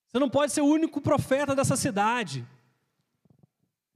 Você 0.08 0.18
não 0.18 0.28
pode 0.28 0.52
ser 0.52 0.60
o 0.60 0.66
único 0.66 1.00
profeta 1.00 1.54
dessa 1.54 1.76
cidade. 1.76 2.46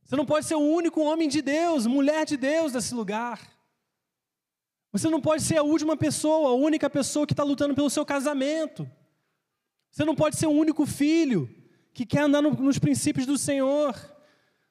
Você 0.05 0.17
não 0.17 0.27
pode 0.27 0.47
ser 0.47 0.55
o 0.55 0.61
único 0.61 1.01
homem 1.01 1.29
de 1.29 1.41
Deus, 1.41 1.87
mulher 1.87 2.27
de 2.27 2.37
Deus 2.37 2.73
desse 2.73 2.95
lugar. 2.95 3.41
Você 4.93 5.09
não 5.09 5.21
pode 5.21 5.43
ser 5.43 5.57
a 5.57 5.63
última 5.63 5.97
pessoa, 5.97 6.51
a 6.51 6.55
única 6.55 6.89
pessoa 6.91 7.27
que 7.27 7.33
está 7.33 7.43
lutando 7.43 7.75
pelo 7.75 7.91
seu 7.91 8.05
casamento. 8.05 8.89
Você 9.91 10.05
não 10.05 10.15
pode 10.15 10.37
ser 10.37 10.47
o 10.47 10.51
único 10.51 10.85
filho 10.85 11.49
que 11.93 12.05
quer 12.05 12.21
andar 12.21 12.43
no, 12.43 12.51
nos 12.51 12.79
princípios 12.79 13.27
do 13.27 13.39
Senhor. 13.39 13.95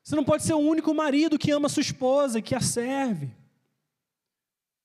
Você 0.03 0.15
não 0.15 0.23
pode 0.23 0.43
ser 0.43 0.53
o 0.53 0.59
único 0.59 0.93
marido 0.93 1.39
que 1.39 1.51
ama 1.51 1.67
sua 1.67 1.81
esposa 1.81 2.39
e 2.39 2.41
que 2.41 2.53
a 2.53 2.61
serve. 2.61 3.31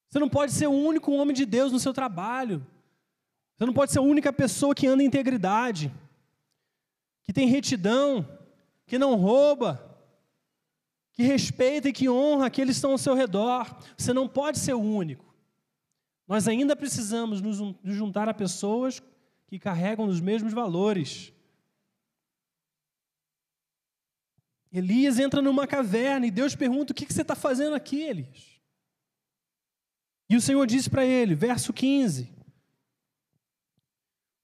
Você 0.09 0.19
não 0.19 0.29
pode 0.29 0.53
ser 0.53 0.67
o 0.67 0.73
único 0.73 1.13
homem 1.13 1.35
de 1.35 1.45
Deus 1.45 1.71
no 1.71 1.79
seu 1.79 1.93
trabalho. 1.93 2.67
Você 3.55 3.67
não 3.67 3.75
pode 3.75 3.93
ser 3.93 3.99
a 3.99 4.03
única 4.03 4.33
pessoa 4.33 4.75
que 4.75 4.87
anda 4.87 5.03
em 5.03 5.07
integridade, 5.07 5.93
que 7.25 7.33
tem 7.33 7.47
retidão, 7.47 8.27
que 8.87 8.99
não 8.99 9.17
rouba, 9.17 9.88
que 11.19 11.25
respeita 11.25 11.89
e 11.89 11.93
que 11.93 12.09
honra 12.09 12.47
aqueles 12.47 12.77
que 12.77 12.79
estão 12.79 12.93
ao 12.93 12.99
seu 12.99 13.13
redor. 13.13 13.77
Você 13.97 14.13
não 14.13 14.29
pode 14.29 14.57
ser 14.57 14.75
o 14.75 14.81
único. 14.81 15.35
Nós 16.29 16.47
ainda 16.47 16.77
precisamos 16.77 17.41
nos 17.41 17.77
juntar 17.83 18.29
a 18.29 18.35
pessoas 18.35 19.03
que 19.49 19.59
carregam 19.59 20.07
os 20.07 20.21
mesmos 20.21 20.53
valores. 20.53 21.33
Elias 24.71 25.19
entra 25.19 25.43
numa 25.43 25.67
caverna 25.67 26.25
e 26.25 26.31
Deus 26.31 26.55
pergunta: 26.55 26.93
O 26.93 26.95
que 26.95 27.13
você 27.13 27.23
está 27.23 27.35
fazendo 27.35 27.75
aqui, 27.75 28.01
Elias? 28.01 28.61
E 30.31 30.37
o 30.37 30.41
Senhor 30.41 30.65
disse 30.69 30.89
para 30.89 31.05
ele, 31.05 31.35
verso 31.35 31.73
15: 31.73 32.33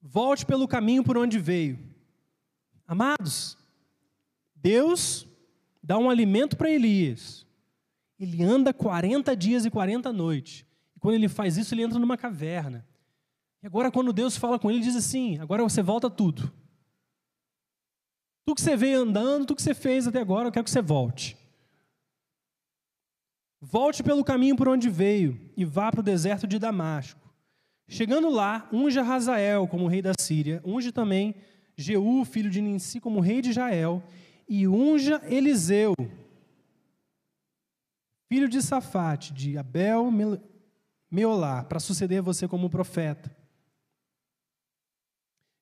Volte 0.01 0.45
pelo 0.45 0.67
caminho 0.67 1.05
por 1.05 1.17
onde 1.17 1.39
veio. 1.39 1.79
Amados, 2.85 3.57
Deus 4.53 5.25
dá 5.85 5.97
um 5.97 6.09
alimento 6.09 6.57
para 6.57 6.69
Elias. 6.69 7.45
Ele 8.19 8.43
anda 8.43 8.73
40 8.73 9.35
dias 9.35 9.65
e 9.65 9.69
40 9.69 10.11
noites. 10.11 10.65
E 10.95 10.99
quando 10.99 11.15
ele 11.15 11.29
faz 11.29 11.57
isso, 11.57 11.73
ele 11.73 11.83
entra 11.83 11.99
numa 11.99 12.17
caverna. 12.17 12.85
E 13.61 13.67
agora, 13.67 13.91
quando 13.91 14.11
Deus 14.11 14.35
fala 14.35 14.57
com 14.57 14.69
ele, 14.69 14.79
ele 14.79 14.85
diz 14.85 14.95
assim: 14.95 15.37
agora 15.39 15.61
você 15.61 15.81
volta 15.81 16.09
tudo. 16.09 16.51
Tudo 18.45 18.55
que 18.55 18.61
você 18.61 18.75
veio 18.75 19.01
andando, 19.01 19.45
tudo 19.45 19.57
que 19.57 19.63
você 19.63 19.73
fez 19.73 20.07
até 20.07 20.19
agora, 20.19 20.47
eu 20.47 20.51
quero 20.51 20.63
que 20.63 20.71
você 20.71 20.81
volte. 20.81 21.37
Volte 23.61 24.03
pelo 24.03 24.23
caminho 24.23 24.55
por 24.55 24.67
onde 24.67 24.89
veio 24.89 25.39
e 25.57 25.65
vá 25.65 25.91
para 25.91 26.01
o 26.01 26.03
deserto 26.03 26.45
de 26.47 26.59
Damasco. 26.59 27.19
Chegando 27.87 28.29
lá, 28.29 28.67
unge 28.71 28.99
Razael 28.99 29.67
como 29.67 29.87
rei 29.87 30.01
da 30.01 30.13
Síria, 30.19 30.61
unge 30.63 30.91
também 30.91 31.35
Jeú, 31.77 32.23
filho 32.25 32.49
de 32.49 32.61
Ninsi, 32.61 32.99
como 32.99 33.19
rei 33.19 33.41
de 33.41 33.49
Israel, 33.49 34.03
e 34.47 34.67
unja 34.67 35.21
Eliseu, 35.25 35.93
filho 38.27 38.47
de 38.47 38.61
Safate, 38.61 39.33
de 39.33 39.57
Abel 39.57 40.11
Meolá, 41.09 41.63
para 41.63 41.79
suceder 41.79 42.21
você 42.21 42.47
como 42.47 42.69
profeta. 42.69 43.35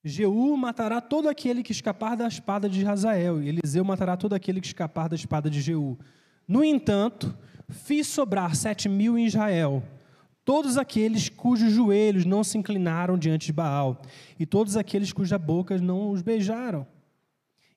Jeú 0.04 0.58
matará 0.58 1.00
todo 1.00 1.30
aquele 1.30 1.64
que 1.64 1.72
escapar 1.72 2.18
da 2.18 2.28
espada 2.28 2.70
de 2.70 2.84
Razael, 2.84 3.42
e 3.42 3.48
Eliseu 3.48 3.86
matará 3.86 4.18
todo 4.18 4.34
aquele 4.34 4.60
que 4.60 4.68
escapar 4.68 5.08
da 5.08 5.16
espada 5.16 5.50
de 5.50 5.62
Jeú. 5.62 5.98
No 6.46 6.62
entanto, 6.64 7.38
Fiz 7.70 8.08
sobrar 8.08 8.56
sete 8.56 8.88
mil 8.90 9.18
em 9.18 9.26
Israel, 9.26 9.84
todos 10.46 10.78
aqueles 10.78 11.30
cujos 11.30 11.72
joelhos 11.72 12.26
não 12.26 12.44
se 12.44 12.58
inclinaram 12.58 13.18
diante 13.18 13.48
de 13.48 13.54
Baal, 13.54 14.02
e 14.40 14.46
todos 14.46 14.76
aqueles 14.78 15.12
cuja 15.12 15.38
boca 15.38 15.78
não 15.78 16.12
os 16.12 16.22
beijaram. 16.22 16.86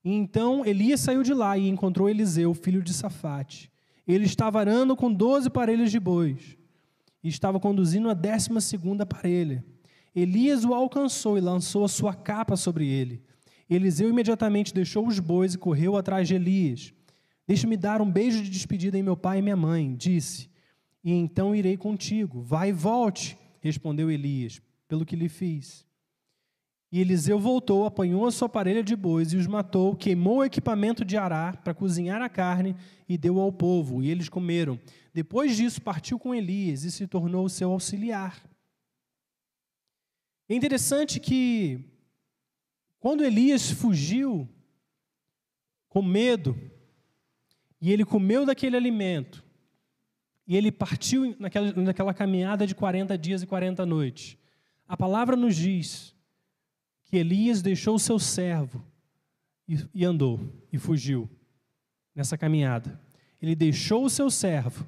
Então 0.09 0.65
Elias 0.65 1.01
saiu 1.01 1.23
de 1.25 1.35
lá 1.35 1.59
e 1.59 1.69
encontrou 1.69 2.09
Eliseu, 2.09 2.55
filho 2.55 2.81
de 2.81 2.95
Safate. 2.95 3.71
Ele 4.07 4.25
estava 4.25 4.61
arando 4.61 4.95
com 4.95 5.13
doze 5.13 5.51
parelhas 5.51 5.91
de 5.91 5.99
bois, 5.99 6.57
e 7.25 7.29
estava 7.29 7.59
conduzindo 7.59 8.09
a 8.09 8.15
décima 8.15 8.61
segunda 8.61 9.05
parelha. 9.05 9.65
Elias 10.15 10.65
o 10.65 10.73
alcançou 10.73 11.37
e 11.37 11.41
lançou 11.41 11.85
a 11.85 11.89
sua 11.89 12.15
capa 12.15 12.57
sobre 12.57 12.87
ele. 12.87 13.21
Eliseu 13.69 14.09
imediatamente 14.09 14.73
deixou 14.73 15.09
os 15.09 15.19
bois 15.19 15.55
e 15.55 15.59
correu 15.59 15.97
atrás 15.97 16.29
de 16.29 16.37
Elias. 16.37 16.95
Deixa-me 17.45 17.77
dar 17.77 18.01
um 18.01 18.11
beijo 18.11 18.43
de 18.43 18.49
despedida 18.49 18.97
em 18.97 19.03
meu 19.03 19.17
pai 19.17 19.41
e 19.41 19.43
minha 19.43 19.57
mãe, 19.57 19.93
disse 19.97 20.49
e 21.07 21.13
então 21.13 21.55
irei 21.55 21.77
contigo. 21.77 22.43
Vai 22.43 22.71
e 22.71 22.73
volte, 22.73 23.39
respondeu 23.61 24.11
Elias, 24.11 24.61
pelo 24.89 25.07
que 25.07 25.15
lhe 25.15 25.29
fiz. 25.29 25.86
E 26.91 27.01
Eliseu 27.01 27.39
voltou, 27.39 27.85
apanhou 27.85 28.27
a 28.27 28.31
sua 28.31 28.49
parelha 28.49 28.83
de 28.83 28.95
bois 28.95 29.33
e 29.33 29.37
os 29.37 29.47
matou, 29.47 29.97
queimou 29.97 30.39
o 30.39 30.45
equipamento 30.45 31.05
de 31.05 31.17
arar 31.17 31.57
para 31.63 31.75
cozinhar 31.75 32.23
a 32.23 32.29
carne 32.29 32.77
e 33.09 33.19
deu 33.19 33.41
ao 33.41 33.53
povo, 33.53 34.03
e 34.03 34.09
eles 34.09 34.29
comeram. 34.29 34.79
Depois 35.13 35.57
disso, 35.57 35.83
partiu 35.83 36.19
com 36.19 36.35
Elias 36.35 36.85
e 36.85 36.91
se 36.91 37.07
tornou 37.07 37.49
seu 37.49 37.73
auxiliar. 37.73 38.43
É 40.49 40.55
interessante 40.55 41.19
que, 41.19 41.81
quando 43.01 43.25
Elias 43.25 43.71
fugiu 43.71 44.49
com 45.89 46.03
medo, 46.03 46.57
e 47.81 47.93
ele 47.93 48.05
comeu 48.05 48.47
daquele 48.47 48.77
alimento, 48.77 49.45
e 50.47 50.57
ele 50.57 50.71
partiu 50.71 51.35
naquela, 51.39 51.73
naquela 51.73 52.15
caminhada 52.15 52.67
de 52.67 52.75
40 52.75 53.19
dias 53.19 53.43
e 53.43 53.47
40 53.47 53.85
noites. 53.85 54.39
A 54.87 54.97
palavra 54.97 55.35
nos 55.35 55.57
diz 55.57 56.16
que 57.07 57.17
Elias 57.17 57.63
deixou 57.63 57.95
o 57.95 58.01
seu 58.01 58.19
servo 58.19 58.85
e, 59.67 59.79
e 59.95 60.05
andou 60.05 60.41
e 60.73 60.79
fugiu 60.79 61.29
nessa 62.15 62.37
caminhada. 62.37 63.01
Ele 63.41 63.55
deixou 63.55 64.05
o 64.05 64.11
seu 64.11 64.31
servo. 64.31 64.87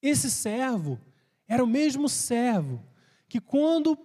Esse 0.00 0.30
servo 0.30 0.98
era 1.46 1.62
o 1.62 1.66
mesmo 1.66 2.08
servo 2.08 2.82
que, 3.28 3.40
quando 3.40 3.98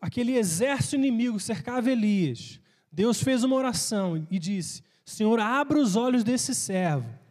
aquele 0.00 0.36
exército 0.36 0.96
inimigo 0.96 1.40
cercava 1.40 1.90
Elias, 1.90 2.60
Deus 2.92 3.22
fez 3.22 3.42
uma 3.42 3.56
oração 3.56 4.26
e 4.30 4.38
disse: 4.38 4.82
Senhor, 5.04 5.40
abra 5.40 5.78
os 5.78 5.96
olhos 5.96 6.22
desse 6.22 6.54
servo 6.54 7.26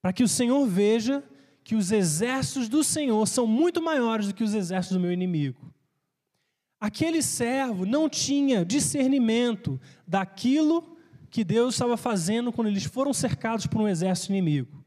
para 0.00 0.12
que 0.12 0.22
o 0.22 0.28
Senhor 0.28 0.66
veja 0.66 1.22
que 1.62 1.74
os 1.74 1.92
exércitos 1.92 2.68
do 2.68 2.82
Senhor 2.82 3.26
são 3.26 3.46
muito 3.46 3.82
maiores 3.82 4.28
do 4.28 4.34
que 4.34 4.44
os 4.44 4.54
exércitos 4.54 4.96
do 4.96 5.00
meu 5.00 5.12
inimigo. 5.12 5.72
Aquele 6.80 7.22
servo 7.22 7.84
não 7.84 8.08
tinha 8.08 8.64
discernimento 8.64 9.80
daquilo 10.06 10.96
que 11.30 11.44
Deus 11.44 11.74
estava 11.74 11.96
fazendo 11.96 12.52
quando 12.52 12.68
eles 12.68 12.84
foram 12.84 13.12
cercados 13.12 13.66
por 13.66 13.80
um 13.80 13.88
exército 13.88 14.32
inimigo. 14.32 14.84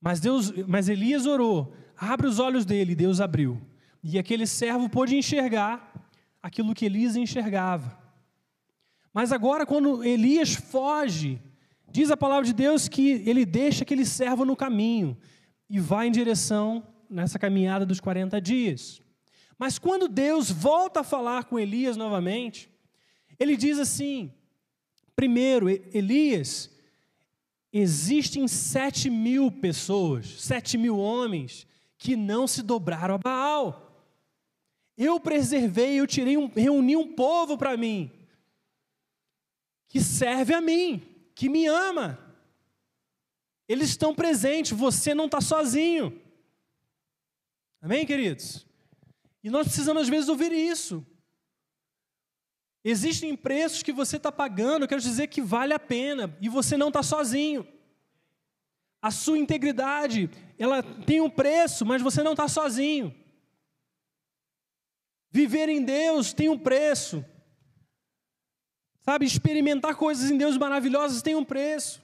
Mas 0.00 0.18
Deus, 0.20 0.52
mas 0.66 0.88
Elias 0.88 1.26
orou, 1.26 1.74
abre 1.96 2.26
os 2.26 2.38
olhos 2.38 2.64
dele, 2.64 2.92
e 2.92 2.96
Deus 2.96 3.20
abriu. 3.20 3.60
E 4.02 4.18
aquele 4.18 4.46
servo 4.46 4.88
pôde 4.88 5.14
enxergar 5.14 5.92
aquilo 6.42 6.74
que 6.74 6.86
Elias 6.86 7.16
enxergava. 7.16 7.98
Mas 9.12 9.32
agora 9.32 9.66
quando 9.66 10.02
Elias 10.02 10.54
foge 10.54 11.38
Diz 11.92 12.10
a 12.10 12.16
palavra 12.16 12.44
de 12.44 12.52
Deus 12.52 12.88
que 12.88 13.22
ele 13.26 13.44
deixa 13.44 13.82
aquele 13.82 14.06
servo 14.06 14.44
no 14.44 14.54
caminho 14.54 15.16
e 15.68 15.80
vai 15.80 16.06
em 16.06 16.12
direção 16.12 16.86
nessa 17.08 17.38
caminhada 17.38 17.84
dos 17.84 17.98
40 17.98 18.40
dias. 18.40 19.02
Mas 19.60 19.78
quando 19.78 20.08
Deus 20.08 20.50
volta 20.50 21.00
a 21.00 21.04
falar 21.04 21.44
com 21.44 21.58
Elias 21.58 21.94
novamente, 21.94 22.70
ele 23.38 23.58
diz 23.58 23.78
assim: 23.78 24.32
primeiro, 25.14 25.68
Elias, 25.68 26.70
existem 27.70 28.48
sete 28.48 29.10
mil 29.10 29.52
pessoas, 29.52 30.40
sete 30.40 30.78
mil 30.78 30.96
homens 30.96 31.66
que 31.98 32.16
não 32.16 32.46
se 32.46 32.62
dobraram 32.62 33.16
a 33.16 33.18
Baal. 33.18 34.08
Eu 34.96 35.20
preservei, 35.20 36.00
eu 36.00 36.06
tirei 36.06 36.38
um, 36.38 36.46
reuni 36.46 36.96
um 36.96 37.12
povo 37.14 37.58
para 37.58 37.76
mim, 37.76 38.10
que 39.88 40.00
serve 40.00 40.54
a 40.54 40.60
mim 40.62 41.02
que 41.34 41.50
me 41.50 41.66
ama. 41.66 42.18
Eles 43.68 43.90
estão 43.90 44.14
presentes, 44.14 44.72
você 44.72 45.14
não 45.14 45.26
está 45.26 45.42
sozinho. 45.42 46.18
Amém, 47.82 48.06
queridos? 48.06 48.69
E 49.42 49.50
nós 49.50 49.66
precisamos, 49.66 50.02
às 50.02 50.08
vezes, 50.08 50.28
ouvir 50.28 50.52
isso. 50.52 51.06
Existem 52.84 53.36
preços 53.36 53.82
que 53.82 53.92
você 53.92 54.16
está 54.16 54.32
pagando, 54.32 54.84
eu 54.84 54.88
quero 54.88 55.00
dizer 55.00 55.26
que 55.26 55.42
vale 55.42 55.72
a 55.72 55.78
pena, 55.78 56.36
e 56.40 56.48
você 56.48 56.76
não 56.76 56.88
está 56.88 57.02
sozinho. 57.02 57.66
A 59.02 59.10
sua 59.10 59.38
integridade, 59.38 60.30
ela 60.58 60.82
tem 60.82 61.20
um 61.20 61.30
preço, 61.30 61.84
mas 61.86 62.02
você 62.02 62.22
não 62.22 62.32
está 62.32 62.48
sozinho. 62.48 63.14
Viver 65.30 65.68
em 65.68 65.82
Deus 65.82 66.32
tem 66.32 66.48
um 66.48 66.58
preço, 66.58 67.24
Sabe, 69.00 69.24
experimentar 69.24 69.96
coisas 69.96 70.30
em 70.30 70.36
Deus 70.36 70.56
maravilhosas 70.56 71.22
tem 71.22 71.34
um 71.34 71.44
preço. 71.44 72.02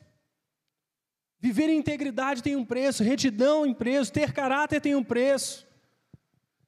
Viver 1.39 1.69
em 1.69 1.79
integridade 1.79 2.43
tem 2.43 2.57
um 2.57 2.65
preço, 2.65 3.05
retidão 3.05 3.63
tem 3.63 3.71
um 3.71 3.75
preço, 3.75 4.13
ter 4.13 4.33
caráter 4.33 4.81
tem 4.81 4.95
um 4.95 5.05
preço. 5.05 5.66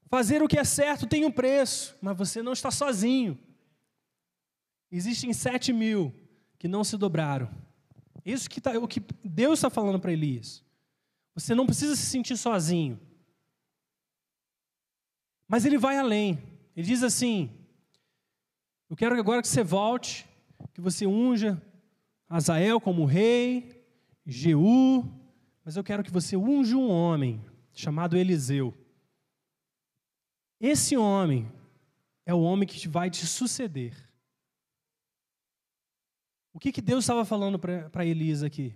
Fazer 0.08 0.42
o 0.42 0.48
que 0.48 0.58
é 0.58 0.64
certo 0.64 1.06
tem 1.06 1.24
um 1.24 1.30
preço, 1.30 1.96
mas 2.00 2.16
você 2.16 2.42
não 2.42 2.52
está 2.52 2.70
sozinho. 2.70 3.38
Existem 4.90 5.32
sete 5.32 5.72
mil 5.72 6.14
que 6.58 6.66
não 6.66 6.82
se 6.82 6.96
dobraram. 6.96 7.50
Isso 8.24 8.48
que 8.48 8.60
tá, 8.60 8.78
o 8.78 8.88
que 8.88 9.02
Deus 9.22 9.58
está 9.58 9.70
falando 9.70 10.00
para 10.00 10.12
Elias. 10.12 10.64
Você 11.34 11.54
não 11.54 11.66
precisa 11.66 11.94
se 11.94 12.06
sentir 12.06 12.36
sozinho. 12.36 12.98
Mas 15.46 15.64
ele 15.64 15.78
vai 15.78 15.98
além. 15.98 16.38
Ele 16.74 16.86
diz 16.86 17.02
assim: 17.02 17.50
eu 18.90 18.96
quero 18.96 19.18
agora 19.18 19.42
que 19.42 19.48
você 19.48 19.62
volte, 19.62 20.26
que 20.72 20.80
você 20.80 21.06
unja 21.06 21.60
Azael 22.28 22.80
como 22.80 23.04
rei, 23.04 23.84
Jeú, 24.24 25.04
mas 25.64 25.76
eu 25.76 25.84
quero 25.84 26.02
que 26.02 26.10
você 26.10 26.36
unja 26.36 26.76
um 26.76 26.90
homem 26.90 27.44
chamado 27.72 28.16
Eliseu. 28.16 28.74
Esse 30.60 30.96
homem 30.96 31.50
é 32.26 32.34
o 32.34 32.40
homem 32.40 32.66
que 32.66 32.88
vai 32.88 33.10
te 33.10 33.26
suceder. 33.26 33.94
O 36.52 36.58
que, 36.58 36.72
que 36.72 36.82
Deus 36.82 37.04
estava 37.04 37.24
falando 37.24 37.58
para 37.58 38.04
Elias 38.04 38.42
aqui? 38.42 38.74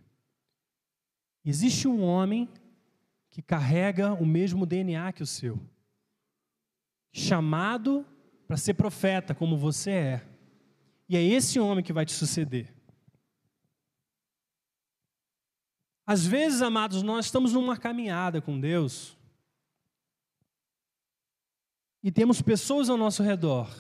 Existe 1.44 1.88
um 1.88 2.02
homem 2.02 2.48
que 3.28 3.42
carrega 3.42 4.12
o 4.14 4.24
mesmo 4.24 4.64
DNA 4.64 5.12
que 5.12 5.22
o 5.22 5.26
seu, 5.26 5.58
chamado 7.12 8.06
para 8.46 8.56
ser 8.56 8.74
profeta 8.74 9.34
como 9.34 9.56
você 9.56 9.90
é. 9.90 10.28
E 11.08 11.16
é 11.16 11.22
esse 11.22 11.58
homem 11.58 11.82
que 11.82 11.92
vai 11.92 12.06
te 12.06 12.12
suceder. 12.12 12.72
Às 16.06 16.26
vezes, 16.26 16.62
amados, 16.62 17.02
nós 17.02 17.26
estamos 17.26 17.52
numa 17.52 17.76
caminhada 17.76 18.40
com 18.40 18.60
Deus 18.60 19.16
e 22.03 22.11
temos 22.11 22.42
pessoas 22.42 22.90
ao 22.90 22.96
nosso 22.96 23.22
redor. 23.22 23.70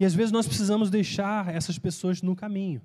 E 0.00 0.04
às 0.04 0.14
vezes 0.14 0.32
nós 0.32 0.46
precisamos 0.46 0.90
deixar 0.90 1.54
essas 1.54 1.78
pessoas 1.78 2.22
no 2.22 2.34
caminho. 2.34 2.82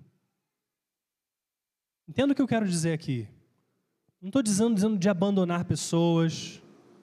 Entenda 2.08 2.34
o 2.34 2.36
que 2.36 2.42
eu 2.42 2.48
quero 2.48 2.68
dizer 2.68 2.94
aqui. 2.94 3.28
Não 4.22 4.30
estou 4.30 4.42
dizendo, 4.42 4.76
dizendo 4.76 4.98
de 4.98 5.10
abandonar 5.10 5.66
pessoas, 5.66 6.62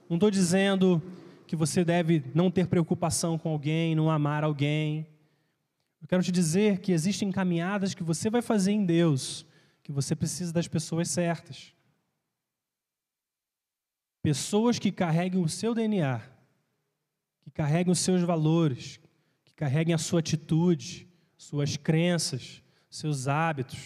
não 0.09 0.17
estou 0.17 0.31
dizendo 0.31 1.03
que 1.47 1.57
você 1.57 1.85
deve 1.85 2.23
não 2.35 2.51
ter 2.51 2.67
preocupação 2.67 3.39
com 3.39 3.51
alguém, 3.51 3.95
não 3.95 4.11
amar 4.11 4.45
alguém. 4.45 5.07
Eu 6.01 6.09
quero 6.09 6.23
te 6.23 6.33
dizer 6.33 6.81
que 6.81 6.93
existem 6.93 7.31
caminhadas 7.31 7.95
que 7.95 8.03
você 8.03 8.29
vai 8.29 8.43
fazer 8.43 8.73
em 8.73 8.85
Deus, 8.85 9.47
que 9.83 9.93
você 9.93 10.15
precisa 10.15 10.53
das 10.53 10.69
pessoas 10.69 11.09
certas. 11.09 11.73
Pessoas 14.25 14.79
que 14.79 14.91
carreguem 14.91 15.45
o 15.45 15.49
seu 15.51 15.75
DNA, 15.75 16.18
que 17.43 17.51
carreguem 17.51 17.93
os 17.93 17.99
seus 17.99 18.22
valores, 18.22 18.99
que 19.45 19.53
carreguem 19.53 19.95
a 19.95 19.99
sua 19.99 20.20
atitude, 20.20 21.07
suas 21.37 21.77
crenças, 21.77 22.62
seus 22.89 23.29
hábitos, 23.29 23.79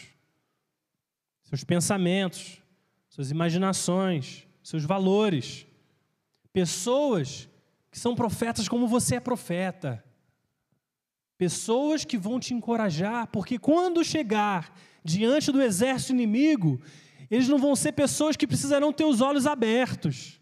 seus 1.43 1.64
pensamentos, 1.64 2.62
suas 3.09 3.32
imaginações, 3.32 4.47
seus 4.62 4.84
valores. 4.84 5.66
Pessoas 6.53 7.49
que 7.91 7.99
são 7.99 8.14
profetas 8.14 8.68
como 8.68 8.86
você 8.86 9.16
é 9.16 9.20
profeta. 9.20 10.05
Pessoas 11.36 12.05
que 12.05 12.16
vão 12.16 12.39
te 12.39 12.55
encorajar, 12.55 13.26
porque 13.26 13.59
quando 13.59 14.05
chegar 14.05 14.72
diante 15.03 15.51
do 15.51 15.61
exército 15.61 16.12
inimigo 16.12 16.80
Eles 17.31 17.49
não 17.49 17.59
vão 17.59 17.76
ser 17.76 17.93
pessoas 17.93 18.37
que 18.37 18.47
precisarão 18.47 18.93
ter 18.93 19.05
os 19.05 19.20
olhos 19.20 19.47
abertos, 19.47 20.41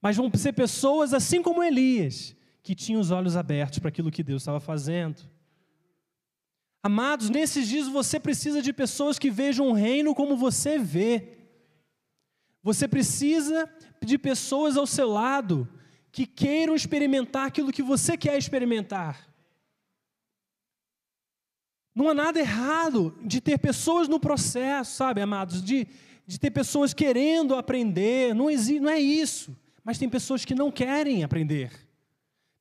mas 0.00 0.16
vão 0.16 0.30
ser 0.34 0.52
pessoas 0.52 1.12
assim 1.12 1.42
como 1.42 1.62
Elias, 1.62 2.36
que 2.62 2.74
tinham 2.74 3.00
os 3.00 3.10
olhos 3.10 3.36
abertos 3.36 3.78
para 3.78 3.88
aquilo 3.88 4.10
que 4.10 4.22
Deus 4.22 4.42
estava 4.42 4.60
fazendo. 4.60 5.22
Amados, 6.82 7.30
nesses 7.30 7.68
dias 7.68 7.86
você 7.86 8.18
precisa 8.18 8.60
de 8.60 8.72
pessoas 8.72 9.18
que 9.18 9.30
vejam 9.30 9.68
o 9.68 9.72
reino 9.72 10.14
como 10.14 10.36
você 10.36 10.78
vê. 10.78 11.38
Você 12.62 12.88
precisa 12.88 13.68
de 14.04 14.18
pessoas 14.18 14.76
ao 14.76 14.86
seu 14.86 15.08
lado 15.08 15.68
que 16.10 16.26
queiram 16.26 16.74
experimentar 16.74 17.46
aquilo 17.46 17.72
que 17.72 17.82
você 17.82 18.16
quer 18.16 18.36
experimentar. 18.36 19.28
Não 21.94 22.08
há 22.08 22.14
nada 22.14 22.40
errado 22.40 23.16
de 23.22 23.40
ter 23.40 23.58
pessoas 23.58 24.08
no 24.08 24.18
processo, 24.18 24.96
sabe, 24.96 25.20
amados? 25.20 25.62
De, 25.62 25.86
de 26.26 26.38
ter 26.38 26.50
pessoas 26.50 26.94
querendo 26.94 27.54
aprender. 27.54 28.34
Não, 28.34 28.50
existe, 28.50 28.80
não 28.80 28.90
é 28.90 29.00
isso. 29.00 29.56
Mas 29.84 29.98
tem 29.98 30.08
pessoas 30.08 30.44
que 30.44 30.54
não 30.54 30.70
querem 30.70 31.24
aprender. 31.24 31.72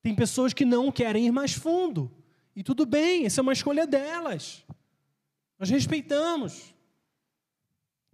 Tem 0.01 0.15
pessoas 0.15 0.53
que 0.53 0.65
não 0.65 0.91
querem 0.91 1.27
ir 1.27 1.31
mais 1.31 1.53
fundo. 1.53 2.11
E 2.55 2.63
tudo 2.63 2.85
bem, 2.85 3.25
essa 3.25 3.39
é 3.39 3.43
uma 3.43 3.53
escolha 3.53 3.85
delas. 3.85 4.63
Nós 5.59 5.69
respeitamos. 5.69 6.73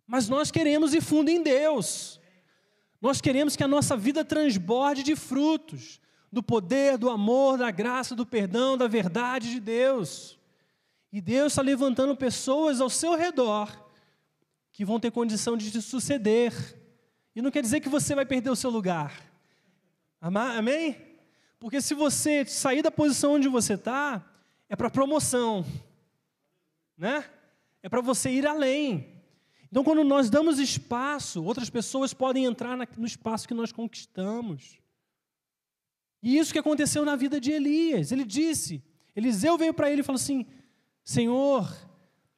Mas 0.05 0.27
nós 0.27 0.51
queremos 0.51 0.93
ir 0.93 1.01
fundo 1.01 1.29
em 1.29 1.41
Deus. 1.41 2.19
Nós 3.01 3.21
queremos 3.21 3.55
que 3.55 3.63
a 3.63 3.67
nossa 3.67 3.95
vida 3.95 4.25
transborde 4.25 5.03
de 5.03 5.15
frutos, 5.15 6.01
do 6.31 6.43
poder, 6.43 6.97
do 6.97 7.09
amor, 7.09 7.57
da 7.57 7.71
graça, 7.71 8.15
do 8.15 8.25
perdão, 8.25 8.77
da 8.77 8.87
verdade 8.87 9.49
de 9.49 9.59
Deus. 9.59 10.37
E 11.11 11.21
Deus 11.21 11.53
está 11.53 11.61
levantando 11.61 12.15
pessoas 12.15 12.81
ao 12.81 12.89
seu 12.89 13.15
redor 13.15 13.86
que 14.77 14.85
vão 14.85 14.99
ter 14.99 15.09
condição 15.09 15.57
de 15.57 15.71
te 15.71 15.81
suceder. 15.81 16.53
E 17.35 17.41
não 17.41 17.49
quer 17.49 17.63
dizer 17.63 17.79
que 17.79 17.89
você 17.89 18.13
vai 18.13 18.27
perder 18.27 18.51
o 18.51 18.55
seu 18.55 18.69
lugar. 18.69 19.11
Amém? 20.21 20.95
Porque 21.59 21.81
se 21.81 21.95
você 21.95 22.45
sair 22.45 22.83
da 22.83 22.91
posição 22.91 23.33
onde 23.33 23.47
você 23.47 23.73
está, 23.73 24.23
é 24.69 24.75
para 24.75 24.91
promoção, 24.91 25.65
né? 26.95 27.25
É 27.81 27.89
para 27.89 28.01
você 28.01 28.29
ir 28.29 28.45
além. 28.45 29.19
Então, 29.71 29.83
quando 29.83 30.03
nós 30.03 30.29
damos 30.29 30.59
espaço, 30.59 31.43
outras 31.43 31.71
pessoas 31.71 32.13
podem 32.13 32.45
entrar 32.45 32.77
no 32.77 33.07
espaço 33.07 33.47
que 33.47 33.55
nós 33.55 33.71
conquistamos. 33.71 34.77
E 36.21 36.37
isso 36.37 36.53
que 36.53 36.59
aconteceu 36.59 37.03
na 37.03 37.15
vida 37.15 37.41
de 37.41 37.51
Elias. 37.51 38.11
Ele 38.11 38.23
disse, 38.23 38.83
Eliseu 39.15 39.57
veio 39.57 39.73
para 39.73 39.89
ele 39.89 40.01
e 40.01 40.03
falou 40.03 40.21
assim: 40.21 40.45
Senhor, 41.03 41.67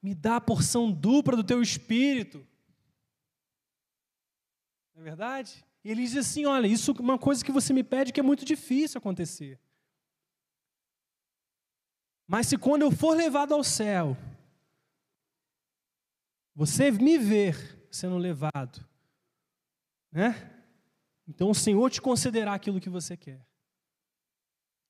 me 0.02 0.14
dá 0.14 0.36
a 0.36 0.40
porção 0.40 0.90
dupla 0.90 1.36
do 1.36 1.44
teu 1.44 1.60
espírito. 1.62 2.46
Não 4.94 5.02
é 5.02 5.04
verdade? 5.04 5.64
E 5.84 5.90
ele 5.90 6.02
diz 6.02 6.16
assim: 6.16 6.46
Olha, 6.46 6.66
isso 6.66 6.92
é 6.92 7.00
uma 7.00 7.18
coisa 7.18 7.44
que 7.44 7.52
você 7.52 7.72
me 7.72 7.82
pede 7.82 8.12
que 8.12 8.20
é 8.20 8.22
muito 8.22 8.44
difícil 8.44 8.98
acontecer. 8.98 9.58
Mas 12.26 12.46
se 12.46 12.56
quando 12.56 12.82
eu 12.82 12.90
for 12.90 13.16
levado 13.16 13.52
ao 13.52 13.64
céu, 13.64 14.16
você 16.54 16.90
me 16.90 17.18
ver 17.18 17.88
sendo 17.90 18.16
levado, 18.16 18.86
né? 20.12 20.56
Então 21.26 21.50
o 21.50 21.54
Senhor 21.54 21.90
te 21.90 22.00
concederá 22.00 22.54
aquilo 22.54 22.80
que 22.80 22.88
você 22.88 23.16
quer. 23.16 23.44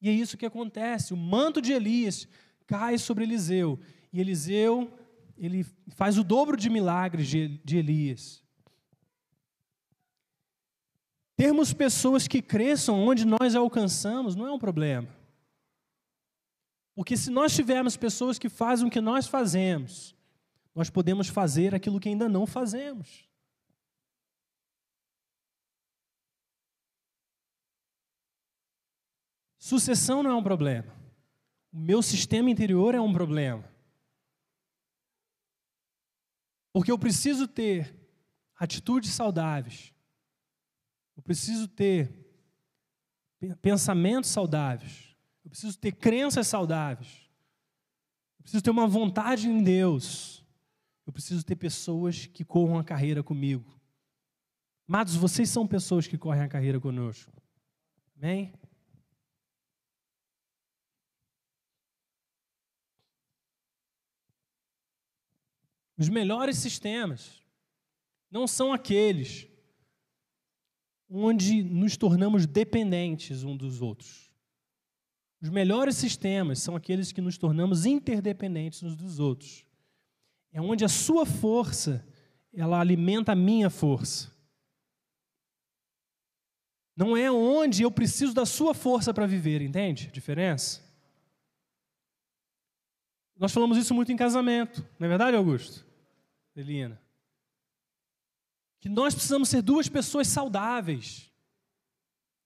E 0.01 0.09
é 0.09 0.13
isso 0.13 0.37
que 0.37 0.47
acontece. 0.47 1.13
O 1.13 1.17
manto 1.17 1.61
de 1.61 1.73
Elias 1.73 2.27
cai 2.67 2.99
sobre 2.99 3.25
Eliseu. 3.25 3.79
E 4.13 4.21
Eliseu, 4.21 4.91
ele 5.41 5.65
faz 5.95 6.19
o 6.19 6.23
dobro 6.23 6.55
de 6.55 6.69
milagres 6.69 7.27
de, 7.27 7.77
Elias. 7.79 8.45
Termos 11.35 11.73
pessoas 11.73 12.29
que 12.29 12.43
cresçam 12.43 13.03
onde 13.03 13.25
nós 13.25 13.57
alcançamos 13.57 14.37
não 14.37 14.47
é 14.47 14.53
um 14.53 14.59
problema. 14.59 15.09
Porque 16.95 17.17
se 17.17 17.31
nós 17.31 17.55
tivermos 17.55 17.97
pessoas 17.97 18.39
que 18.39 18.51
fazem 18.51 18.87
o 18.87 18.91
que 18.91 19.01
nós 19.01 19.27
fazemos, 19.27 20.15
nós 20.75 20.91
podemos 20.91 21.29
fazer 21.29 21.75
aquilo 21.75 21.99
que 21.99 22.11
ainda 22.11 22.29
não 22.29 22.47
fazemos. 22.47 23.27
Sucessão 29.59 30.23
não 30.23 30.33
é 30.33 30.35
um 30.35 30.43
problema. 30.43 30.95
O 31.73 31.79
meu 31.79 32.03
sistema 32.03 32.51
interior 32.51 32.95
é 32.95 33.01
um 33.01 33.13
problema. 33.13 33.70
Porque 36.73 36.91
eu 36.91 36.99
preciso 36.99 37.49
ter 37.49 37.95
atitudes 38.57 39.13
saudáveis 39.13 39.93
eu 41.21 41.23
preciso 41.23 41.69
ter 41.69 42.11
pensamentos 43.61 44.31
saudáveis. 44.31 45.15
Eu 45.45 45.51
preciso 45.51 45.79
ter 45.79 45.93
crenças 45.93 46.47
saudáveis. 46.47 47.29
Eu 48.39 48.43
preciso 48.43 48.63
ter 48.63 48.71
uma 48.71 48.87
vontade 48.87 49.47
em 49.47 49.63
Deus. 49.63 50.43
Eu 51.07 51.13
preciso 51.13 51.45
ter 51.45 51.57
pessoas 51.57 52.25
que 52.25 52.43
corram 52.43 52.79
a 52.79 52.85
carreira 52.85 53.23
comigo. 53.23 53.79
Amados, 54.89 55.15
vocês 55.15 55.51
são 55.51 55.67
pessoas 55.67 56.07
que 56.07 56.17
correm 56.17 56.43
a 56.43 56.49
carreira 56.49 56.81
conosco. 56.81 57.31
Amém? 58.17 58.55
Os 66.01 66.09
melhores 66.09 66.57
sistemas 66.57 67.43
não 68.31 68.47
são 68.47 68.73
aqueles 68.73 69.47
onde 71.11 71.63
nos 71.63 71.95
tornamos 71.95 72.47
dependentes 72.47 73.45
um 73.45 73.55
dos 73.55 73.83
outros. 73.83 74.33
Os 75.43 75.51
melhores 75.51 75.97
sistemas 75.97 76.61
são 76.61 76.75
aqueles 76.75 77.13
que 77.13 77.21
nos 77.21 77.37
tornamos 77.37 77.85
interdependentes 77.85 78.83
uns 78.83 78.97
dos 78.97 79.19
outros. 79.19 79.67
É 80.51 80.59
onde 80.59 80.87
a 80.87 80.89
sua 80.89 81.27
força, 81.27 82.03
ela 82.51 82.81
alimenta 82.81 83.33
a 83.33 83.37
minha 83.37 83.69
força. 83.69 84.35
Não 86.97 87.15
é 87.15 87.31
onde 87.31 87.83
eu 87.83 87.91
preciso 87.91 88.33
da 88.33 88.47
sua 88.47 88.73
força 88.73 89.13
para 89.13 89.27
viver, 89.27 89.61
entende 89.61 90.09
a 90.09 90.13
diferença? 90.13 90.83
Nós 93.37 93.53
falamos 93.53 93.77
isso 93.77 93.95
muito 93.95 94.11
em 94.11 94.17
casamento, 94.17 94.83
não 94.99 95.05
é 95.05 95.09
verdade, 95.09 95.37
Augusto? 95.37 95.90
Elina 96.57 97.01
que 98.81 98.89
nós 98.89 99.15
precisamos 99.15 99.51
ser 99.51 99.61
duas 99.61 99.89
pessoas 99.89 100.27
saudáveis 100.27 101.31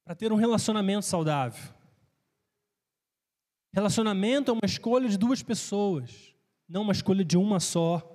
para 0.05 0.17
ter 0.17 0.33
um 0.33 0.37
relacionamento 0.37 1.07
saudável. 1.07 1.73
Relacionamento 3.73 4.51
é 4.51 4.55
uma 4.55 4.67
escolha 4.67 5.09
de 5.09 5.17
duas 5.17 5.43
pessoas, 5.43 6.35
não 6.69 6.83
uma 6.83 6.93
escolha 6.93 7.25
de 7.25 7.37
uma 7.37 7.61
só. 7.61 8.11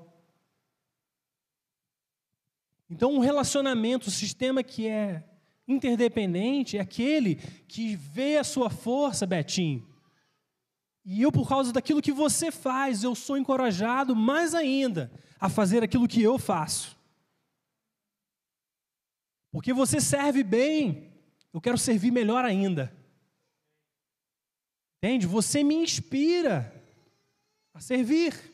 Então, 2.89 3.13
um 3.13 3.19
relacionamento, 3.19 4.09
um 4.09 4.11
sistema 4.11 4.63
que 4.63 4.87
é 4.87 5.23
interdependente, 5.67 6.77
é 6.77 6.81
aquele 6.81 7.35
que 7.67 7.95
vê 7.95 8.37
a 8.37 8.43
sua 8.43 8.69
força, 8.69 9.25
Betinho. 9.25 9.87
E 11.05 11.21
eu, 11.21 11.31
por 11.31 11.47
causa 11.47 11.71
daquilo 11.71 12.01
que 12.01 12.11
você 12.11 12.51
faz, 12.51 13.03
eu 13.03 13.15
sou 13.15 13.37
encorajado 13.37 14.15
mais 14.15 14.53
ainda 14.53 15.11
a 15.39 15.49
fazer 15.49 15.83
aquilo 15.83 16.07
que 16.07 16.21
eu 16.21 16.37
faço. 16.37 16.97
Porque 19.51 19.73
você 19.73 19.99
serve 19.99 20.43
bem, 20.43 21.11
eu 21.53 21.59
quero 21.59 21.77
servir 21.77 22.11
melhor 22.11 22.45
ainda. 22.45 22.95
Entende? 24.97 25.25
Você 25.25 25.63
me 25.63 25.75
inspira 25.75 26.71
a 27.73 27.79
servir. 27.79 28.53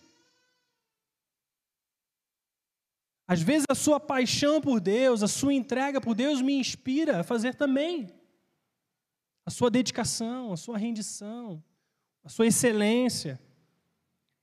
Às 3.28 3.42
vezes 3.42 3.66
a 3.68 3.76
sua 3.76 4.00
paixão 4.00 4.62
por 4.62 4.80
Deus, 4.80 5.24
a 5.24 5.28
sua 5.28 5.54
entrega 5.54 6.00
por 6.00 6.14
Deus 6.14 6.42
me 6.42 6.54
inspira 6.54 7.22
a 7.22 7.24
fazer 7.24 7.56
também. 7.56 8.08
A 9.46 9.50
sua 9.50 9.70
dedicação, 9.70 10.54
a 10.54 10.58
sua 10.58 10.78
rendição, 10.78 11.64
a 12.26 12.30
sua 12.30 12.48
excelência. 12.48 13.40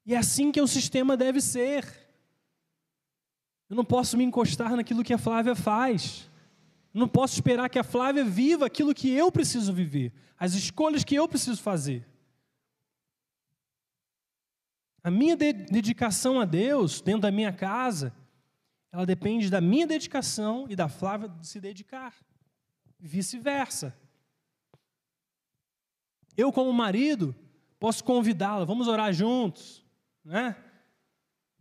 E 0.07 0.15
é 0.15 0.17
assim 0.17 0.53
que 0.53 0.61
o 0.61 0.69
sistema 0.69 1.17
deve 1.17 1.41
ser. 1.41 1.85
Eu 3.69 3.75
não 3.75 3.85
posso 3.85 4.17
me 4.17 4.23
encostar 4.25 4.77
naquilo 4.77 5.03
que 5.03 5.13
a 5.13 5.19
Flávia 5.19 5.57
faz. 5.57 6.31
Não 6.95 7.09
posso 7.09 7.35
esperar 7.35 7.69
que 7.69 7.79
a 7.79 7.85
Flávia 7.85 8.25
viva 8.25 8.67
aquilo 8.67 8.95
que 8.95 9.11
eu 9.11 9.33
preciso 9.33 9.73
viver, 9.73 10.13
as 10.39 10.53
escolhas 10.55 11.03
que 11.03 11.15
eu 11.15 11.27
preciso 11.27 11.61
fazer. 11.61 12.07
A 15.03 15.11
minha 15.11 15.37
dedicação 15.37 16.39
a 16.39 16.45
Deus 16.45 17.01
dentro 17.01 17.23
da 17.23 17.31
minha 17.31 17.53
casa, 17.53 18.15
ela 18.93 19.07
depende 19.07 19.51
da 19.51 19.61
minha 19.61 19.87
dedicação 19.87 20.67
e 20.69 20.77
da 20.77 20.89
Flávia 20.89 21.29
de 21.29 21.47
se 21.47 21.59
dedicar. 21.59 22.15
Vice-versa. 23.01 23.97
Eu, 26.37 26.53
como 26.53 26.73
marido, 26.73 27.35
posso 27.83 28.05
convidá-la, 28.05 28.65
vamos 28.65 28.87
orar 28.87 29.13
juntos, 29.13 29.85
né? 30.25 30.55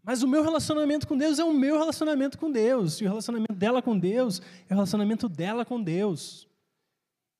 Mas 0.03 0.21
o 0.21 0.27
meu 0.27 0.43
relacionamento 0.43 1.07
com 1.07 1.17
Deus 1.17 1.39
é 1.39 1.43
o 1.43 1.51
meu 1.51 1.79
relacionamento 1.79 2.37
com 2.37 2.51
Deus. 2.51 3.01
E 3.01 3.05
o 3.05 3.07
relacionamento 3.07 3.55
dela 3.55 3.81
com 3.81 3.97
Deus 3.97 4.39
é 4.69 4.73
o 4.73 4.75
relacionamento 4.75 5.27
dela 5.27 5.65
com 5.65 5.81
Deus. 5.81 6.47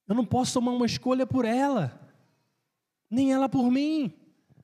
Eu 0.08 0.16
não 0.16 0.26
posso 0.26 0.54
tomar 0.54 0.72
uma 0.72 0.88
escolha 0.88 1.28
por 1.28 1.46
ela, 1.46 2.12
nem 3.08 3.32
ela 3.32 3.48
por 3.48 3.70
mim. 3.70 4.16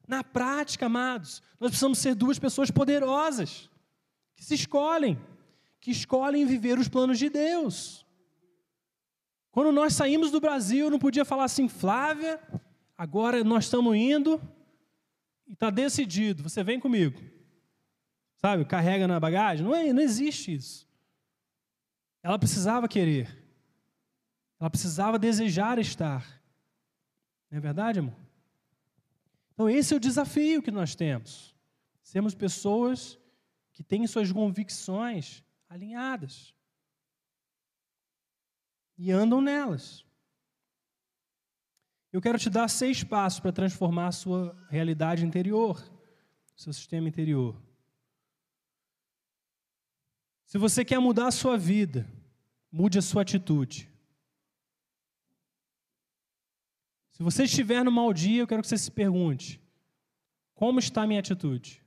Na 0.07 0.24
prática, 0.24 0.88
amados, 0.88 1.43
nós 1.59 1.70
precisamos 1.70 1.99
ser 1.99 2.15
duas 2.15 2.39
pessoas 2.39 2.72
poderosas, 2.72 3.70
que 4.36 4.43
se 4.43 4.55
escolhem, 4.55 5.22
que 5.80 5.91
escolhem 5.91 6.43
viver 6.43 6.80
os 6.80 6.88
planos 6.88 7.20
de 7.20 7.30
Deus. 7.30 8.03
Quando 9.51 9.72
nós 9.72 9.93
saímos 9.93 10.32
do 10.32 10.41
Brasil, 10.41 10.86
eu 10.86 10.91
não 10.91 10.97
podia 10.97 11.24
falar 11.24 11.43
assim, 11.43 11.68
Flávia, 11.68 12.41
agora 12.98 13.43
nós 13.43 13.66
estamos 13.66 13.95
indo 13.95 14.41
e 15.45 15.54
está 15.54 15.70
decidido, 15.70 16.43
você 16.43 16.64
vem 16.64 16.80
comigo. 16.80 17.22
Sabe, 18.38 18.66
carrega 18.66 19.08
na 19.08 19.20
bagagem. 19.20 19.66
Não, 19.66 19.74
é, 19.74 19.91
não 19.91 20.02
existe 20.02 20.54
isso. 20.54 20.88
Ela 22.22 22.38
precisava 22.38 22.88
querer. 22.88 23.43
Ela 24.60 24.70
precisava 24.70 25.18
desejar 25.18 25.80
estar. 25.80 26.26
Não 27.50 27.58
é 27.58 27.62
verdade, 27.62 28.00
amor? 28.00 28.16
Então, 29.54 29.70
esse 29.70 29.93
é 29.93 29.98
o 29.98 30.00
desafio 30.00 30.62
que 30.62 30.70
nós 30.70 30.93
temos. 30.93 31.56
Sermos 32.04 32.36
pessoas 32.36 33.18
que 33.74 33.84
têm 33.84 34.06
suas 34.06 34.32
convicções 34.32 35.43
alinhadas 35.70 36.54
e 38.98 39.12
andam 39.12 39.41
nelas. 39.41 40.06
Eu 42.12 42.22
quero 42.22 42.39
te 42.39 42.49
dar 42.49 42.68
seis 42.68 43.03
passos 43.03 43.39
para 43.39 43.51
transformar 43.51 44.08
a 44.08 44.12
sua 44.12 44.58
realidade 44.70 45.26
interior, 45.26 45.82
seu 46.55 46.72
sistema 46.72 47.08
interior. 47.08 47.62
Se 50.45 50.58
você 50.58 50.86
quer 50.86 50.99
mudar 50.99 51.28
a 51.28 51.32
sua 51.32 51.58
vida, 51.58 52.08
mude 52.72 52.97
a 52.97 53.01
sua 53.01 53.22
atitude. 53.22 53.89
Se 57.12 57.22
você 57.22 57.43
estiver 57.43 57.84
no 57.84 57.91
mau 57.91 58.14
dia, 58.14 58.41
eu 58.41 58.47
quero 58.47 58.62
que 58.62 58.68
você 58.68 58.78
se 58.78 58.91
pergunte: 58.91 59.62
como 60.53 60.80
está 60.80 61.01
a 61.01 61.08
minha 61.08 61.20
atitude? 61.20 61.84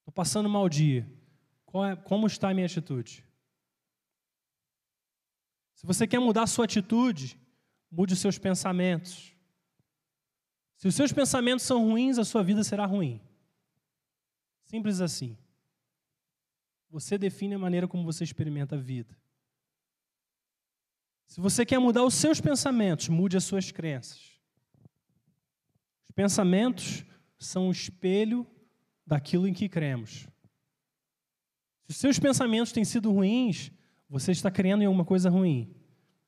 Estou 0.00 0.12
passando 0.12 0.46
um 0.46 0.52
mau 0.52 0.68
dia. 0.68 1.06
É, 1.88 1.94
como 1.94 2.26
está 2.26 2.50
a 2.50 2.54
minha 2.54 2.66
atitude? 2.66 3.22
Se 5.76 5.86
você 5.86 6.06
quer 6.06 6.18
mudar 6.18 6.42
a 6.44 6.46
sua 6.46 6.64
atitude, 6.64 7.38
mude 7.90 8.14
os 8.14 8.18
seus 8.18 8.38
pensamentos. 8.38 9.34
Se 10.74 10.88
os 10.88 10.94
seus 10.94 11.12
pensamentos 11.12 11.64
são 11.64 11.84
ruins, 11.84 12.18
a 12.18 12.24
sua 12.24 12.42
vida 12.42 12.64
será 12.64 12.86
ruim. 12.86 13.20
Simples 14.64 15.00
assim. 15.02 15.36
Você 16.90 17.18
define 17.18 17.54
a 17.54 17.58
maneira 17.58 17.86
como 17.86 18.04
você 18.04 18.24
experimenta 18.24 18.74
a 18.74 18.78
vida. 18.78 19.16
Se 21.26 21.40
você 21.40 21.66
quer 21.66 21.78
mudar 21.78 22.04
os 22.04 22.14
seus 22.14 22.40
pensamentos, 22.40 23.08
mude 23.08 23.36
as 23.36 23.44
suas 23.44 23.70
crenças. 23.70 24.32
Os 26.08 26.14
pensamentos 26.14 27.04
são 27.38 27.68
o 27.68 27.72
espelho 27.72 28.46
daquilo 29.06 29.46
em 29.46 29.52
que 29.52 29.68
cremos. 29.68 30.26
Se 31.84 31.90
os 31.90 31.96
seus 31.96 32.18
pensamentos 32.18 32.72
têm 32.72 32.84
sido 32.84 33.12
ruins, 33.12 33.70
você 34.08 34.32
está 34.32 34.50
crendo 34.50 34.82
em 34.82 34.86
alguma 34.86 35.04
coisa 35.04 35.28
ruim. 35.28 35.74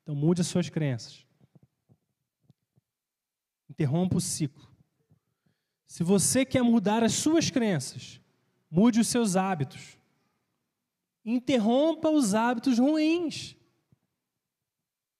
Então 0.01 0.15
mude 0.15 0.41
as 0.41 0.47
suas 0.47 0.69
crenças. 0.69 1.25
Interrompa 3.69 4.17
o 4.17 4.21
ciclo. 4.21 4.67
Se 5.87 6.03
você 6.03 6.45
quer 6.45 6.61
mudar 6.61 7.03
as 7.03 7.13
suas 7.13 7.49
crenças, 7.49 8.19
mude 8.69 8.99
os 8.99 9.07
seus 9.07 9.35
hábitos. 9.35 9.97
Interrompa 11.23 12.09
os 12.09 12.33
hábitos 12.33 12.77
ruins. 12.77 13.55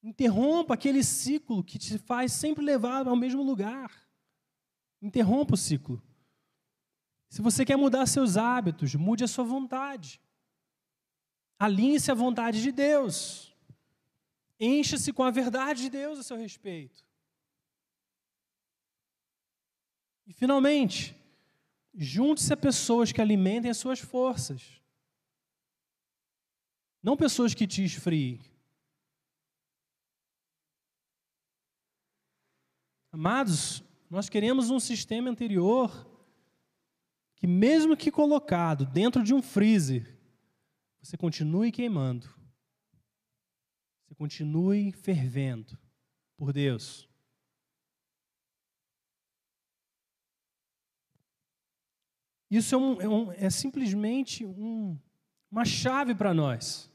Interrompa 0.02 0.74
aquele 0.74 1.04
ciclo 1.04 1.64
que 1.64 1.78
te 1.78 1.98
faz 1.98 2.34
sempre 2.34 2.64
levar 2.64 3.08
ao 3.08 3.16
mesmo 3.16 3.44
lugar. 3.44 3.92
Interrompa 5.02 5.54
o 5.54 5.58
ciclo. 5.58 6.02
Se 7.30 7.42
você 7.42 7.64
quer 7.64 7.76
mudar 7.76 8.06
seus 8.08 8.38
hábitos, 8.38 8.96
mude 8.96 9.24
a 9.24 9.28
sua 9.28 9.44
vontade. 9.44 10.20
Alinhe-se 11.60 12.10
à 12.10 12.14
vontade 12.14 12.62
de 12.62 12.72
Deus. 12.72 13.54
Encha-se 14.58 15.12
com 15.12 15.24
a 15.24 15.30
verdade 15.30 15.84
de 15.84 15.90
Deus 15.90 16.18
a 16.18 16.24
seu 16.24 16.38
respeito. 16.38 17.06
E, 20.26 20.34
finalmente, 20.34 21.16
junte-se 21.94 22.54
a 22.54 22.58
pessoas 22.58 23.12
que 23.12 23.20
alimentem 23.20 23.70
as 23.70 23.78
suas 23.78 24.00
forças. 24.00 24.80
Não 27.04 27.18
pessoas 27.18 27.54
que 27.54 27.68
te 27.68 27.84
esfriem. 27.84 28.40
Amados, 33.12 33.84
nós 34.10 34.30
queremos 34.30 34.70
um 34.70 34.80
sistema 34.80 35.30
anterior 35.30 36.08
que, 37.36 37.48
mesmo 37.48 37.98
que 37.98 38.12
colocado 38.12 38.86
dentro 38.86 39.24
de 39.24 39.34
um 39.34 39.42
freezer, 39.42 40.19
você 41.02 41.18
continue 41.18 41.72
queimando, 41.72 42.28
você 44.06 44.16
continue 44.16 44.92
fervendo 44.92 45.78
por 46.38 46.52
Deus. 46.52 47.10
Isso 52.50 52.74
é, 52.74 52.78
um, 52.78 53.02
é, 53.02 53.08
um, 53.08 53.32
é 53.34 53.50
simplesmente 53.50 54.44
um, 54.44 54.98
uma 55.52 55.64
chave 55.64 56.16
para 56.16 56.34
nós. 56.34 56.90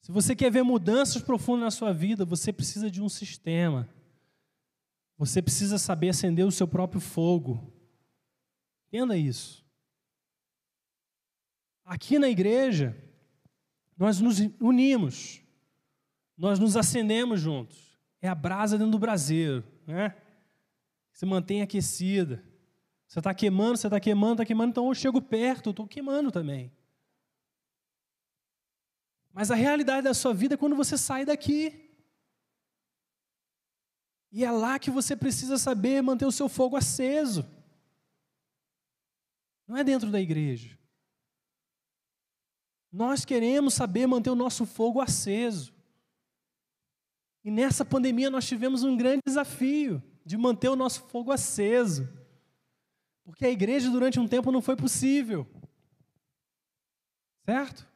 Se 0.00 0.12
você 0.12 0.36
quer 0.36 0.52
ver 0.52 0.62
mudanças 0.62 1.20
profundas 1.20 1.64
na 1.64 1.70
sua 1.72 1.92
vida, 1.92 2.24
você 2.24 2.52
precisa 2.52 2.88
de 2.88 3.02
um 3.02 3.08
sistema. 3.08 3.88
Você 5.18 5.42
precisa 5.42 5.78
saber 5.78 6.10
acender 6.10 6.46
o 6.46 6.52
seu 6.52 6.68
próprio 6.68 7.00
fogo. 7.00 7.72
Entenda 8.86 9.16
isso. 9.16 9.65
Aqui 11.86 12.18
na 12.18 12.28
igreja, 12.28 13.00
nós 13.96 14.20
nos 14.20 14.40
unimos, 14.60 15.40
nós 16.36 16.58
nos 16.58 16.76
acendemos 16.76 17.40
juntos. 17.40 17.96
É 18.20 18.26
a 18.26 18.34
brasa 18.34 18.76
dentro 18.76 18.90
do 18.90 18.98
braseiro, 18.98 19.64
né? 19.86 20.16
Se 21.12 21.24
mantém 21.24 21.62
aquecida. 21.62 22.42
Você 23.06 23.20
está 23.20 23.32
queimando, 23.32 23.76
você 23.76 23.86
está 23.86 24.00
queimando, 24.00 24.32
está 24.32 24.44
queimando, 24.44 24.70
então 24.70 24.88
eu 24.88 24.94
chego 24.94 25.22
perto, 25.22 25.70
estou 25.70 25.86
queimando 25.86 26.32
também. 26.32 26.72
Mas 29.32 29.52
a 29.52 29.54
realidade 29.54 30.02
da 30.02 30.12
sua 30.12 30.34
vida 30.34 30.54
é 30.54 30.58
quando 30.58 30.74
você 30.74 30.98
sai 30.98 31.24
daqui. 31.24 31.88
E 34.32 34.44
é 34.44 34.50
lá 34.50 34.76
que 34.78 34.90
você 34.90 35.14
precisa 35.14 35.56
saber 35.56 36.02
manter 36.02 36.26
o 36.26 36.32
seu 36.32 36.48
fogo 36.48 36.76
aceso. 36.76 37.46
Não 39.68 39.76
é 39.76 39.84
dentro 39.84 40.10
da 40.10 40.20
igreja. 40.20 40.76
Nós 42.96 43.26
queremos 43.26 43.74
saber 43.74 44.06
manter 44.06 44.30
o 44.30 44.34
nosso 44.34 44.64
fogo 44.64 45.02
aceso. 45.02 45.70
E 47.44 47.50
nessa 47.50 47.84
pandemia 47.84 48.30
nós 48.30 48.48
tivemos 48.48 48.82
um 48.84 48.96
grande 48.96 49.20
desafio 49.26 50.02
de 50.24 50.34
manter 50.34 50.70
o 50.70 50.76
nosso 50.76 51.02
fogo 51.02 51.30
aceso. 51.30 52.08
Porque 53.22 53.44
a 53.44 53.50
igreja 53.50 53.90
durante 53.90 54.18
um 54.18 54.26
tempo 54.26 54.50
não 54.50 54.62
foi 54.62 54.76
possível. 54.76 55.46
Certo? 57.44 57.86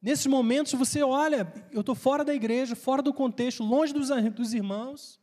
Nesses 0.00 0.26
momentos 0.26 0.72
você 0.72 1.02
olha, 1.02 1.52
eu 1.70 1.80
estou 1.80 1.94
fora 1.94 2.24
da 2.24 2.34
igreja, 2.34 2.74
fora 2.74 3.02
do 3.02 3.12
contexto, 3.12 3.62
longe 3.62 3.92
dos, 3.92 4.08
dos 4.08 4.54
irmãos. 4.54 5.20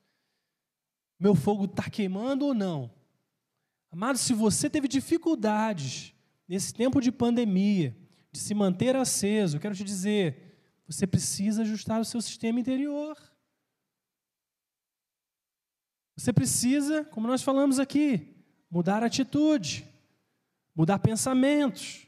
Meu 1.20 1.34
fogo 1.34 1.66
está 1.66 1.90
queimando 1.90 2.46
ou 2.46 2.54
não? 2.54 2.94
Amado, 3.92 4.20
se 4.20 4.36
você 4.36 4.70
teve 4.70 4.88
dificuldades 4.88 6.14
nesse 6.48 6.72
tempo 6.72 7.02
de 7.02 7.12
pandemia, 7.12 7.98
de 8.32 8.40
se 8.40 8.54
manter 8.54 8.96
aceso, 8.96 9.58
eu 9.58 9.62
quero 9.62 9.76
te 9.76 9.84
dizer, 9.84 10.50
você 10.88 11.06
precisa 11.06 11.62
ajustar 11.62 12.00
o 12.00 12.06
seu 12.06 12.22
sistema 12.22 12.60
interior. 12.60 13.18
Você 16.16 16.34
precisa, 16.34 17.06
como 17.06 17.28
nós 17.28 17.42
falamos 17.42 17.80
aqui, 17.80 18.36
mudar 18.70 19.04
atitude, 19.04 19.88
mudar 20.76 21.00
pensamentos, 21.00 22.08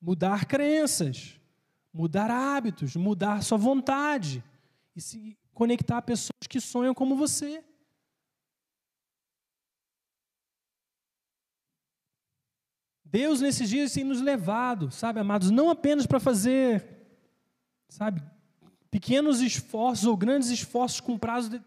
mudar 0.00 0.46
crenças, 0.46 1.40
mudar 1.92 2.30
hábitos, 2.30 2.96
mudar 2.96 3.42
sua 3.42 3.58
vontade 3.58 4.42
e 4.94 5.00
se 5.00 5.36
conectar 5.52 5.98
a 5.98 6.02
pessoas 6.02 6.46
que 6.48 6.60
sonham 6.60 6.94
como 6.94 7.16
você. 7.16 7.64
Deus 13.12 13.42
nesses 13.42 13.68
dias 13.68 13.92
tem 13.92 14.04
nos 14.04 14.22
levado, 14.22 14.90
sabe, 14.90 15.20
amados, 15.20 15.50
não 15.50 15.68
apenas 15.68 16.06
para 16.06 16.18
fazer, 16.18 16.82
sabe, 17.86 18.22
pequenos 18.90 19.42
esforços 19.42 20.06
ou 20.06 20.16
grandes 20.16 20.48
esforços 20.48 20.98
com 20.98 21.18
prazo 21.18 21.50
de, 21.50 21.62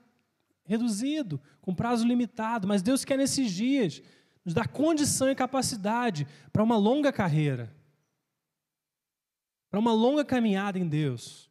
reduzido, 0.64 1.40
com 1.62 1.76
prazo 1.76 2.04
limitado, 2.04 2.68
mas 2.68 2.82
Deus 2.82 3.06
quer 3.06 3.16
nesses 3.16 3.52
dias 3.52 4.02
nos 4.44 4.56
dá 4.56 4.66
condição 4.66 5.30
e 5.30 5.36
capacidade 5.36 6.28
para 6.52 6.64
uma 6.64 6.78
longa 6.78 7.14
carreira, 7.14 7.72
para 9.70 9.80
uma 9.80 9.94
longa 9.94 10.26
caminhada 10.26 10.80
em 10.80 10.88
Deus, 10.88 11.48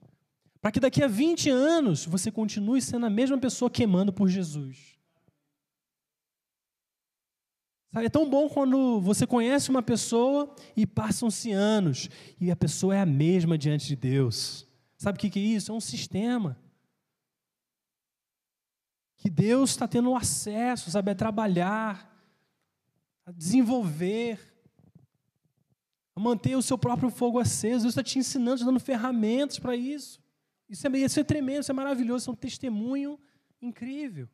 para 0.61 0.73
que 0.73 0.81
daqui 0.81 1.05
a 1.05 1.09
20 1.09 1.51
anos 1.51 2.05
você 2.05 2.33
continue 2.33 2.83
sendo 2.83 3.07
a 3.07 3.11
mesma 3.11 3.39
pessoa 3.39 3.71
queimando 3.71 4.13
por 4.13 4.29
Jesus. 4.29 4.94
Sabe, 7.95 8.07
é 8.07 8.11
tão 8.11 8.29
bom 8.29 8.49
quando 8.49 9.01
você 9.01 9.25
conhece 9.25 9.71
uma 9.71 9.81
pessoa 9.81 10.53
e 10.77 10.85
passam-se 10.85 11.53
anos 11.53 12.11
e 12.41 12.51
a 12.51 12.57
pessoa 12.57 12.97
é 12.97 13.01
a 13.01 13.07
mesma 13.07 13.57
diante 13.57 13.87
de 13.87 13.95
Deus. 13.95 14.67
Sabe 14.97 15.17
o 15.17 15.21
que 15.21 15.39
é 15.39 15.43
isso? 15.43 15.71
É 15.71 15.75
um 15.77 15.81
sistema. 15.81 16.59
Que 19.17 19.31
Deus 19.31 19.71
está 19.71 19.87
tendo 19.87 20.13
acesso, 20.17 20.91
sabe, 20.91 21.13
a 21.13 21.15
trabalhar, 21.15 22.13
a 23.25 23.31
desenvolver, 23.31 24.41
a 26.17 26.21
manter 26.21 26.57
o 26.57 26.63
seu 26.63 26.77
próprio 26.77 27.11
fogo 27.11 27.39
aceso. 27.39 27.83
Deus 27.83 27.93
está 27.93 28.03
te 28.03 28.19
ensinando, 28.19 28.59
te 28.59 28.65
dando 28.65 28.81
ferramentas 28.81 29.61
para 29.61 29.77
isso. 29.77 30.21
Isso 30.69 30.85
é, 30.85 30.99
isso 30.99 31.21
é 31.21 31.23
tremendo, 31.23 31.61
isso 31.61 31.71
é 31.71 31.75
maravilhoso, 31.75 32.25
isso 32.25 32.31
é 32.31 32.33
um 32.33 32.37
testemunho 32.37 33.21
incrível. 33.63 34.29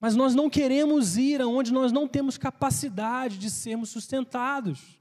Mas 0.00 0.14
nós 0.14 0.34
não 0.34 0.48
queremos 0.48 1.16
ir 1.16 1.40
aonde 1.40 1.72
nós 1.72 1.90
não 1.90 2.06
temos 2.06 2.38
capacidade 2.38 3.38
de 3.38 3.50
sermos 3.50 3.90
sustentados. 3.90 4.98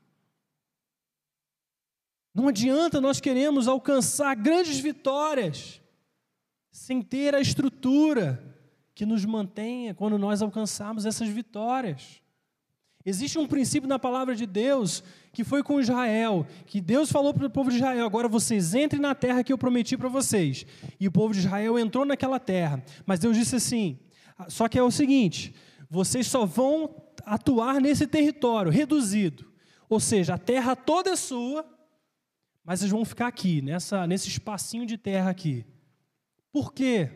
Não 2.33 2.47
adianta 2.47 3.01
nós 3.01 3.19
queremos 3.19 3.67
alcançar 3.67 4.35
grandes 4.35 4.79
vitórias 4.79 5.81
sem 6.71 7.01
ter 7.01 7.33
a 7.33 7.41
estrutura 7.41 8.55
que 8.93 9.05
nos 9.05 9.25
mantenha 9.25 9.93
quando 9.93 10.17
nós 10.17 10.41
alcançarmos 10.41 11.05
essas 11.05 11.27
vitórias. 11.27 12.21
Existe 13.05 13.39
um 13.39 13.47
princípio 13.47 13.87
na 13.87 13.97
palavra 13.97 14.35
de 14.35 14.45
Deus 14.45 15.03
que 15.31 15.43
foi 15.43 15.63
com 15.63 15.79
Israel, 15.79 16.45
que 16.65 16.81
Deus 16.81 17.11
falou 17.11 17.33
para 17.33 17.45
o 17.45 17.49
povo 17.49 17.69
de 17.69 17.77
Israel: 17.77 18.05
agora 18.05 18.27
vocês 18.27 18.73
entrem 18.73 19.01
na 19.01 19.15
terra 19.15 19.43
que 19.43 19.53
eu 19.53 19.57
prometi 19.57 19.95
para 19.95 20.09
vocês. 20.09 20.65
E 20.99 21.07
o 21.07 21.11
povo 21.11 21.33
de 21.33 21.39
Israel 21.39 21.79
entrou 21.79 22.05
naquela 22.05 22.39
terra. 22.39 22.83
Mas 23.05 23.19
Deus 23.19 23.37
disse 23.37 23.55
assim: 23.55 23.97
só 24.47 24.67
que 24.67 24.77
é 24.77 24.83
o 24.83 24.91
seguinte, 24.91 25.53
vocês 25.89 26.27
só 26.27 26.45
vão 26.45 26.95
atuar 27.25 27.81
nesse 27.81 28.05
território 28.05 28.71
reduzido. 28.71 29.51
Ou 29.89 29.99
seja, 29.99 30.35
a 30.35 30.37
terra 30.37 30.75
toda 30.75 31.11
é 31.11 31.15
sua, 31.15 31.65
mas 32.63 32.79
vocês 32.79 32.91
vão 32.91 33.05
ficar 33.05 33.27
aqui, 33.27 33.61
nessa, 33.61 34.05
nesse 34.05 34.27
espacinho 34.27 34.85
de 34.85 34.97
terra 34.97 35.29
aqui. 35.29 35.65
Por 36.51 36.73
quê? 36.73 37.09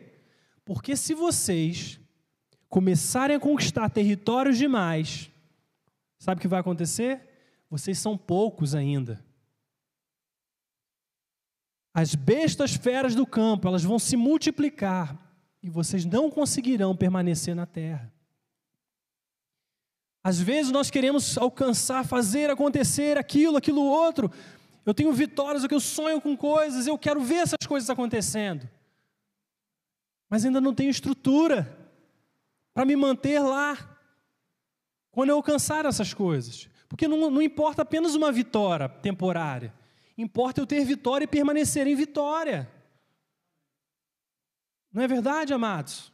Porque 0.63 0.95
se 0.95 1.13
vocês 1.13 1.99
começarem 2.69 3.35
a 3.35 3.39
conquistar 3.39 3.89
territórios 3.89 4.57
demais, 4.57 5.29
sabe 6.17 6.39
o 6.39 6.41
que 6.41 6.47
vai 6.47 6.61
acontecer? 6.61 7.27
Vocês 7.69 7.99
são 7.99 8.17
poucos 8.17 8.73
ainda. 8.73 9.23
As 11.93 12.15
bestas 12.15 12.73
feras 12.73 13.13
do 13.13 13.25
campo, 13.27 13.67
elas 13.67 13.83
vão 13.83 13.99
se 13.99 14.15
multiplicar 14.15 15.30
e 15.61 15.69
vocês 15.69 16.05
não 16.05 16.29
conseguirão 16.29 16.95
permanecer 16.95 17.55
na 17.55 17.65
terra. 17.65 18.11
Às 20.23 20.39
vezes 20.39 20.71
nós 20.71 20.91
queremos 20.91 21.37
alcançar, 21.37 22.05
fazer 22.05 22.49
acontecer 22.49 23.17
aquilo, 23.17 23.57
aquilo 23.57 23.81
outro. 23.81 24.31
Eu 24.85 24.93
tenho 24.93 25.11
vitórias, 25.11 25.63
eu 25.69 25.79
sonho 25.79 26.21
com 26.21 26.35
coisas, 26.37 26.87
eu 26.87 26.97
quero 26.97 27.21
ver 27.21 27.35
essas 27.35 27.67
coisas 27.67 27.89
acontecendo 27.89 28.69
mas 30.31 30.45
ainda 30.45 30.61
não 30.61 30.73
tenho 30.73 30.89
estrutura 30.89 31.77
para 32.73 32.85
me 32.85 32.95
manter 32.95 33.41
lá 33.41 33.77
quando 35.11 35.29
eu 35.29 35.35
alcançar 35.35 35.85
essas 35.85 36.13
coisas. 36.13 36.69
Porque 36.87 37.05
não, 37.05 37.29
não 37.29 37.41
importa 37.41 37.81
apenas 37.81 38.15
uma 38.15 38.31
vitória 38.31 38.87
temporária, 38.87 39.73
importa 40.17 40.61
eu 40.61 40.65
ter 40.65 40.85
vitória 40.85 41.25
e 41.25 41.27
permanecer 41.27 41.85
em 41.85 41.95
vitória. 41.95 42.71
Não 44.91 45.01
é 45.01 45.07
verdade, 45.07 45.53
amados? 45.53 46.11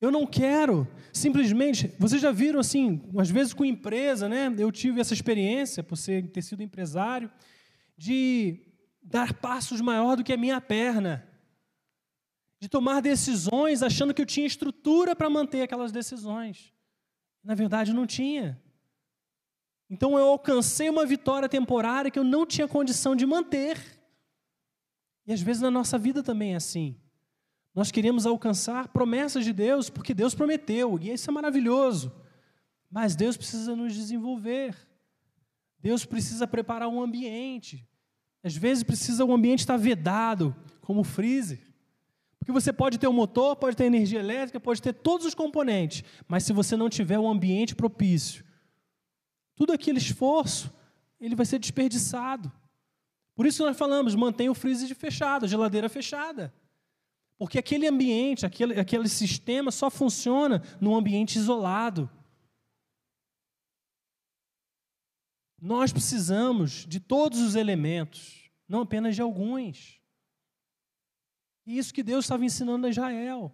Eu 0.00 0.10
não 0.10 0.26
quero 0.26 0.86
simplesmente. 1.12 1.94
Vocês 1.98 2.20
já 2.20 2.32
viram 2.32 2.60
assim, 2.60 3.02
às 3.18 3.30
vezes 3.30 3.54
com 3.54 3.64
empresa, 3.64 4.28
né? 4.28 4.54
Eu 4.58 4.70
tive 4.70 5.00
essa 5.00 5.14
experiência 5.14 5.82
por 5.82 5.96
ser, 5.96 6.30
ter 6.30 6.42
sido 6.42 6.62
empresário, 6.62 7.30
de 7.96 8.60
dar 9.02 9.34
passos 9.34 9.80
maior 9.80 10.16
do 10.16 10.24
que 10.24 10.32
a 10.32 10.36
minha 10.36 10.60
perna 10.60 11.28
de 12.64 12.68
tomar 12.70 13.02
decisões 13.02 13.82
achando 13.82 14.14
que 14.14 14.22
eu 14.22 14.26
tinha 14.26 14.46
estrutura 14.46 15.14
para 15.14 15.28
manter 15.28 15.60
aquelas 15.60 15.92
decisões. 15.92 16.72
Na 17.44 17.54
verdade, 17.54 17.92
não 17.92 18.06
tinha. 18.06 18.58
Então 19.90 20.18
eu 20.18 20.24
alcancei 20.28 20.88
uma 20.88 21.04
vitória 21.04 21.46
temporária 21.46 22.10
que 22.10 22.18
eu 22.18 22.24
não 22.24 22.46
tinha 22.46 22.66
condição 22.66 23.14
de 23.14 23.26
manter. 23.26 23.78
E 25.26 25.32
às 25.34 25.42
vezes 25.42 25.60
na 25.60 25.70
nossa 25.70 25.98
vida 25.98 26.22
também 26.22 26.54
é 26.54 26.56
assim. 26.56 26.98
Nós 27.74 27.90
queremos 27.90 28.24
alcançar 28.24 28.88
promessas 28.88 29.44
de 29.44 29.52
Deus 29.52 29.90
porque 29.90 30.14
Deus 30.14 30.34
prometeu, 30.34 30.98
e 31.00 31.10
isso 31.10 31.28
é 31.28 31.32
maravilhoso. 31.32 32.12
Mas 32.90 33.16
Deus 33.16 33.36
precisa 33.36 33.74
nos 33.74 33.92
desenvolver. 33.92 34.76
Deus 35.80 36.04
precisa 36.04 36.46
preparar 36.46 36.88
um 36.88 37.02
ambiente. 37.02 37.86
Às 38.42 38.56
vezes 38.56 38.84
precisa 38.84 39.24
o 39.24 39.32
ambiente 39.32 39.60
estar 39.60 39.76
vedado, 39.76 40.54
como 40.80 41.00
o 41.00 41.04
freezer. 41.04 41.60
Porque 42.38 42.52
você 42.52 42.72
pode 42.72 42.98
ter 42.98 43.06
o 43.06 43.10
um 43.10 43.14
motor, 43.14 43.56
pode 43.56 43.74
ter 43.74 43.84
energia 43.84 44.20
elétrica, 44.20 44.60
pode 44.60 44.80
ter 44.80 44.92
todos 44.92 45.26
os 45.26 45.34
componentes, 45.34 46.04
mas 46.28 46.44
se 46.44 46.52
você 46.52 46.76
não 46.76 46.90
tiver 46.90 47.18
um 47.18 47.28
ambiente 47.28 47.74
propício, 47.74 48.44
tudo 49.56 49.72
aquele 49.72 49.98
esforço, 49.98 50.70
ele 51.18 51.34
vai 51.34 51.46
ser 51.46 51.58
desperdiçado. 51.58 52.52
Por 53.34 53.46
isso 53.46 53.64
nós 53.64 53.76
falamos, 53.76 54.14
mantenha 54.14 54.52
o 54.52 54.54
freezer 54.54 54.94
fechado, 54.94 55.46
a 55.46 55.48
geladeira 55.48 55.88
fechada. 55.88 56.52
Porque 57.36 57.58
aquele 57.58 57.86
ambiente, 57.86 58.46
aquele, 58.46 58.78
aquele 58.78 59.08
sistema 59.08 59.70
só 59.70 59.90
funciona 59.90 60.62
num 60.80 60.94
ambiente 60.94 61.36
isolado. 61.36 62.08
Nós 65.60 65.92
precisamos 65.92 66.86
de 66.86 67.00
todos 67.00 67.40
os 67.40 67.54
elementos, 67.54 68.50
não 68.68 68.82
apenas 68.82 69.16
de 69.16 69.22
alguns. 69.22 70.00
E 71.66 71.78
isso 71.78 71.92
que 71.92 72.02
Deus 72.02 72.24
estava 72.24 72.44
ensinando 72.44 72.86
a 72.86 72.90
Israel. 72.90 73.52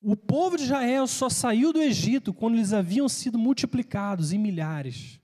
O 0.00 0.16
povo 0.16 0.56
de 0.56 0.64
Israel 0.64 1.06
só 1.06 1.30
saiu 1.30 1.72
do 1.72 1.80
Egito 1.80 2.34
quando 2.34 2.56
eles 2.56 2.72
haviam 2.72 3.08
sido 3.08 3.38
multiplicados 3.38 4.32
em 4.32 4.38
milhares, 4.38 5.20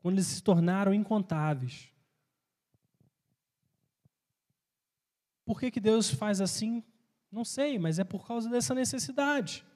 quando 0.00 0.16
eles 0.16 0.26
se 0.26 0.42
tornaram 0.42 0.94
incontáveis. 0.94 1.89
Por 5.50 5.58
que, 5.58 5.68
que 5.68 5.80
Deus 5.80 6.08
faz 6.08 6.40
assim? 6.40 6.80
Não 7.28 7.44
sei, 7.44 7.76
mas 7.76 7.98
é 7.98 8.04
por 8.04 8.24
causa 8.24 8.48
dessa 8.48 8.72
necessidade. 8.72 9.66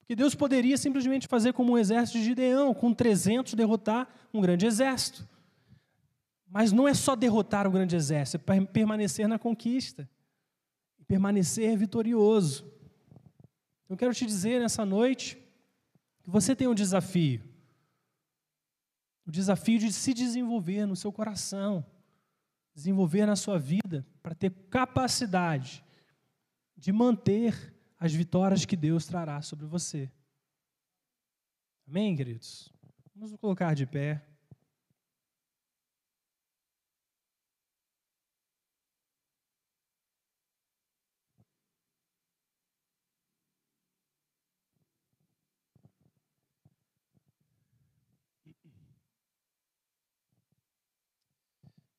Porque 0.00 0.16
Deus 0.16 0.34
poderia 0.34 0.76
simplesmente 0.76 1.28
fazer 1.28 1.52
como 1.52 1.74
um 1.74 1.78
exército 1.78 2.18
de 2.18 2.24
Gideão, 2.24 2.74
com 2.74 2.92
300 2.92 3.54
derrotar 3.54 4.12
um 4.34 4.40
grande 4.40 4.66
exército. 4.66 5.28
Mas 6.48 6.72
não 6.72 6.88
é 6.88 6.92
só 6.92 7.14
derrotar 7.14 7.68
o 7.68 7.70
grande 7.70 7.94
exército, 7.94 8.50
é 8.50 8.64
permanecer 8.64 9.28
na 9.28 9.38
conquista, 9.38 10.10
permanecer 11.06 11.78
vitorioso. 11.78 12.68
Eu 13.88 13.96
quero 13.96 14.12
te 14.12 14.26
dizer 14.26 14.60
nessa 14.60 14.84
noite 14.84 15.38
que 16.20 16.30
você 16.30 16.56
tem 16.56 16.66
um 16.66 16.74
desafio. 16.74 17.40
O 19.24 19.30
desafio 19.30 19.78
de 19.78 19.92
se 19.92 20.12
desenvolver 20.12 20.84
no 20.84 20.96
seu 20.96 21.12
coração, 21.12 21.86
desenvolver 22.74 23.26
na 23.26 23.36
sua 23.36 23.58
vida, 23.58 24.06
para 24.22 24.34
ter 24.34 24.50
capacidade 24.68 25.84
de 26.76 26.92
manter 26.92 27.74
as 27.98 28.12
vitórias 28.12 28.64
que 28.64 28.76
Deus 28.76 29.06
trará 29.06 29.40
sobre 29.40 29.66
você. 29.66 30.10
Amém, 31.86 32.16
queridos? 32.16 32.72
Vamos 33.14 33.30
nos 33.30 33.40
colocar 33.40 33.74
de 33.74 33.86
pé. 33.86 34.26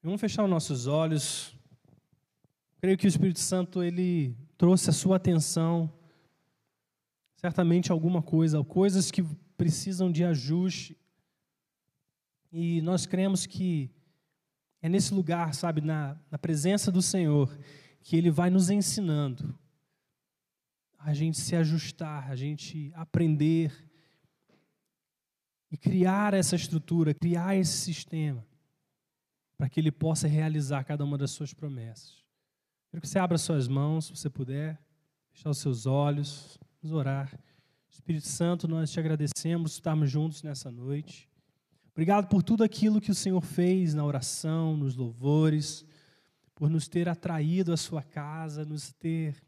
Vamos 0.06 0.22
fechar 0.22 0.44
os 0.44 0.49
nossos 0.52 0.86
olhos. 0.86 1.57
Creio 2.77 2.95
que 2.95 3.07
o 3.07 3.10
Espírito 3.10 3.40
Santo 3.40 3.82
ele 3.82 4.38
trouxe 4.56 4.91
a 4.91 4.94
sua 4.94 5.15
atenção 5.15 5.91
certamente 7.38 7.91
alguma 7.91 8.22
coisa, 8.22 8.64
coisas 8.64 9.10
que 9.10 9.23
precisam 9.57 10.11
de 10.11 10.23
ajuste. 10.23 10.95
E 12.52 12.84
nós 12.84 13.07
cremos 13.07 13.48
que 13.48 13.90
é 14.80 14.88
nesse 14.88 15.11
lugar, 15.11 15.56
sabe, 15.56 15.82
na, 15.82 16.15
na 16.30 16.38
presença 16.38 16.91
do 16.91 17.02
Senhor, 17.02 17.57
que 18.03 18.15
Ele 18.15 18.30
vai 18.30 18.52
nos 18.52 18.69
ensinando 18.69 19.57
a 20.99 21.15
gente 21.15 21.40
se 21.40 21.56
ajustar, 21.56 22.30
a 22.30 22.36
gente 22.36 22.91
aprender 22.94 23.73
e 25.72 25.76
criar 25.76 26.36
essa 26.36 26.56
estrutura, 26.56 27.11
criar 27.11 27.56
esse 27.56 27.76
sistema, 27.80 28.45
para 29.57 29.69
que 29.69 29.80
Ele 29.80 29.91
possa 29.91 30.27
realizar 30.27 30.84
cada 30.84 31.03
uma 31.03 31.18
das 31.18 31.32
suas 31.32 31.53
promessas. 31.53 32.23
Quero 32.90 33.02
que 33.02 33.07
você 33.07 33.19
abra 33.19 33.38
suas 33.38 33.68
mãos, 33.68 34.06
se 34.06 34.15
você 34.15 34.30
puder, 34.30 34.80
fechar 35.32 35.49
os 35.49 35.57
seus 35.57 35.86
olhos, 35.86 36.57
vamos 36.82 36.95
orar. 36.98 37.32
Espírito 37.90 38.27
Santo, 38.27 38.68
nós 38.68 38.91
te 38.91 38.99
agradecemos 38.99 39.72
por 39.72 39.77
estarmos 39.77 40.11
juntos 40.11 40.44
nessa 40.44 40.72
noite. 40.72 41.30
Obrigado 41.94 42.27
por 42.27 42.44
tudo 42.44 42.64
aquilo 42.64 42.99
que 42.99 43.11
o 43.11 43.15
Senhor 43.15 43.41
fez 43.41 43.94
na 43.94 44.03
oração, 44.03 44.76
nos 44.76 44.95
louvores, 44.95 45.86
por 46.53 46.69
nos 46.69 46.88
ter 46.88 47.07
atraído 47.07 47.72
à 47.72 47.77
sua 47.77 48.03
casa, 48.03 48.65
nos 48.65 48.91
ter 48.94 49.41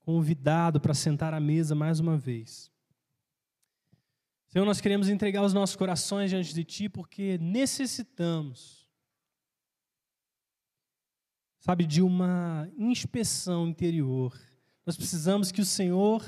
convidado 0.00 0.80
para 0.80 0.94
sentar 0.94 1.32
à 1.34 1.40
mesa 1.40 1.74
mais 1.74 2.00
uma 2.00 2.16
vez. 2.16 2.70
Senhor, 4.48 4.64
nós 4.66 4.80
queremos 4.80 5.08
entregar 5.08 5.42
os 5.42 5.54
nossos 5.54 5.76
corações 5.76 6.28
diante 6.28 6.52
de 6.52 6.64
Ti 6.64 6.88
porque 6.88 7.38
necessitamos, 7.38 8.81
sabe, 11.62 11.86
de 11.86 12.02
uma 12.02 12.68
inspeção 12.76 13.68
interior. 13.68 14.36
Nós 14.84 14.96
precisamos 14.96 15.52
que 15.52 15.60
o 15.60 15.64
Senhor 15.64 16.20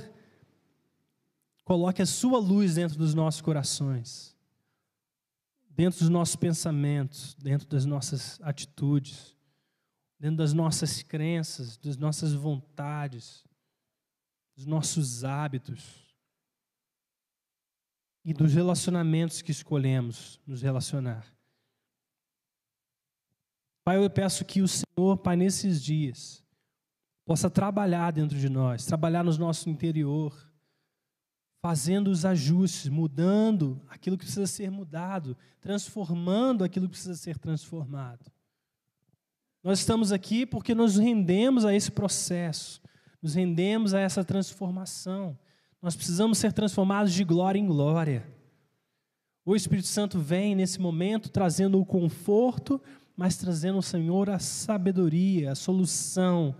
coloque 1.65 2.01
a 2.01 2.07
Sua 2.07 2.39
luz 2.39 2.77
dentro 2.77 2.97
dos 2.97 3.15
nossos 3.15 3.41
corações, 3.41 4.37
dentro 5.69 5.99
dos 5.99 6.09
nossos 6.09 6.37
pensamentos, 6.37 7.35
dentro 7.35 7.67
das 7.67 7.85
nossas 7.85 8.41
atitudes, 8.43 9.37
dentro 10.21 10.37
das 10.37 10.53
nossas 10.53 11.03
crenças, 11.03 11.77
das 11.79 11.97
nossas 11.97 12.33
vontades, 12.33 13.45
dos 14.55 14.67
nossos 14.67 15.25
hábitos 15.25 16.15
e 18.25 18.33
dos 18.33 18.55
relacionamentos 18.55 19.43
que 19.43 19.51
escolhemos 19.51 20.41
nos 20.47 20.63
relacionar. 20.63 21.34
Pai, 23.85 23.99
eu 23.99 24.09
peço 24.09 24.45
que 24.45 24.63
o 24.63 24.69
Senhor, 24.69 25.19
Pai, 25.19 25.37
nesses 25.37 25.83
dias, 25.83 26.43
possa 27.27 27.51
trabalhar 27.51 28.13
dentro 28.13 28.39
de 28.39 28.49
nós, 28.49 28.87
trabalhar 28.87 29.23
no 29.23 29.37
nosso 29.37 29.69
interior, 29.69 30.35
fazendo 31.61 32.09
os 32.09 32.25
ajustes, 32.25 32.89
mudando 32.89 33.81
aquilo 33.89 34.17
que 34.17 34.25
precisa 34.25 34.47
ser 34.47 34.71
mudado, 34.71 35.37
transformando 35.61 36.65
aquilo 36.65 36.87
que 36.87 36.93
precisa 36.93 37.15
ser 37.15 37.39
transformado. 37.39 38.31
Nós 39.63 39.79
estamos 39.79 40.13
aqui 40.13 40.45
porque 40.45 40.75
nos 40.75 40.97
rendemos 40.97 41.65
a 41.65 41.75
esse 41.75 41.91
processo, 41.91 42.83
nos 43.23 43.35
rendemos 43.35 43.95
a 43.95 44.01
essa 44.01 44.23
transformação. 44.23 45.39
Nós 45.81 45.97
precisamos 45.97 46.37
ser 46.37 46.53
transformados 46.53 47.13
de 47.13 47.25
glória 47.25 47.59
em 47.59 47.67
glória. 47.67 48.27
O 49.45 49.57
Espírito 49.57 49.89
Santo 49.89 50.19
vem 50.19 50.55
nesse 50.55 50.79
momento 50.79 51.31
trazendo 51.31 51.79
o 51.81 51.85
conforto, 51.85 52.81
mas 53.17 53.37
trazendo, 53.37 53.81
Senhor, 53.81 54.29
a 54.29 54.39
sabedoria, 54.39 55.53
a 55.53 55.55
solução 55.55 56.55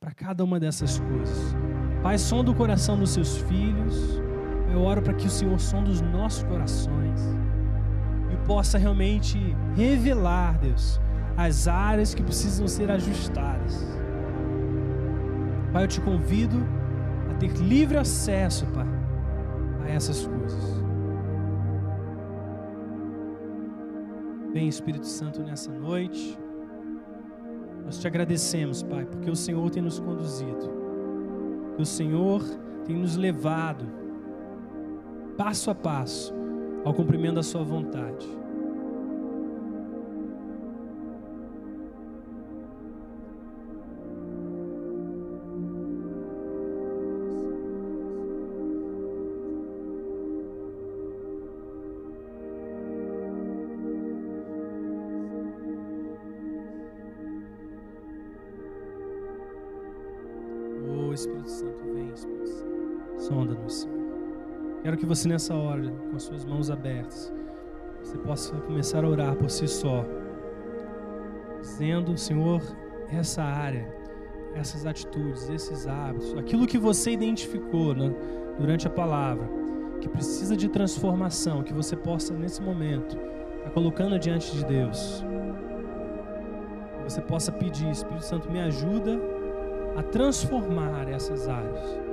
para 0.00 0.12
cada 0.12 0.44
uma 0.44 0.58
dessas 0.58 0.98
coisas. 0.98 1.54
Pai, 2.02 2.18
som 2.18 2.44
do 2.44 2.54
coração 2.54 2.98
dos 2.98 3.10
seus 3.10 3.38
filhos. 3.38 4.20
Eu 4.72 4.82
oro 4.82 5.00
para 5.00 5.14
que 5.14 5.26
o 5.26 5.30
Senhor 5.30 5.58
som 5.60 5.84
dos 5.84 6.00
nossos 6.00 6.42
corações 6.42 7.20
e 8.32 8.46
possa 8.46 8.76
realmente 8.76 9.38
revelar, 9.76 10.58
Deus, 10.58 11.00
as 11.36 11.68
áreas 11.68 12.12
que 12.12 12.22
precisam 12.22 12.66
ser 12.66 12.90
ajustadas. 12.90 13.86
Pai, 15.72 15.84
eu 15.84 15.88
te 15.88 16.00
convido 16.00 16.56
a 17.30 17.34
ter 17.34 17.52
livre 17.52 17.96
acesso, 17.96 18.66
Pai, 18.66 18.86
a 19.84 19.88
essas 19.90 20.26
coisas. 20.26 20.73
Vem, 24.54 24.68
Espírito 24.68 25.08
Santo, 25.08 25.42
nessa 25.42 25.72
noite. 25.72 26.38
Nós 27.84 27.98
te 27.98 28.06
agradecemos, 28.06 28.84
Pai, 28.84 29.04
porque 29.04 29.28
o 29.28 29.34
Senhor 29.34 29.68
tem 29.68 29.82
nos 29.82 29.98
conduzido, 29.98 30.70
que 31.74 31.82
o 31.82 31.84
Senhor 31.84 32.40
tem 32.84 32.96
nos 32.96 33.16
levado 33.16 33.84
passo 35.36 35.72
a 35.72 35.74
passo 35.74 36.32
ao 36.84 36.94
cumprimento 36.94 37.34
da 37.34 37.42
Sua 37.42 37.64
vontade. 37.64 38.28
Quero 64.84 64.98
que 64.98 65.06
você 65.06 65.26
nessa 65.26 65.54
hora, 65.54 65.90
com 66.10 66.14
as 66.14 66.24
suas 66.24 66.44
mãos 66.44 66.70
abertas, 66.70 67.32
você 68.02 68.18
possa 68.18 68.54
começar 68.54 69.02
a 69.02 69.08
orar 69.08 69.34
por 69.34 69.48
si 69.48 69.66
só, 69.66 70.04
dizendo, 71.58 72.18
Senhor, 72.18 72.60
essa 73.08 73.42
área, 73.42 73.90
essas 74.54 74.84
atitudes, 74.84 75.48
esses 75.48 75.86
hábitos, 75.86 76.36
aquilo 76.36 76.66
que 76.66 76.76
você 76.76 77.12
identificou 77.12 77.94
né, 77.94 78.14
durante 78.58 78.86
a 78.86 78.90
palavra, 78.90 79.48
que 80.02 80.08
precisa 80.10 80.54
de 80.54 80.68
transformação, 80.68 81.62
que 81.62 81.72
você 81.72 81.96
possa 81.96 82.34
nesse 82.34 82.60
momento 82.60 83.16
tá 83.62 83.70
colocando 83.70 84.18
diante 84.18 84.52
de 84.52 84.66
Deus. 84.66 85.24
Que 86.98 87.04
você 87.04 87.22
possa 87.22 87.50
pedir, 87.50 87.90
Espírito 87.90 88.22
Santo, 88.22 88.52
me 88.52 88.60
ajuda 88.60 89.18
a 89.96 90.02
transformar 90.02 91.08
essas 91.08 91.48
áreas. 91.48 92.03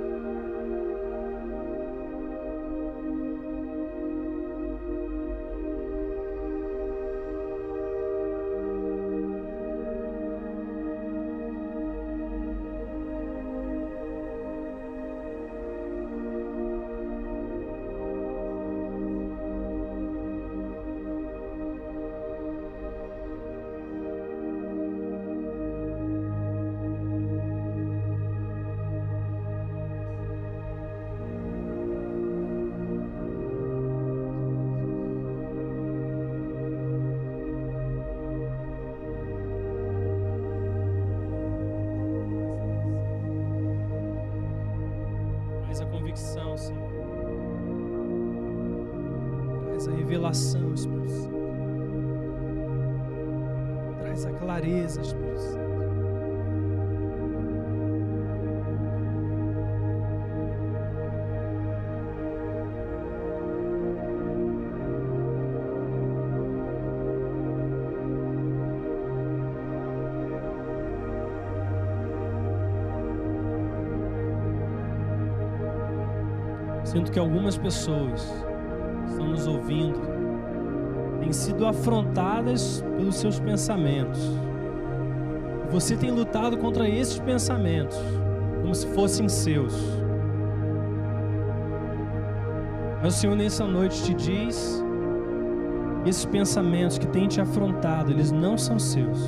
Algumas 77.42 77.58
pessoas 77.58 78.44
estão 79.08 79.26
nos 79.26 79.48
ouvindo 79.48 80.00
têm 81.18 81.32
sido 81.32 81.66
afrontadas 81.66 82.84
pelos 82.96 83.16
seus 83.16 83.40
pensamentos. 83.40 84.20
Você 85.70 85.96
tem 85.96 86.12
lutado 86.12 86.56
contra 86.56 86.88
esses 86.88 87.18
pensamentos 87.18 87.98
como 88.60 88.72
se 88.74 88.86
fossem 88.88 89.28
seus. 89.28 89.74
Mas 93.02 93.16
o 93.16 93.18
Senhor 93.18 93.36
nessa 93.36 93.66
noite 93.66 94.04
te 94.04 94.14
diz: 94.14 94.80
esses 96.06 96.24
pensamentos 96.24 96.96
que 96.96 97.08
têm 97.08 97.26
te 97.26 97.40
afrontado, 97.40 98.12
eles 98.12 98.30
não 98.30 98.56
são 98.56 98.78
seus. 98.78 99.18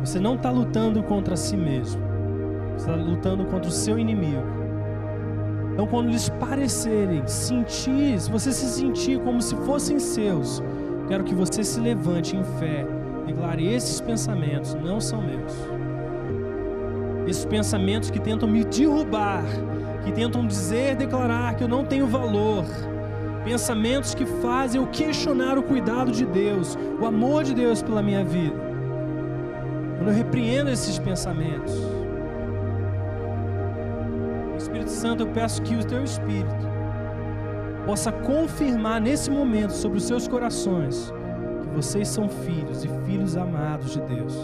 Você 0.00 0.20
não 0.20 0.34
está 0.34 0.50
lutando 0.50 1.02
contra 1.02 1.34
si 1.34 1.56
mesmo. 1.56 2.02
Você 2.76 2.90
está 2.90 2.94
lutando 2.94 3.46
contra 3.46 3.68
o 3.68 3.72
seu 3.72 3.98
inimigo. 3.98 4.57
Então, 5.78 5.86
quando 5.86 6.10
lhes 6.10 6.28
parecerem 6.28 7.24
sentir, 7.24 8.18
se 8.18 8.28
você 8.28 8.50
se 8.50 8.66
sentir 8.66 9.20
como 9.20 9.40
se 9.40 9.54
fossem 9.58 10.00
seus, 10.00 10.60
quero 11.06 11.22
que 11.22 11.32
você 11.32 11.62
se 11.62 11.78
levante 11.78 12.36
em 12.36 12.42
fé. 12.58 12.84
Declare: 13.24 13.64
esses 13.64 14.00
pensamentos 14.00 14.74
não 14.74 15.00
são 15.00 15.22
meus. 15.22 15.52
Esses 17.28 17.44
pensamentos 17.44 18.10
que 18.10 18.18
tentam 18.18 18.48
me 18.48 18.64
derrubar, 18.64 19.44
que 20.04 20.10
tentam 20.10 20.44
dizer, 20.44 20.96
declarar 20.96 21.54
que 21.54 21.62
eu 21.62 21.68
não 21.68 21.84
tenho 21.84 22.08
valor, 22.08 22.64
pensamentos 23.44 24.16
que 24.16 24.26
fazem 24.26 24.80
eu 24.80 24.88
questionar 24.88 25.56
o 25.58 25.62
cuidado 25.62 26.10
de 26.10 26.26
Deus, 26.26 26.76
o 27.00 27.06
amor 27.06 27.44
de 27.44 27.54
Deus 27.54 27.82
pela 27.82 28.02
minha 28.02 28.24
vida. 28.24 28.56
Quando 29.96 30.08
eu 30.08 30.14
repreendo 30.14 30.70
esses 30.70 30.98
pensamentos, 30.98 31.72
Espírito 34.58 34.90
Santo, 34.90 35.22
eu 35.22 35.28
peço 35.28 35.62
que 35.62 35.74
o 35.74 35.84
teu 35.84 36.02
Espírito 36.04 36.66
possa 37.86 38.12
confirmar 38.12 39.00
nesse 39.00 39.30
momento 39.30 39.70
sobre 39.70 39.98
os 39.98 40.04
seus 40.04 40.28
corações 40.28 41.12
que 41.62 41.68
vocês 41.74 42.08
são 42.08 42.28
filhos 42.28 42.84
e 42.84 42.88
filhos 43.06 43.36
amados 43.36 43.92
de 43.92 44.00
Deus. 44.02 44.34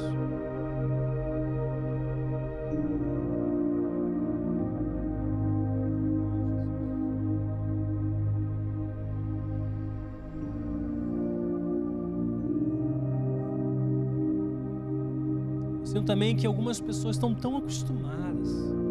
Também 16.06 16.36
que 16.36 16.46
algumas 16.46 16.78
pessoas 16.80 17.16
estão 17.16 17.34
tão 17.34 17.56
acostumadas 17.56 18.83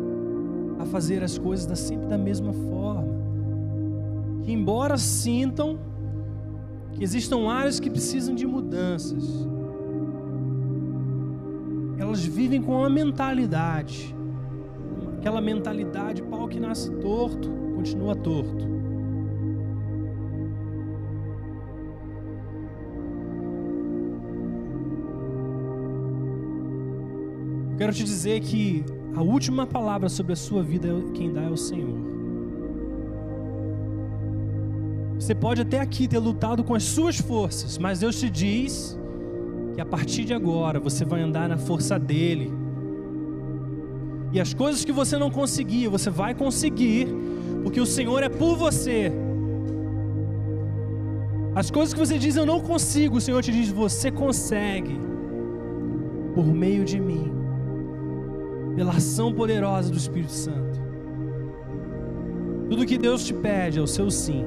a 0.84 0.86
fazer 0.86 1.24
as 1.24 1.38
coisas 1.38 1.66
da, 1.66 1.76
sempre 1.76 2.08
da 2.08 2.18
mesma 2.18 2.54
forma, 2.54 3.08
que 4.44 4.52
embora 4.52 4.98
sintam 4.98 5.80
que 6.92 7.04
existam 7.04 7.50
áreas 7.50 7.80
que 7.80 7.90
precisam 7.90 8.36
de 8.36 8.46
mudanças, 8.46 9.48
elas 11.98 12.24
vivem 12.24 12.62
com 12.62 12.78
uma 12.78 12.90
mentalidade, 12.90 14.14
aquela 15.18 15.42
mentalidade 15.42 16.22
pau 16.22 16.48
que 16.48 16.60
nasce 16.60 16.92
torto, 16.98 17.50
continua 17.76 18.16
torto. 18.16 18.72
Eu 27.72 27.78
quero 27.78 27.94
te 27.94 28.04
dizer 28.04 28.40
que 28.42 28.86
a 29.16 29.22
última 29.22 29.68
palavra 29.68 30.10
sobre 30.10 30.34
a 30.34 30.36
sua 30.36 30.64
vida, 30.64 30.90
quem 31.14 31.32
dá 31.32 31.42
é 31.44 31.50
o 31.50 31.58
Senhor. 31.58 32.00
Você 35.20 35.36
pode 35.36 35.62
até 35.62 35.80
aqui 35.80 36.08
ter 36.08 36.18
lutado 36.18 36.64
com 36.64 36.74
as 36.74 36.84
suas 36.84 37.20
forças, 37.20 37.78
mas 37.78 38.00
Deus 38.00 38.20
te 38.20 38.30
diz 38.30 38.98
que 39.76 39.80
a 39.80 39.86
partir 39.86 40.26
de 40.26 40.34
agora 40.34 40.80
você 40.80 41.06
vai 41.06 41.22
andar 41.22 41.48
na 41.48 41.58
força 41.58 42.00
dele. 42.00 42.52
E 44.32 44.40
as 44.40 44.52
coisas 44.54 44.84
que 44.84 44.92
você 44.92 45.16
não 45.18 45.30
conseguia, 45.30 45.90
você 45.90 46.10
vai 46.10 46.34
conseguir, 46.34 47.08
porque 47.62 47.80
o 47.80 47.86
Senhor 47.86 48.24
é 48.24 48.30
por 48.30 48.58
você. 48.58 49.12
As 51.54 51.70
coisas 51.70 51.94
que 51.94 52.00
você 52.00 52.18
diz 52.18 52.36
eu 52.36 52.48
não 52.48 52.60
consigo, 52.60 53.18
o 53.18 53.22
Senhor 53.22 53.44
te 53.44 53.52
diz 53.52 53.70
você 53.70 54.10
consegue 54.10 55.00
por 56.34 56.46
meio 56.48 56.84
de 56.84 57.00
mim 57.00 57.33
pela 58.76 58.94
ação 58.94 59.34
poderosa 59.34 59.92
do 59.92 59.98
Espírito 59.98 60.32
Santo. 60.32 60.82
Tudo 62.70 62.86
que 62.86 62.98
Deus 62.98 63.24
te 63.24 63.34
pede 63.34 63.80
é 63.80 63.82
o 63.82 63.88
seu 63.88 64.10
sim. 64.10 64.46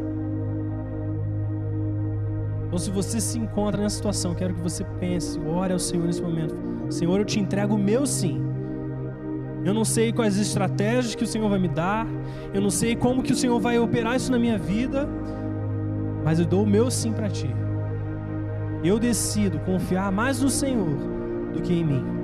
Então, 2.67 2.79
se 2.79 2.91
você 2.91 3.21
se 3.21 3.39
encontra 3.39 3.81
nessa 3.81 3.97
situação, 3.97 4.35
quero 4.35 4.55
que 4.55 4.61
você 4.61 4.85
pense, 4.99 5.39
ore 5.41 5.73
ao 5.73 5.79
Senhor 5.79 6.07
nesse 6.07 6.21
momento. 6.21 6.55
Senhor, 6.91 7.19
eu 7.19 7.25
te 7.25 7.39
entrego 7.39 7.75
o 7.75 7.79
meu 7.79 8.07
sim. 8.07 8.43
Eu 9.65 9.73
não 9.75 9.85
sei 9.85 10.13
quais 10.13 10.37
estratégias 10.37 11.15
que 11.15 11.25
o 11.25 11.27
Senhor 11.27 11.49
vai 11.49 11.59
me 11.59 11.69
dar, 11.69 12.07
eu 12.53 12.61
não 12.61 12.71
sei 12.71 12.95
como 12.95 13.23
que 13.23 13.33
o 13.33 13.37
Senhor 13.37 13.59
vai 13.59 13.79
operar 13.79 14.17
isso 14.17 14.31
na 14.31 14.39
minha 14.39 14.59
vida, 14.59 15.09
mas 16.25 16.39
eu 16.39 16.47
dou 16.47 16.63
o 16.63 16.67
meu 16.67 16.91
sim 16.91 17.13
para 17.13 17.29
ti. 17.29 17.51
Eu 18.85 18.99
decido 18.99 19.59
confiar 19.61 20.13
mais 20.13 20.41
no 20.41 20.49
Senhor 20.49 20.97
do 21.53 21.61
que 21.63 21.73
em 21.73 21.85
mim. 21.85 22.16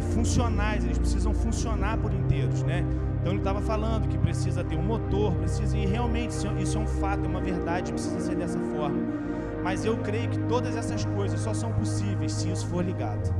Funcionais, 0.00 0.84
eles 0.84 0.98
precisam 0.98 1.32
funcionar 1.32 1.96
por 1.98 2.12
inteiros, 2.12 2.62
né? 2.62 2.84
Então 3.20 3.32
ele 3.32 3.40
estava 3.40 3.60
falando 3.60 4.08
que 4.08 4.18
precisa 4.18 4.64
ter 4.64 4.76
um 4.76 4.82
motor, 4.82 5.32
precisa 5.34 5.76
e 5.76 5.86
realmente 5.86 6.30
isso 6.58 6.78
é 6.78 6.80
um 6.80 6.86
fato, 6.86 7.24
é 7.24 7.28
uma 7.28 7.40
verdade, 7.40 7.92
precisa 7.92 8.20
ser 8.20 8.34
dessa 8.36 8.58
forma. 8.58 8.98
Mas 9.62 9.84
eu 9.84 9.96
creio 9.98 10.28
que 10.28 10.38
todas 10.40 10.76
essas 10.76 11.04
coisas 11.04 11.40
só 11.40 11.52
são 11.52 11.72
possíveis 11.72 12.32
se 12.32 12.50
isso 12.50 12.66
for 12.66 12.84
ligado. 12.84 13.34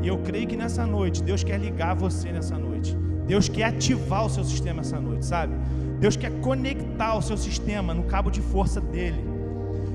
E 0.00 0.08
eu 0.08 0.18
creio 0.18 0.46
que 0.46 0.56
nessa 0.56 0.86
noite 0.86 1.22
Deus 1.22 1.42
quer 1.42 1.58
ligar 1.58 1.94
você 1.94 2.30
nessa 2.30 2.56
noite. 2.56 2.96
Deus 3.26 3.48
quer 3.48 3.64
ativar 3.64 4.26
o 4.26 4.30
seu 4.30 4.44
sistema 4.44 4.80
essa 4.80 5.00
noite, 5.00 5.24
sabe? 5.24 5.54
Deus 5.98 6.16
quer 6.16 6.32
conectar 6.40 7.16
o 7.16 7.22
seu 7.22 7.36
sistema 7.36 7.94
no 7.94 8.04
cabo 8.04 8.30
de 8.30 8.40
força 8.40 8.80
dele. 8.80 9.31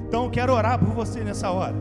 Então 0.08 0.26
eu 0.26 0.30
quero 0.30 0.54
orar 0.54 0.80
por 0.80 0.90
você 0.90 1.24
nessa 1.24 1.52
hora. 1.52 1.76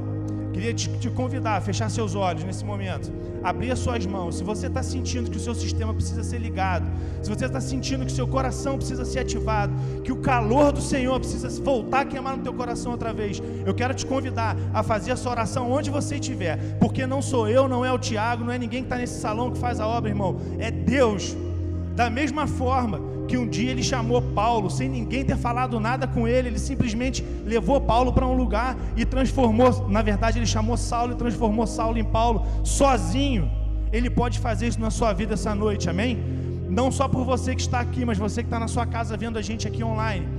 Queria 0.52 0.72
te, 0.72 0.88
te 0.98 1.10
convidar 1.10 1.56
a 1.56 1.60
fechar 1.60 1.90
seus 1.90 2.14
olhos 2.14 2.44
nesse 2.44 2.64
momento 2.64 3.12
abrir 3.46 3.70
as 3.70 3.78
suas 3.78 4.04
mãos, 4.04 4.38
se 4.38 4.44
você 4.44 4.66
está 4.66 4.82
sentindo 4.82 5.30
que 5.30 5.36
o 5.36 5.40
seu 5.40 5.54
sistema 5.54 5.94
precisa 5.94 6.24
ser 6.24 6.38
ligado, 6.38 6.84
se 7.22 7.30
você 7.30 7.46
está 7.46 7.60
sentindo 7.60 8.04
que 8.04 8.10
o 8.10 8.14
seu 8.14 8.26
coração 8.26 8.76
precisa 8.76 9.04
ser 9.04 9.20
ativado, 9.20 9.72
que 10.02 10.10
o 10.10 10.16
calor 10.16 10.72
do 10.72 10.80
Senhor 10.80 11.18
precisa 11.20 11.48
voltar 11.62 12.00
a 12.00 12.04
queimar 12.04 12.36
no 12.36 12.42
teu 12.42 12.52
coração 12.52 12.90
outra 12.90 13.12
vez, 13.12 13.40
eu 13.64 13.72
quero 13.72 13.94
te 13.94 14.04
convidar 14.04 14.56
a 14.74 14.82
fazer 14.82 15.12
essa 15.12 15.30
oração 15.30 15.70
onde 15.70 15.90
você 15.90 16.16
estiver, 16.16 16.58
porque 16.80 17.06
não 17.06 17.22
sou 17.22 17.48
eu, 17.48 17.68
não 17.68 17.84
é 17.84 17.92
o 17.92 17.98
Tiago, 17.98 18.42
não 18.44 18.52
é 18.52 18.58
ninguém 18.58 18.80
que 18.80 18.86
está 18.86 18.96
nesse 18.96 19.20
salão 19.20 19.52
que 19.52 19.58
faz 19.58 19.78
a 19.78 19.86
obra, 19.86 20.10
irmão, 20.10 20.36
é 20.58 20.70
Deus. 20.70 21.36
Da 21.94 22.10
mesma 22.10 22.46
forma 22.46 23.00
que 23.26 23.36
um 23.36 23.46
dia 23.46 23.70
ele 23.70 23.82
chamou 23.82 24.22
Paulo, 24.22 24.70
sem 24.70 24.88
ninguém 24.88 25.24
ter 25.24 25.36
falado 25.36 25.78
nada 25.78 26.06
com 26.06 26.26
ele, 26.26 26.48
ele 26.48 26.58
simplesmente 26.58 27.24
levou 27.44 27.80
Paulo 27.80 28.12
para 28.12 28.26
um 28.26 28.36
lugar 28.36 28.76
e 28.96 29.04
transformou, 29.04 29.88
na 29.88 30.02
verdade, 30.02 30.38
ele 30.38 30.46
chamou 30.46 30.76
Saulo 30.76 31.12
e 31.12 31.16
transformou 31.16 31.66
Saulo 31.66 31.98
em 31.98 32.04
Paulo 32.04 32.46
sozinho. 32.64 33.50
Ele 33.92 34.10
pode 34.10 34.38
fazer 34.38 34.66
isso 34.68 34.80
na 34.80 34.90
sua 34.90 35.12
vida 35.12 35.34
essa 35.34 35.54
noite, 35.54 35.88
amém? 35.88 36.18
Não 36.68 36.90
só 36.90 37.08
por 37.08 37.24
você 37.24 37.54
que 37.54 37.60
está 37.60 37.80
aqui, 37.80 38.04
mas 38.04 38.18
você 38.18 38.42
que 38.42 38.48
está 38.48 38.58
na 38.58 38.68
sua 38.68 38.86
casa 38.86 39.16
vendo 39.16 39.38
a 39.38 39.42
gente 39.42 39.66
aqui 39.68 39.82
online. 39.82 40.35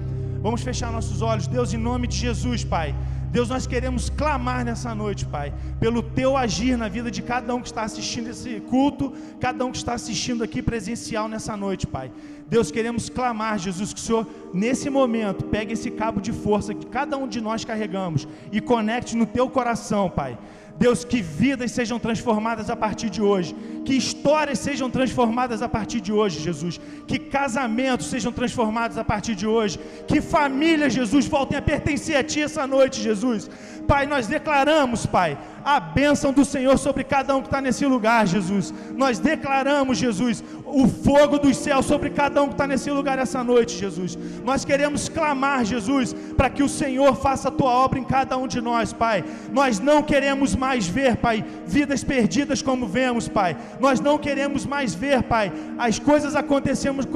Vamos 0.47 0.61
fechar 0.63 0.93
nossos 0.93 1.21
olhos, 1.21 1.45
Deus, 1.45 1.73
em 1.73 1.77
nome 1.77 2.07
de 2.07 2.15
Jesus, 2.15 2.63
Pai. 2.63 2.95
Deus, 3.33 3.49
nós 3.49 3.67
queremos 3.67 4.09
clamar 4.09 4.63
nessa 4.63 4.95
noite, 4.95 5.25
Pai, 5.25 5.53
pelo 5.77 6.01
teu 6.01 6.37
agir 6.37 6.77
na 6.77 6.87
vida 6.87 7.11
de 7.11 7.21
cada 7.21 7.53
um 7.53 7.59
que 7.59 7.67
está 7.67 7.83
assistindo 7.83 8.29
esse 8.29 8.61
culto, 8.61 9.11
cada 9.41 9.65
um 9.65 9.71
que 9.73 9.77
está 9.77 9.93
assistindo 9.93 10.45
aqui 10.45 10.61
presencial 10.61 11.27
nessa 11.27 11.57
noite, 11.57 11.85
Pai. 11.85 12.09
Deus, 12.47 12.71
queremos 12.71 13.09
clamar, 13.09 13.59
Jesus, 13.59 13.91
que 13.91 13.99
o 13.99 14.01
Senhor, 14.01 14.25
nesse 14.53 14.89
momento, 14.89 15.43
pegue 15.43 15.73
esse 15.73 15.91
cabo 15.91 16.21
de 16.21 16.31
força 16.31 16.73
que 16.73 16.85
cada 16.85 17.17
um 17.17 17.27
de 17.27 17.41
nós 17.41 17.65
carregamos 17.65 18.25
e 18.49 18.61
conecte 18.61 19.17
no 19.17 19.25
teu 19.25 19.49
coração, 19.49 20.09
Pai. 20.09 20.37
Deus, 20.77 21.03
que 21.03 21.21
vidas 21.21 21.71
sejam 21.71 21.97
transformadas 21.97 22.69
a 22.69 22.75
partir 22.75 23.09
de 23.09 23.21
hoje, 23.21 23.55
que 23.83 23.95
histórias 23.95 24.59
sejam 24.59 24.89
transformadas 24.89 25.61
a 25.61 25.69
partir 25.69 25.99
de 25.99 26.13
hoje, 26.13 26.39
Jesus, 26.39 26.79
que 27.07 27.17
casamentos 27.17 28.07
sejam 28.07 28.31
transformados 28.31 28.97
a 28.97 29.03
partir 29.03 29.33
de 29.33 29.47
hoje, 29.47 29.79
que 30.07 30.21
famílias, 30.21 30.93
Jesus, 30.93 31.25
voltem 31.25 31.57
a 31.57 31.61
pertencer 31.61 32.15
a 32.15 32.23
Ti 32.23 32.41
essa 32.41 32.67
noite, 32.67 33.01
Jesus. 33.01 33.49
Pai, 33.87 34.05
nós 34.05 34.27
declaramos, 34.27 35.05
Pai, 35.05 35.37
a 35.63 35.79
bênção 35.79 36.31
do 36.31 36.45
Senhor 36.45 36.77
sobre 36.77 37.03
cada 37.03 37.35
um 37.35 37.41
que 37.41 37.47
está 37.47 37.59
nesse 37.61 37.85
lugar, 37.85 38.27
Jesus. 38.27 38.73
Nós 38.95 39.17
declaramos, 39.17 39.97
Jesus, 39.97 40.43
o 40.67 40.87
fogo 40.87 41.39
dos 41.39 41.57
céus 41.57 41.85
sobre 41.85 42.09
cada 42.09 42.41
um 42.43 42.47
que 42.47 42.53
está 42.53 42.67
nesse 42.67 42.91
lugar 42.91 43.17
essa 43.19 43.43
noite, 43.43 43.77
Jesus. 43.77 44.17
Nós 44.43 44.65
queremos 44.65 45.07
clamar, 45.07 45.63
Jesus, 45.63 46.13
para 46.35 46.49
que 46.49 46.63
o 46.63 46.69
Senhor 46.69 47.15
faça 47.15 47.47
a 47.47 47.51
tua 47.51 47.71
obra 47.71 47.99
em 47.99 48.03
cada 48.03 48.37
um 48.37 48.47
de 48.47 48.59
nós, 48.59 48.91
Pai. 48.91 49.23
Nós 49.51 49.79
não 49.79 50.03
queremos 50.03 50.55
mais 50.55 50.87
ver, 50.87 51.17
Pai, 51.17 51.43
vidas 51.65 52.03
perdidas 52.03 52.61
como 52.61 52.87
vemos, 52.87 53.27
Pai. 53.27 53.55
Nós 53.79 53.99
não 53.99 54.17
queremos 54.17 54.65
mais 54.65 54.93
ver, 54.93 55.23
Pai, 55.23 55.51
as 55.77 55.99
coisas 55.99 56.35
acontecendo, 56.35 57.07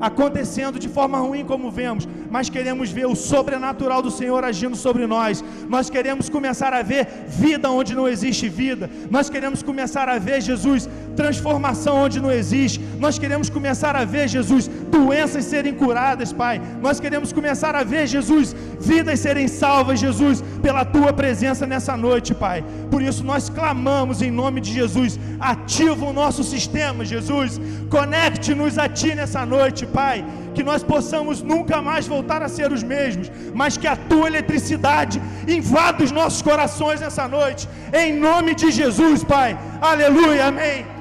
acontecendo 0.00 0.78
de 0.78 0.88
forma 0.88 1.18
ruim 1.18 1.44
como 1.44 1.70
vemos, 1.70 2.08
mas 2.30 2.48
queremos 2.48 2.90
ver 2.90 3.06
o 3.06 3.14
sobrenatural 3.14 4.00
do 4.02 4.10
Senhor 4.10 4.44
agindo 4.44 4.76
sobre 4.76 5.06
nós. 5.06 5.44
Nós 5.68 5.90
queremos 5.90 6.28
começar 6.28 6.72
a 6.72 6.82
ver 6.82 7.06
vida 7.28 7.70
onde 7.70 7.94
não 7.94 8.08
existe 8.08 8.48
vida. 8.48 8.88
Nós 9.10 9.28
queremos 9.28 9.62
começar 9.62 10.08
a 10.08 10.18
ver, 10.18 10.40
Jesus, 10.40 10.88
transformação 11.16 11.96
onde 11.96 12.20
não 12.20 12.30
existe. 12.30 12.69
Nós 12.98 13.18
queremos 13.18 13.48
começar 13.48 13.94
a 13.96 14.04
ver, 14.04 14.28
Jesus, 14.28 14.68
doenças 14.68 15.44
serem 15.44 15.74
curadas, 15.74 16.32
Pai. 16.32 16.60
Nós 16.80 17.00
queremos 17.00 17.32
começar 17.32 17.74
a 17.74 17.82
ver, 17.82 18.06
Jesus, 18.06 18.54
vidas 18.78 19.20
serem 19.20 19.48
salvas, 19.48 20.00
Jesus, 20.00 20.42
pela 20.62 20.84
tua 20.84 21.12
presença 21.12 21.66
nessa 21.66 21.96
noite, 21.96 22.34
Pai. 22.34 22.64
Por 22.90 23.02
isso 23.02 23.24
nós 23.24 23.48
clamamos 23.48 24.22
em 24.22 24.30
nome 24.30 24.60
de 24.60 24.72
Jesus. 24.72 25.18
Ativa 25.38 26.04
o 26.04 26.12
nosso 26.12 26.44
sistema, 26.44 27.04
Jesus. 27.04 27.60
Conecte-nos 27.88 28.76
a 28.78 28.88
ti 28.88 29.14
nessa 29.14 29.44
noite, 29.46 29.86
Pai 29.86 30.24
que 30.54 30.62
nós 30.62 30.82
possamos 30.82 31.42
nunca 31.42 31.80
mais 31.80 32.06
voltar 32.06 32.42
a 32.42 32.48
ser 32.48 32.72
os 32.72 32.82
mesmos, 32.82 33.30
mas 33.54 33.76
que 33.76 33.86
a 33.86 33.96
tua 33.96 34.26
eletricidade 34.26 35.20
invada 35.48 36.04
os 36.04 36.10
nossos 36.10 36.42
corações 36.42 37.00
nessa 37.00 37.26
noite, 37.28 37.68
em 37.92 38.18
nome 38.18 38.54
de 38.54 38.70
Jesus, 38.70 39.24
Pai. 39.24 39.58
Aleluia, 39.80 40.46
amém. 40.46 40.99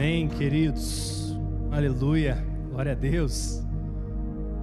Amém, 0.00 0.28
queridos. 0.28 1.38
Aleluia. 1.70 2.42
Glória 2.70 2.92
a 2.92 2.94
Deus. 2.94 3.62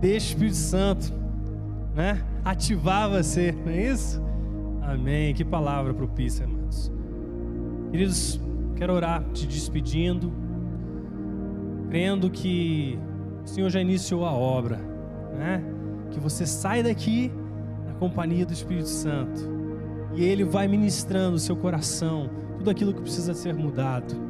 Deixa 0.01 0.29
o 0.29 0.29
Espírito 0.29 0.55
Santo, 0.55 1.13
né? 1.93 2.23
Ativar 2.43 3.07
você, 3.07 3.51
não 3.51 3.71
é 3.71 3.91
isso? 3.91 4.19
Amém. 4.81 5.35
Que 5.35 5.45
palavra 5.45 5.93
propícia, 5.93 6.41
irmãos. 6.41 6.91
Queridos, 7.91 8.41
quero 8.77 8.93
orar 8.93 9.23
te 9.31 9.45
despedindo, 9.45 10.33
crendo 11.91 12.31
que 12.31 12.97
o 13.45 13.47
Senhor 13.47 13.69
já 13.69 13.79
iniciou 13.79 14.25
a 14.25 14.31
obra, 14.31 14.79
né? 15.37 15.63
Que 16.09 16.19
você 16.19 16.47
sai 16.47 16.81
daqui 16.81 17.31
na 17.85 17.93
companhia 17.93 18.43
do 18.43 18.53
Espírito 18.53 18.89
Santo 18.89 19.39
e 20.15 20.23
Ele 20.23 20.43
vai 20.43 20.67
ministrando 20.67 21.35
o 21.35 21.39
seu 21.39 21.55
coração, 21.55 22.27
tudo 22.57 22.71
aquilo 22.71 22.91
que 22.91 23.01
precisa 23.01 23.35
ser 23.35 23.53
mudado. 23.53 24.26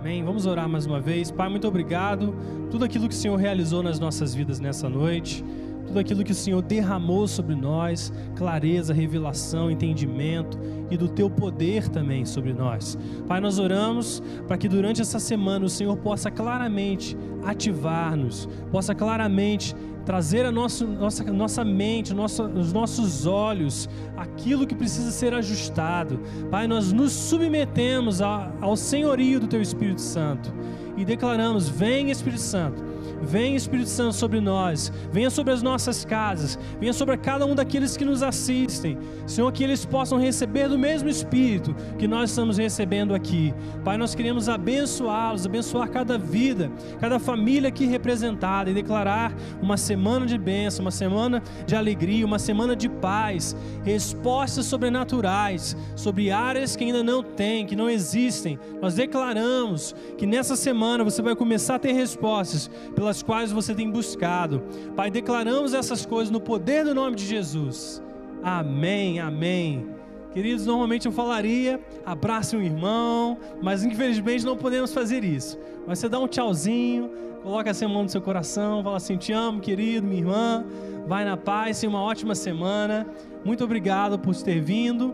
Amém? 0.00 0.24
Vamos 0.24 0.46
orar 0.46 0.66
mais 0.66 0.86
uma 0.86 0.98
vez. 0.98 1.30
Pai, 1.30 1.50
muito 1.50 1.68
obrigado. 1.68 2.34
Tudo 2.70 2.86
aquilo 2.86 3.06
que 3.06 3.14
o 3.14 3.16
Senhor 3.16 3.36
realizou 3.36 3.82
nas 3.82 3.98
nossas 4.00 4.34
vidas 4.34 4.58
nessa 4.58 4.88
noite 4.88 5.44
tudo 5.90 5.98
aquilo 5.98 6.22
que 6.22 6.30
o 6.30 6.36
Senhor 6.36 6.62
derramou 6.62 7.26
sobre 7.26 7.56
nós, 7.56 8.12
clareza, 8.36 8.94
revelação, 8.94 9.68
entendimento 9.68 10.56
e 10.88 10.96
do 10.96 11.08
teu 11.08 11.28
poder 11.28 11.88
também 11.88 12.24
sobre 12.24 12.52
nós. 12.52 12.96
Pai, 13.26 13.40
nós 13.40 13.58
oramos 13.58 14.22
para 14.46 14.56
que 14.56 14.68
durante 14.68 15.00
essa 15.00 15.18
semana 15.18 15.64
o 15.64 15.68
Senhor 15.68 15.96
possa 15.96 16.30
claramente 16.30 17.16
ativar-nos, 17.42 18.48
possa 18.70 18.94
claramente 18.94 19.74
trazer 20.04 20.44
a 20.44 20.52
nossa, 20.52 20.84
nossa, 20.86 21.24
nossa 21.24 21.64
mente, 21.64 22.14
nossa, 22.14 22.44
os 22.44 22.72
nossos 22.72 23.26
olhos, 23.26 23.88
aquilo 24.16 24.66
que 24.66 24.74
precisa 24.74 25.10
ser 25.10 25.34
ajustado. 25.34 26.20
Pai, 26.50 26.66
nós 26.66 26.92
nos 26.92 27.12
submetemos 27.12 28.20
ao, 28.20 28.52
ao 28.60 28.76
senhorio 28.76 29.40
do 29.40 29.46
Teu 29.46 29.62
Espírito 29.62 30.00
Santo 30.00 30.52
e 30.96 31.04
declaramos: 31.04 31.68
Vem 31.68 32.10
Espírito 32.10 32.42
Santo 32.42 32.89
Vem 33.22 33.54
Espírito 33.54 33.88
Santo 33.88 34.14
sobre 34.14 34.40
nós, 34.40 34.92
venha 35.12 35.30
sobre 35.30 35.52
as 35.52 35.62
nossas 35.62 36.04
casas, 36.04 36.58
venha 36.80 36.92
sobre 36.92 37.16
cada 37.18 37.44
um 37.44 37.54
daqueles 37.54 37.96
que 37.96 38.04
nos 38.04 38.22
assistem. 38.22 38.96
Senhor, 39.26 39.50
que 39.52 39.62
eles 39.62 39.84
possam 39.84 40.18
receber 40.18 40.68
do 40.68 40.78
mesmo 40.78 41.08
Espírito 41.08 41.74
que 41.98 42.08
nós 42.08 42.30
estamos 42.30 42.56
recebendo 42.56 43.14
aqui. 43.14 43.54
Pai, 43.84 43.96
nós 43.96 44.14
queremos 44.14 44.48
abençoá-los, 44.48 45.44
abençoar 45.44 45.90
cada 45.90 46.16
vida, 46.16 46.70
cada 46.98 47.18
família 47.18 47.68
aqui 47.68 47.84
representada 47.86 48.70
e 48.70 48.74
declarar 48.74 49.34
uma 49.60 49.76
semana 49.76 50.26
de 50.26 50.38
bênção, 50.38 50.84
uma 50.84 50.90
semana 50.90 51.42
de 51.66 51.76
alegria, 51.76 52.24
uma 52.24 52.38
semana 52.38 52.74
de 52.74 52.88
paz, 52.88 53.56
respostas 53.84 54.66
sobrenaturais 54.66 55.76
sobre 55.94 56.30
áreas 56.30 56.74
que 56.74 56.84
ainda 56.84 57.02
não 57.02 57.22
têm, 57.22 57.66
que 57.66 57.76
não 57.76 57.88
existem. 57.88 58.58
Nós 58.80 58.94
declaramos 58.94 59.94
que 60.16 60.26
nessa 60.26 60.56
semana 60.56 61.04
você 61.04 61.20
vai 61.20 61.36
começar 61.36 61.76
a 61.76 61.78
ter 61.78 61.92
respostas 61.92 62.70
pela 62.94 63.09
pelas 63.10 63.22
quais 63.22 63.50
você 63.50 63.74
tem 63.74 63.90
buscado. 63.90 64.62
Pai, 64.94 65.10
declaramos 65.10 65.74
essas 65.74 66.06
coisas 66.06 66.30
no 66.30 66.40
poder 66.40 66.84
do 66.84 66.94
nome 66.94 67.16
de 67.16 67.26
Jesus. 67.26 68.00
Amém, 68.42 69.18
amém. 69.18 69.88
Queridos, 70.32 70.64
normalmente 70.64 71.06
eu 71.06 71.12
falaria, 71.12 71.80
abrace 72.06 72.56
um 72.56 72.62
irmão, 72.62 73.36
mas 73.60 73.82
infelizmente 73.82 74.44
não 74.46 74.56
podemos 74.56 74.94
fazer 74.94 75.24
isso. 75.24 75.58
Mas 75.88 75.98
você 75.98 76.08
dá 76.08 76.20
um 76.20 76.28
tchauzinho, 76.28 77.10
coloca 77.42 77.70
assim 77.70 77.84
a 77.84 77.88
mão 77.88 78.04
no 78.04 78.08
seu 78.08 78.22
coração, 78.22 78.82
fala 78.84 78.96
assim: 78.96 79.16
Te 79.16 79.32
amo, 79.32 79.60
querido, 79.60 80.06
minha 80.06 80.20
irmã. 80.20 80.64
Vai 81.08 81.24
na 81.24 81.36
paz, 81.36 81.80
tenha 81.80 81.90
uma 81.90 82.02
ótima 82.02 82.36
semana. 82.36 83.08
Muito 83.44 83.64
obrigado 83.64 84.20
por 84.20 84.36
ter 84.36 84.60
vindo. 84.60 85.12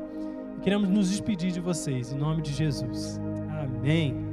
Queremos 0.60 0.89
nos 0.90 1.09
despedir 1.09 1.51
de 1.51 1.60
vocês, 1.60 2.12
em 2.12 2.18
nome 2.18 2.43
de 2.43 2.52
Jesus. 2.52 3.18
Amém. 3.48 4.26